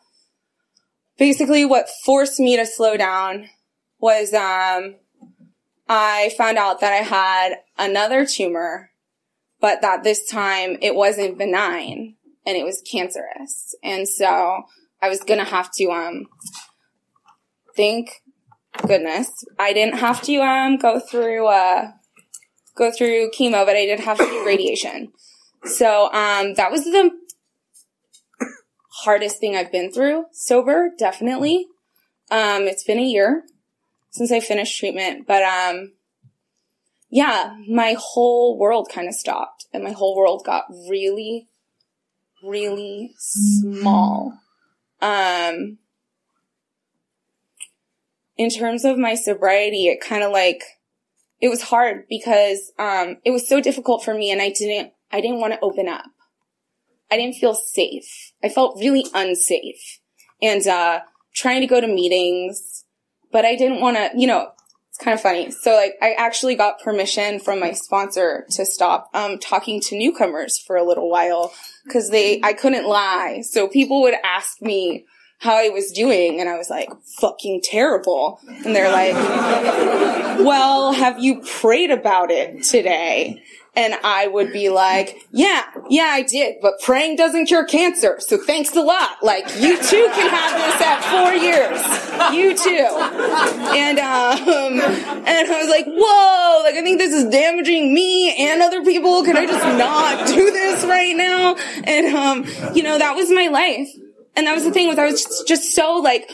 basically 1.20 1.66
what 1.66 1.90
forced 2.04 2.40
me 2.40 2.56
to 2.56 2.66
slow 2.66 2.96
down 2.96 3.48
was 4.00 4.32
um, 4.32 4.96
I 5.86 6.32
found 6.36 6.56
out 6.56 6.80
that 6.80 6.94
I 6.94 7.04
had 7.04 7.56
another 7.78 8.24
tumor, 8.24 8.90
but 9.60 9.82
that 9.82 10.02
this 10.02 10.26
time 10.26 10.78
it 10.80 10.94
wasn't 10.94 11.38
benign 11.38 12.16
and 12.46 12.56
it 12.56 12.64
was 12.64 12.82
cancerous. 12.90 13.74
And 13.84 14.08
so 14.08 14.62
I 15.02 15.08
was 15.10 15.20
gonna 15.20 15.44
have 15.44 15.70
to 15.72 15.90
um 15.90 16.26
thank 17.76 18.10
goodness 18.86 19.30
I 19.58 19.72
didn't 19.72 19.98
have 19.98 20.22
to 20.22 20.36
um 20.38 20.78
go 20.78 21.00
through 21.00 21.46
uh 21.46 21.92
go 22.76 22.90
through 22.90 23.30
chemo, 23.32 23.66
but 23.66 23.76
I 23.76 23.84
did 23.84 24.00
have 24.00 24.16
to 24.16 24.24
do 24.24 24.46
radiation. 24.46 25.12
So 25.64 26.06
um 26.12 26.54
that 26.54 26.70
was 26.70 26.84
the 26.84 27.10
hardest 28.90 29.38
thing 29.38 29.56
I've 29.56 29.72
been 29.72 29.92
through. 29.92 30.26
Sober, 30.32 30.90
definitely. 30.98 31.66
Um, 32.30 32.64
it's 32.64 32.84
been 32.84 32.98
a 32.98 33.04
year 33.04 33.44
since 34.10 34.30
I 34.32 34.40
finished 34.40 34.78
treatment, 34.78 35.26
but, 35.26 35.42
um, 35.42 35.92
yeah, 37.08 37.56
my 37.68 37.96
whole 37.98 38.58
world 38.58 38.88
kind 38.92 39.08
of 39.08 39.14
stopped 39.14 39.66
and 39.72 39.82
my 39.82 39.90
whole 39.90 40.16
world 40.16 40.44
got 40.44 40.64
really, 40.88 41.48
really 42.42 43.14
small. 43.18 44.38
Um, 45.00 45.78
in 48.36 48.50
terms 48.50 48.84
of 48.84 48.96
my 48.96 49.14
sobriety, 49.14 49.88
it 49.88 50.00
kind 50.00 50.22
of 50.22 50.30
like, 50.30 50.62
it 51.40 51.48
was 51.48 51.62
hard 51.62 52.04
because, 52.08 52.72
um, 52.78 53.16
it 53.24 53.30
was 53.30 53.48
so 53.48 53.60
difficult 53.60 54.04
for 54.04 54.14
me 54.14 54.30
and 54.30 54.40
I 54.40 54.50
didn't, 54.50 54.92
I 55.10 55.20
didn't 55.20 55.40
want 55.40 55.52
to 55.52 55.60
open 55.60 55.88
up. 55.88 56.04
I 57.10 57.16
didn't 57.16 57.36
feel 57.36 57.54
safe. 57.54 58.32
I 58.42 58.48
felt 58.48 58.78
really 58.78 59.04
unsafe 59.14 60.00
and, 60.40 60.66
uh, 60.66 61.00
trying 61.34 61.60
to 61.60 61.66
go 61.66 61.80
to 61.80 61.86
meetings, 61.86 62.84
but 63.32 63.44
I 63.44 63.56
didn't 63.56 63.80
want 63.80 63.96
to, 63.96 64.10
you 64.16 64.26
know, 64.26 64.50
it's 64.88 64.98
kind 64.98 65.14
of 65.14 65.20
funny. 65.20 65.50
So 65.50 65.74
like, 65.74 65.94
I 66.02 66.12
actually 66.12 66.56
got 66.56 66.80
permission 66.80 67.38
from 67.38 67.60
my 67.60 67.72
sponsor 67.72 68.46
to 68.50 68.64
stop, 68.66 69.10
um, 69.14 69.38
talking 69.38 69.80
to 69.82 69.96
newcomers 69.96 70.58
for 70.58 70.76
a 70.76 70.84
little 70.86 71.08
while 71.08 71.52
because 71.84 72.10
they, 72.10 72.40
I 72.42 72.52
couldn't 72.52 72.86
lie. 72.86 73.42
So 73.42 73.68
people 73.68 74.02
would 74.02 74.14
ask 74.24 74.60
me, 74.60 75.06
how 75.40 75.56
I 75.56 75.70
was 75.70 75.90
doing 75.90 76.38
and 76.38 76.50
I 76.50 76.58
was 76.58 76.68
like, 76.68 76.90
fucking 77.18 77.62
terrible. 77.64 78.40
And 78.46 78.76
they're 78.76 78.92
like, 78.92 79.14
well, 80.44 80.92
have 80.92 81.18
you 81.18 81.40
prayed 81.40 81.90
about 81.90 82.30
it 82.30 82.62
today? 82.62 83.42
And 83.80 83.94
I 84.04 84.26
would 84.26 84.52
be 84.52 84.68
like, 84.68 85.26
yeah, 85.30 85.64
yeah, 85.88 86.10
I 86.10 86.20
did, 86.20 86.56
but 86.60 86.74
praying 86.80 87.16
doesn't 87.16 87.46
cure 87.46 87.64
cancer. 87.64 88.18
So 88.20 88.36
thanks 88.36 88.76
a 88.76 88.82
lot. 88.82 89.22
Like, 89.22 89.46
you 89.58 89.74
too 89.78 90.06
can 90.12 90.28
have 90.28 90.52
this 90.60 90.82
at 90.86 91.00
four 91.08 91.32
years. 91.32 91.80
You 92.36 92.54
too. 92.54 92.90
And, 93.74 93.98
um, 93.98 94.80
and 95.26 95.50
I 95.50 95.60
was 95.62 95.70
like, 95.70 95.86
whoa, 95.86 96.62
like, 96.62 96.74
I 96.74 96.82
think 96.82 96.98
this 96.98 97.14
is 97.14 97.30
damaging 97.30 97.94
me 97.94 98.36
and 98.38 98.60
other 98.60 98.84
people. 98.84 99.24
Can 99.24 99.38
I 99.38 99.46
just 99.46 99.64
not 99.78 100.26
do 100.28 100.50
this 100.50 100.84
right 100.84 101.16
now? 101.16 101.56
And, 101.84 102.14
um, 102.14 102.74
you 102.74 102.82
know, 102.82 102.98
that 102.98 103.16
was 103.16 103.30
my 103.30 103.48
life. 103.48 103.88
And 104.36 104.46
that 104.46 104.54
was 104.54 104.64
the 104.64 104.72
thing 104.72 104.88
was 104.88 104.98
I 104.98 105.06
was 105.06 105.42
just 105.48 105.74
so 105.74 105.94
like, 105.94 106.30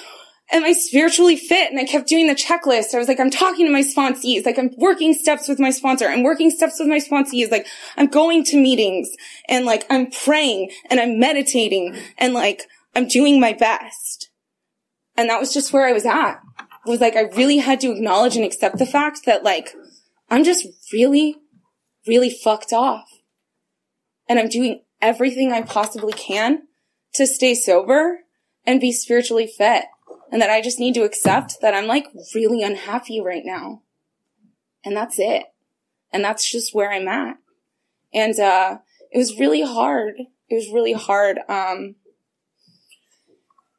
am 0.53 0.65
I 0.65 0.73
spiritually 0.73 1.37
fit? 1.37 1.71
And 1.71 1.79
I 1.79 1.85
kept 1.85 2.09
doing 2.09 2.29
the 2.29 2.35
checklist. 2.35 2.95
I 2.95 2.99
was 2.99 3.09
like, 3.09 3.21
I'm 3.21 3.31
talking 3.31 3.67
to 3.67 3.73
my 3.73 3.83
sponsees. 3.83 4.47
Like 4.47 4.59
I'm 4.59 4.71
working 4.79 5.13
steps 5.15 5.49
with 5.49 5.59
my 5.59 5.71
sponsor. 5.71 6.07
I'm 6.07 6.23
working 6.23 6.51
steps 6.51 6.79
with 6.79 6.89
my 6.89 6.99
sponsees. 6.99 7.51
Like 7.51 7.67
I'm 7.97 8.07
going 8.07 8.45
to 8.45 8.61
meetings 8.61 9.11
and 9.49 9.65
like 9.65 9.87
I'm 9.91 10.11
praying 10.11 10.71
and 10.89 11.01
I'm 11.01 11.19
meditating 11.19 11.97
and 12.19 12.33
like 12.33 12.63
I'm 12.95 13.09
doing 13.09 13.41
my 13.41 13.53
best. 13.53 14.31
And 15.17 15.29
that 15.31 15.41
was 15.41 15.53
just 15.53 15.73
where 15.73 15.87
I 15.87 15.93
was 15.93 16.07
at. 16.07 16.41
It 16.87 16.91
was 16.91 17.01
like 17.01 17.17
I 17.17 17.23
really 17.23 17.59
had 17.59 17.81
to 17.81 17.91
acknowledge 17.91 18.37
and 18.37 18.45
accept 18.45 18.79
the 18.79 18.87
fact 18.87 19.21
that 19.27 19.43
like 19.43 19.75
I'm 20.31 20.45
just 20.45 20.67
really, 20.93 21.37
really 22.07 22.31
fucked 22.31 22.73
off. 22.73 23.09
And 24.29 24.39
I'm 24.39 24.49
doing 24.49 24.83
everything 25.01 25.53
I 25.53 25.63
possibly 25.63 26.13
can 26.13 26.63
to 27.15 27.27
stay 27.27 27.55
sober 27.55 28.21
and 28.65 28.81
be 28.81 28.93
spiritually 28.93 29.47
fit 29.47 29.85
and 30.31 30.43
that 30.43 30.51
I 30.51 30.61
just 30.61 30.81
need 30.81 30.95
to 30.95 31.05
accept 31.05 31.61
that 31.63 31.75
I'm 31.75 31.87
like 31.87 32.09
really 32.35 32.63
unhappy 32.63 33.21
right 33.21 33.43
now. 33.45 33.83
And 34.85 34.97
that's 34.97 35.19
it. 35.19 35.45
And 36.13 36.25
that's 36.25 36.51
just 36.51 36.75
where 36.75 36.93
I'm 36.93 37.09
at. 37.09 37.37
And, 38.13 38.39
uh, 38.39 38.79
it 39.11 39.19
was 39.19 39.39
really 39.39 39.63
hard. 39.63 40.15
It 40.49 40.55
was 40.55 40.71
really 40.73 40.93
hard. 40.93 41.39
Um, 41.49 41.97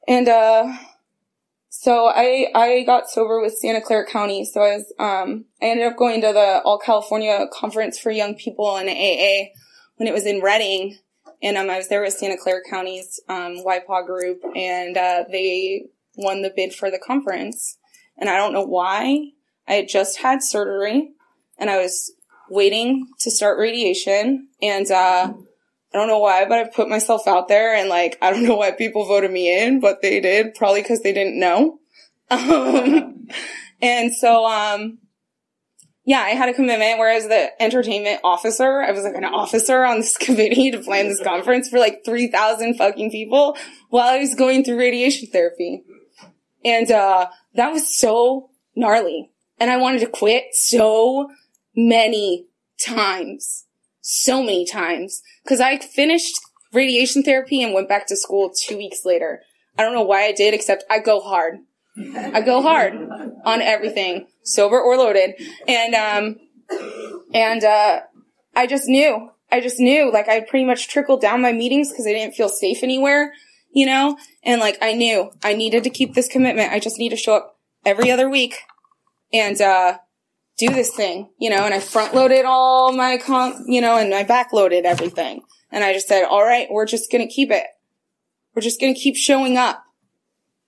and, 0.08 0.28
uh, 0.28 0.74
so 1.70 2.08
I, 2.08 2.48
I 2.56 2.84
got 2.86 3.10
sober 3.10 3.42
with 3.42 3.58
Santa 3.58 3.82
Clara 3.82 4.06
County. 4.06 4.46
So 4.46 4.62
I 4.62 4.78
was, 4.78 4.94
um, 5.00 5.46
I 5.62 5.68
ended 5.68 5.88
up 5.88 5.98
going 5.98 6.22
to 6.22 6.34
the 6.34 6.62
All 6.64 6.80
California 6.80 7.46
Conference 7.54 8.00
for 8.00 8.12
Young 8.12 8.36
People 8.36 8.78
in 8.78 8.88
AA 8.90 9.52
when 9.98 10.08
it 10.08 10.14
was 10.14 10.26
in 10.26 10.42
Redding. 10.42 10.98
And, 11.42 11.58
um, 11.58 11.70
I 11.70 11.78
was 11.78 11.88
there 11.88 12.02
with 12.02 12.14
Santa 12.14 12.38
Clara 12.38 12.62
County's, 12.68 13.20
um, 13.30 13.58
YPAA 13.64 14.06
group 14.06 14.42
and, 14.56 14.98
uh, 14.98 15.26
they 15.32 15.86
won 16.18 16.42
the 16.42 16.52
bid 16.54 16.74
for 16.74 16.92
the 16.92 17.00
conference. 17.00 17.78
And 18.18 18.30
I 18.30 18.38
don't 18.38 18.54
know 18.54 18.66
why. 18.66 19.32
I 19.68 19.74
had 19.74 19.88
just 19.88 20.20
had 20.20 20.44
surgery 20.44 21.12
and 21.58 21.70
I 21.70 21.78
was 21.78 22.14
waiting 22.50 23.08
to 23.20 23.32
start 23.32 23.60
radiation. 23.60 24.50
And, 24.62 24.90
uh, 24.90 25.34
I 25.94 25.98
don't 25.98 26.08
know 26.08 26.20
why, 26.20 26.46
but 26.46 26.58
I 26.58 26.64
put 26.66 26.90
myself 26.90 27.28
out 27.28 27.48
there 27.48 27.74
and 27.74 27.90
like, 27.90 28.18
I 28.22 28.32
don't 28.32 28.44
know 28.48 28.58
why 28.58 28.72
people 28.72 29.06
voted 29.06 29.32
me 29.32 29.64
in, 29.64 29.80
but 29.80 30.02
they 30.02 30.20
did, 30.20 30.56
probably 30.56 30.82
because 30.82 31.02
they 31.02 31.14
didn't 31.14 31.40
know. 31.40 31.80
Um, 32.30 33.30
and 33.82 34.14
so, 34.14 34.46
um, 34.46 34.98
yeah, 36.04 36.20
I 36.20 36.32
had 36.32 36.50
a 36.50 36.54
commitment 36.54 37.00
whereas 37.00 37.28
the 37.28 37.62
entertainment 37.62 38.22
officer, 38.24 38.82
I 38.82 38.92
was 38.92 39.04
like 39.04 39.16
an 39.16 39.26
officer 39.26 39.84
on 39.84 39.98
this 39.98 40.18
committee 40.20 40.72
to 40.72 40.80
plan 40.80 41.08
this 41.08 41.22
conference 41.22 41.70
for 41.70 41.80
like 41.80 42.04
3,000 42.06 42.76
fucking 42.76 43.12
people 43.12 43.58
while 43.90 44.08
I 44.08 44.20
was 44.20 44.36
going 44.36 44.64
through 44.64 44.80
radiation 44.80 45.30
therapy. 45.30 45.84
And, 46.64 46.92
uh, 46.92 47.28
that 47.56 47.72
was 47.72 47.98
so 47.98 48.50
gnarly. 48.76 49.32
And 49.60 49.72
I 49.72 49.78
wanted 49.78 50.00
to 50.00 50.08
quit 50.08 50.54
so 50.54 51.30
many 51.76 52.46
times. 52.80 53.66
So 54.02 54.42
many 54.42 54.66
times. 54.66 55.22
Cause 55.48 55.60
I 55.60 55.78
finished 55.78 56.40
radiation 56.74 57.24
therapy 57.24 57.64
and 57.64 57.74
went 57.74 57.90
back 57.90 58.08
to 58.08 58.16
school 58.16 58.52
two 58.52 58.78
weeks 58.78 59.06
later. 59.06 59.42
I 59.78 59.84
don't 59.84 59.94
know 59.94 60.04
why 60.04 60.26
I 60.26 60.32
did, 60.32 60.54
except 60.54 60.84
I 60.90 61.00
go 61.00 61.20
hard. 61.20 61.60
I 62.16 62.42
go 62.42 62.62
hard 62.62 62.94
on 63.46 63.62
everything, 63.62 64.28
sober 64.44 64.80
or 64.80 64.98
loaded. 64.98 65.34
And, 65.68 65.96
um, 65.96 66.36
and, 67.34 67.64
uh, 67.64 68.02
I 68.56 68.68
just 68.68 68.88
knew, 68.88 69.30
I 69.52 69.62
just 69.62 69.80
knew, 69.80 70.12
like 70.12 70.28
I 70.28 70.42
pretty 70.42 70.66
much 70.66 70.88
trickled 70.88 71.22
down 71.22 71.42
my 71.42 71.54
meetings 71.54 71.90
because 71.90 72.06
I 72.06 72.14
didn't 72.14 72.36
feel 72.36 72.50
safe 72.50 72.84
anywhere 72.84 73.34
you 73.72 73.86
know? 73.86 74.18
And 74.44 74.60
like, 74.60 74.78
I 74.82 74.94
knew 74.94 75.32
I 75.44 75.54
needed 75.54 75.84
to 75.84 75.90
keep 75.90 76.14
this 76.14 76.28
commitment. 76.28 76.72
I 76.72 76.80
just 76.80 77.00
need 77.00 77.10
to 77.10 77.16
show 77.16 77.36
up 77.36 77.60
every 77.86 78.12
other 78.12 78.30
week 78.30 78.58
and, 79.32 79.60
uh, 79.62 79.98
do 80.58 80.70
this 80.70 80.90
thing, 80.90 81.30
you 81.40 81.50
know, 81.50 81.66
and 81.66 81.74
I 81.74 81.80
front 81.80 82.16
loaded 82.16 82.44
all 82.44 82.92
my 82.92 83.18
comp, 83.18 83.58
you 83.68 83.80
know, 83.80 83.98
and 83.98 84.14
I 84.14 84.24
back 84.24 84.52
loaded 84.52 84.86
everything. 84.86 85.44
And 85.72 85.84
I 85.84 85.94
just 85.94 86.08
said, 86.08 86.26
all 86.26 86.44
right, 86.44 86.68
we're 86.70 86.88
just 86.88 87.12
going 87.12 87.28
to 87.28 87.32
keep 87.32 87.52
it. 87.52 87.66
We're 88.56 88.64
just 88.64 88.82
going 88.82 88.94
to 88.94 89.00
keep 89.00 89.16
showing 89.16 89.56
up. 89.56 89.84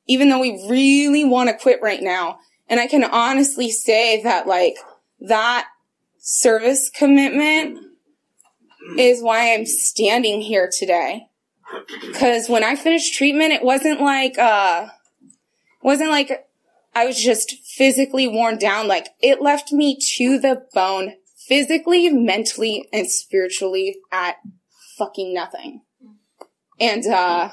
Even 0.06 0.30
though 0.30 0.40
we 0.40 0.64
really 0.70 1.26
want 1.26 1.50
to 1.50 1.58
quit 1.58 1.80
right 1.82 2.02
now. 2.02 2.40
And 2.68 2.80
I 2.80 2.88
can 2.88 3.04
honestly 3.04 3.72
say 3.72 4.22
that 4.24 4.46
like 4.46 4.76
that 5.22 5.68
service 6.20 6.92
commitment 6.94 7.80
is 8.98 9.24
why 9.24 9.54
I'm 9.54 9.66
standing 9.66 10.42
here 10.42 10.70
today. 10.72 11.29
Cause 12.14 12.50
when 12.50 12.64
I 12.64 12.76
finished 12.76 13.14
treatment, 13.14 13.52
it 13.52 13.64
wasn't 13.64 14.02
like, 14.02 14.38
uh, 14.38 14.88
wasn't 15.82 16.10
like 16.10 16.48
I 16.96 17.06
was 17.06 17.22
just 17.22 17.54
physically 17.64 18.28
worn 18.28 18.58
down. 18.58 18.88
Like 18.88 19.10
it 19.22 19.42
left 19.42 19.72
me 19.72 19.98
to 20.18 20.40
the 20.40 20.66
bone 20.74 21.16
physically, 21.48 22.10
mentally, 22.10 22.88
and 22.92 23.10
spiritually 23.10 23.98
at 24.12 24.38
fucking 24.98 25.34
nothing. 25.34 25.82
And, 26.80 27.06
uh, 27.06 27.52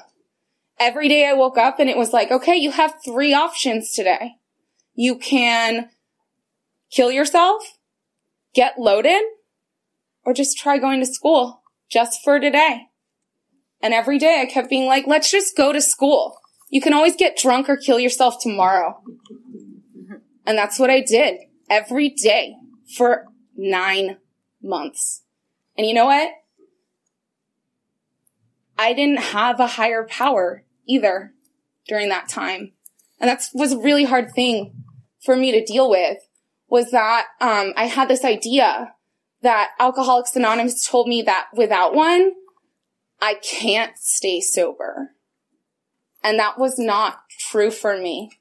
every 0.78 1.08
day 1.08 1.26
I 1.26 1.32
woke 1.32 1.58
up 1.58 1.78
and 1.78 1.88
it 1.88 1.96
was 1.96 2.12
like, 2.12 2.30
okay, 2.30 2.56
you 2.56 2.70
have 2.72 2.94
three 3.04 3.32
options 3.32 3.92
today. 3.92 4.36
You 4.94 5.16
can 5.16 5.90
kill 6.90 7.10
yourself, 7.10 7.78
get 8.54 8.78
loaded, 8.78 9.22
or 10.24 10.32
just 10.32 10.58
try 10.58 10.78
going 10.78 11.00
to 11.00 11.06
school 11.06 11.62
just 11.88 12.22
for 12.22 12.40
today. 12.40 12.88
And 13.86 13.94
every 13.94 14.18
day 14.18 14.40
I 14.42 14.46
kept 14.46 14.68
being 14.68 14.86
like, 14.86 15.06
let's 15.06 15.30
just 15.30 15.56
go 15.56 15.72
to 15.72 15.80
school. 15.80 16.40
You 16.70 16.80
can 16.80 16.92
always 16.92 17.14
get 17.14 17.38
drunk 17.38 17.68
or 17.68 17.76
kill 17.76 18.00
yourself 18.00 18.34
tomorrow. 18.42 19.00
And 20.44 20.58
that's 20.58 20.80
what 20.80 20.90
I 20.90 21.02
did 21.02 21.38
every 21.70 22.08
day 22.08 22.56
for 22.96 23.26
nine 23.56 24.16
months. 24.60 25.22
And 25.78 25.86
you 25.86 25.94
know 25.94 26.06
what? 26.06 26.30
I 28.76 28.92
didn't 28.92 29.20
have 29.20 29.60
a 29.60 29.68
higher 29.68 30.04
power 30.04 30.64
either 30.88 31.32
during 31.86 32.08
that 32.08 32.28
time. 32.28 32.72
And 33.20 33.30
that 33.30 33.44
was 33.54 33.74
a 33.74 33.78
really 33.78 34.02
hard 34.02 34.32
thing 34.34 34.82
for 35.24 35.36
me 35.36 35.52
to 35.52 35.64
deal 35.64 35.88
with 35.88 36.18
was 36.68 36.90
that, 36.90 37.26
um, 37.40 37.72
I 37.76 37.84
had 37.84 38.08
this 38.08 38.24
idea 38.24 38.94
that 39.42 39.70
Alcoholics 39.78 40.34
Anonymous 40.34 40.84
told 40.84 41.06
me 41.06 41.22
that 41.22 41.46
without 41.54 41.94
one, 41.94 42.32
I 43.20 43.34
can't 43.34 43.98
stay 43.98 44.40
sober. 44.40 45.10
And 46.22 46.38
that 46.38 46.58
was 46.58 46.78
not 46.78 47.20
true 47.38 47.70
for 47.70 47.96
me. 47.96 48.32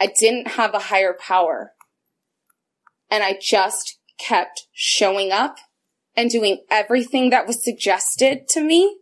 I 0.00 0.06
didn't 0.18 0.48
have 0.48 0.74
a 0.74 0.78
higher 0.78 1.16
power. 1.18 1.72
And 3.10 3.22
I 3.22 3.38
just 3.40 3.98
kept 4.18 4.66
showing 4.72 5.32
up 5.32 5.58
and 6.16 6.30
doing 6.30 6.58
everything 6.70 7.30
that 7.30 7.46
was 7.46 7.62
suggested 7.62 8.48
to 8.48 8.62
me. 8.62 8.98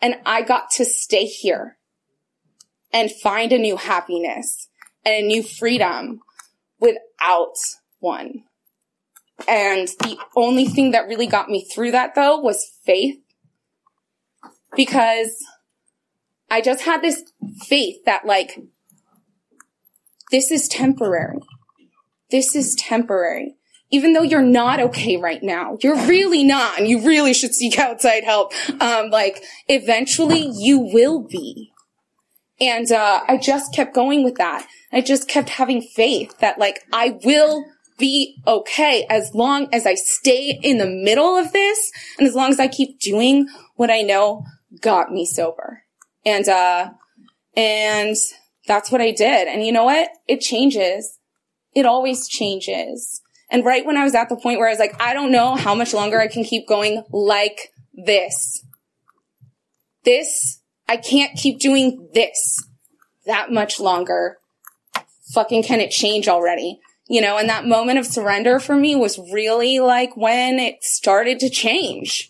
And 0.00 0.16
I 0.24 0.42
got 0.42 0.70
to 0.72 0.84
stay 0.84 1.26
here 1.26 1.76
and 2.92 3.10
find 3.10 3.52
a 3.52 3.58
new 3.58 3.76
happiness 3.76 4.68
and 5.04 5.14
a 5.14 5.26
new 5.26 5.42
freedom 5.42 6.20
without 6.78 7.56
one. 7.98 8.44
And 9.48 9.88
the 10.00 10.18
only 10.36 10.66
thing 10.66 10.90
that 10.90 11.08
really 11.08 11.26
got 11.26 11.48
me 11.48 11.64
through 11.64 11.92
that 11.92 12.14
though 12.14 12.38
was 12.38 12.70
faith 12.84 13.18
because 14.76 15.44
I 16.50 16.60
just 16.60 16.82
had 16.82 17.02
this 17.02 17.22
faith 17.62 18.04
that 18.06 18.26
like, 18.26 18.58
this 20.30 20.50
is 20.50 20.68
temporary. 20.68 21.38
This 22.30 22.54
is 22.54 22.74
temporary. 22.74 23.56
Even 23.92 24.12
though 24.12 24.22
you're 24.22 24.42
not 24.42 24.78
okay 24.78 25.16
right 25.16 25.42
now, 25.42 25.76
you're 25.82 26.06
really 26.06 26.44
not, 26.44 26.78
and 26.78 26.86
you 26.86 27.04
really 27.04 27.34
should 27.34 27.54
seek 27.54 27.76
outside 27.78 28.22
help. 28.22 28.52
Um, 28.80 29.10
like, 29.10 29.42
eventually 29.66 30.48
you 30.54 30.78
will 30.78 31.26
be. 31.26 31.72
And, 32.60 32.92
uh, 32.92 33.22
I 33.26 33.36
just 33.36 33.74
kept 33.74 33.92
going 33.94 34.22
with 34.22 34.36
that. 34.36 34.66
I 34.92 35.00
just 35.00 35.26
kept 35.28 35.48
having 35.48 35.82
faith 35.82 36.38
that 36.38 36.58
like, 36.58 36.84
I 36.92 37.18
will 37.24 37.64
be 37.98 38.36
okay 38.46 39.06
as 39.10 39.34
long 39.34 39.68
as 39.72 39.86
I 39.86 39.94
stay 39.94 40.58
in 40.62 40.78
the 40.78 40.86
middle 40.86 41.36
of 41.36 41.52
this 41.52 41.90
and 42.18 42.28
as 42.28 42.34
long 42.34 42.50
as 42.50 42.60
I 42.60 42.68
keep 42.68 43.00
doing 43.00 43.48
what 43.74 43.90
I 43.90 44.02
know 44.02 44.44
got 44.80 45.10
me 45.10 45.24
sober. 45.24 45.82
And, 46.24 46.48
uh, 46.48 46.90
and 47.56 48.16
that's 48.66 48.90
what 48.90 49.00
I 49.00 49.10
did. 49.10 49.48
And 49.48 49.64
you 49.64 49.72
know 49.72 49.84
what? 49.84 50.10
It 50.28 50.40
changes. 50.40 51.18
It 51.74 51.86
always 51.86 52.28
changes. 52.28 53.20
And 53.50 53.64
right 53.64 53.84
when 53.84 53.96
I 53.96 54.04
was 54.04 54.14
at 54.14 54.28
the 54.28 54.36
point 54.36 54.58
where 54.58 54.68
I 54.68 54.72
was 54.72 54.78
like, 54.78 55.00
I 55.00 55.12
don't 55.12 55.32
know 55.32 55.56
how 55.56 55.74
much 55.74 55.92
longer 55.92 56.20
I 56.20 56.28
can 56.28 56.44
keep 56.44 56.68
going 56.68 57.02
like 57.10 57.72
this. 57.92 58.64
This, 60.04 60.60
I 60.88 60.96
can't 60.96 61.36
keep 61.36 61.58
doing 61.58 62.08
this 62.14 62.64
that 63.26 63.50
much 63.50 63.80
longer. 63.80 64.38
Fucking 65.34 65.62
can 65.62 65.80
it 65.80 65.90
change 65.90 66.28
already? 66.28 66.80
You 67.08 67.20
know, 67.20 67.38
and 67.38 67.48
that 67.48 67.66
moment 67.66 67.98
of 67.98 68.06
surrender 68.06 68.60
for 68.60 68.76
me 68.76 68.94
was 68.94 69.18
really 69.32 69.80
like 69.80 70.16
when 70.16 70.58
it 70.58 70.84
started 70.84 71.40
to 71.40 71.50
change. 71.50 72.28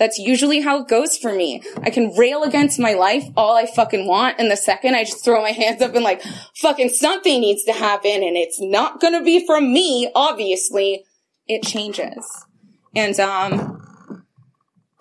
That's 0.00 0.18
usually 0.18 0.60
how 0.62 0.80
it 0.80 0.88
goes 0.88 1.18
for 1.18 1.30
me. 1.30 1.62
I 1.82 1.90
can 1.90 2.16
rail 2.16 2.42
against 2.42 2.80
my 2.80 2.94
life 2.94 3.24
all 3.36 3.54
I 3.54 3.66
fucking 3.66 4.06
want. 4.06 4.36
And 4.40 4.50
the 4.50 4.56
second 4.56 4.94
I 4.94 5.04
just 5.04 5.22
throw 5.22 5.42
my 5.42 5.50
hands 5.50 5.82
up 5.82 5.94
and 5.94 6.02
like, 6.02 6.22
fucking 6.56 6.88
something 6.88 7.38
needs 7.38 7.64
to 7.64 7.72
happen 7.72 8.22
and 8.22 8.34
it's 8.34 8.58
not 8.58 8.98
gonna 8.98 9.22
be 9.22 9.44
from 9.44 9.74
me, 9.74 10.10
obviously, 10.14 11.04
it 11.46 11.62
changes. 11.64 12.46
And, 12.96 13.20
um, 13.20 13.76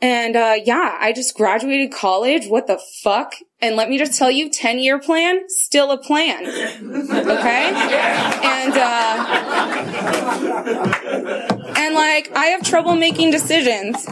and, 0.01 0.35
uh, 0.35 0.55
yeah, 0.65 0.97
I 0.99 1.13
just 1.13 1.33
graduated 1.35 1.93
college. 1.93 2.47
What 2.47 2.67
the 2.67 2.79
fuck? 3.01 3.35
And 3.61 3.77
let 3.77 3.89
me 3.89 3.97
just 3.97 4.17
tell 4.17 4.31
you, 4.31 4.49
10 4.49 4.79
year 4.79 4.99
plan, 4.99 5.47
still 5.47 5.91
a 5.91 5.97
plan. 5.97 6.45
Okay? 6.45 7.71
And, 8.43 8.73
uh, 8.75 9.29
and 11.77 11.95
like, 11.95 12.31
I 12.35 12.47
have 12.47 12.63
trouble 12.63 12.95
making 12.95 13.31
decisions. 13.31 14.05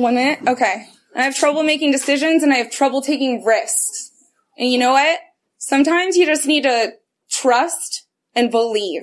One 0.00 0.14
minute? 0.14 0.40
Okay. 0.48 0.86
I 1.14 1.24
have 1.24 1.36
trouble 1.36 1.62
making 1.62 1.92
decisions 1.92 2.42
and 2.42 2.54
I 2.54 2.56
have 2.56 2.70
trouble 2.70 3.02
taking 3.02 3.44
risks. 3.44 4.12
And 4.56 4.72
you 4.72 4.78
know 4.78 4.92
what? 4.92 5.18
Sometimes 5.58 6.16
you 6.16 6.24
just 6.24 6.46
need 6.46 6.62
to 6.62 6.94
trust 7.30 8.06
and 8.34 8.50
believe. 8.50 9.02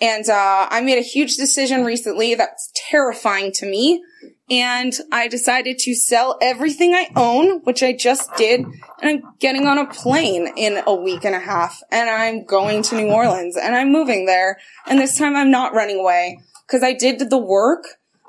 And, 0.00 0.28
uh, 0.28 0.66
I 0.68 0.80
made 0.80 0.98
a 0.98 1.02
huge 1.02 1.36
decision 1.36 1.84
recently 1.84 2.34
that's 2.34 2.72
terrifying 2.90 3.52
to 3.52 3.66
me. 3.66 4.02
And 4.50 4.92
I 5.12 5.28
decided 5.28 5.78
to 5.80 5.94
sell 5.94 6.38
everything 6.42 6.92
I 6.92 7.08
own, 7.14 7.60
which 7.60 7.84
I 7.84 7.92
just 7.92 8.34
did. 8.36 8.60
And 8.60 8.74
I'm 9.02 9.22
getting 9.38 9.68
on 9.68 9.78
a 9.78 9.86
plane 9.86 10.48
in 10.56 10.82
a 10.88 10.94
week 10.94 11.24
and 11.24 11.36
a 11.36 11.40
half 11.40 11.80
and 11.92 12.10
I'm 12.10 12.44
going 12.44 12.82
to 12.82 12.96
New 12.96 13.12
Orleans 13.12 13.56
and 13.56 13.76
I'm 13.76 13.92
moving 13.92 14.26
there. 14.26 14.58
And 14.86 14.98
this 14.98 15.16
time 15.16 15.36
I'm 15.36 15.52
not 15.52 15.72
running 15.72 16.00
away 16.00 16.40
because 16.66 16.82
I 16.82 16.94
did 16.94 17.30
the 17.30 17.38
work 17.38 17.84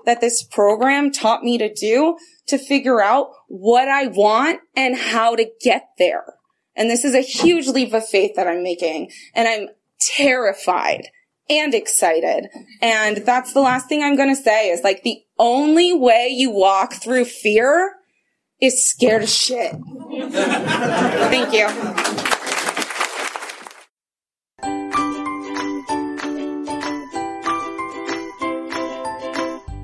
that 0.07 0.21
this 0.21 0.41
program 0.41 1.11
taught 1.11 1.43
me 1.43 1.57
to 1.57 1.71
do 1.71 2.17
to 2.47 2.57
figure 2.57 3.01
out 3.01 3.29
what 3.47 3.89
I 3.89 4.07
want 4.07 4.61
and 4.75 4.95
how 4.95 5.35
to 5.35 5.45
get 5.61 5.89
there. 5.99 6.35
And 6.75 6.89
this 6.89 7.03
is 7.03 7.13
a 7.13 7.19
huge 7.19 7.67
leap 7.67 7.93
of 7.93 8.07
faith 8.07 8.35
that 8.37 8.47
I'm 8.47 8.63
making. 8.63 9.11
And 9.35 9.47
I'm 9.49 9.67
terrified 9.99 11.09
and 11.49 11.73
excited. 11.73 12.47
And 12.81 13.17
that's 13.17 13.51
the 13.51 13.59
last 13.59 13.89
thing 13.89 14.01
I'm 14.01 14.15
going 14.15 14.33
to 14.33 14.41
say 14.41 14.69
is 14.69 14.81
like 14.81 15.03
the 15.03 15.21
only 15.37 15.93
way 15.93 16.29
you 16.29 16.51
walk 16.51 16.93
through 16.93 17.25
fear 17.25 17.93
is 18.61 18.89
scared 18.89 19.23
as 19.23 19.35
shit. 19.35 19.71
Thank 21.31 21.53
you. 21.53 22.33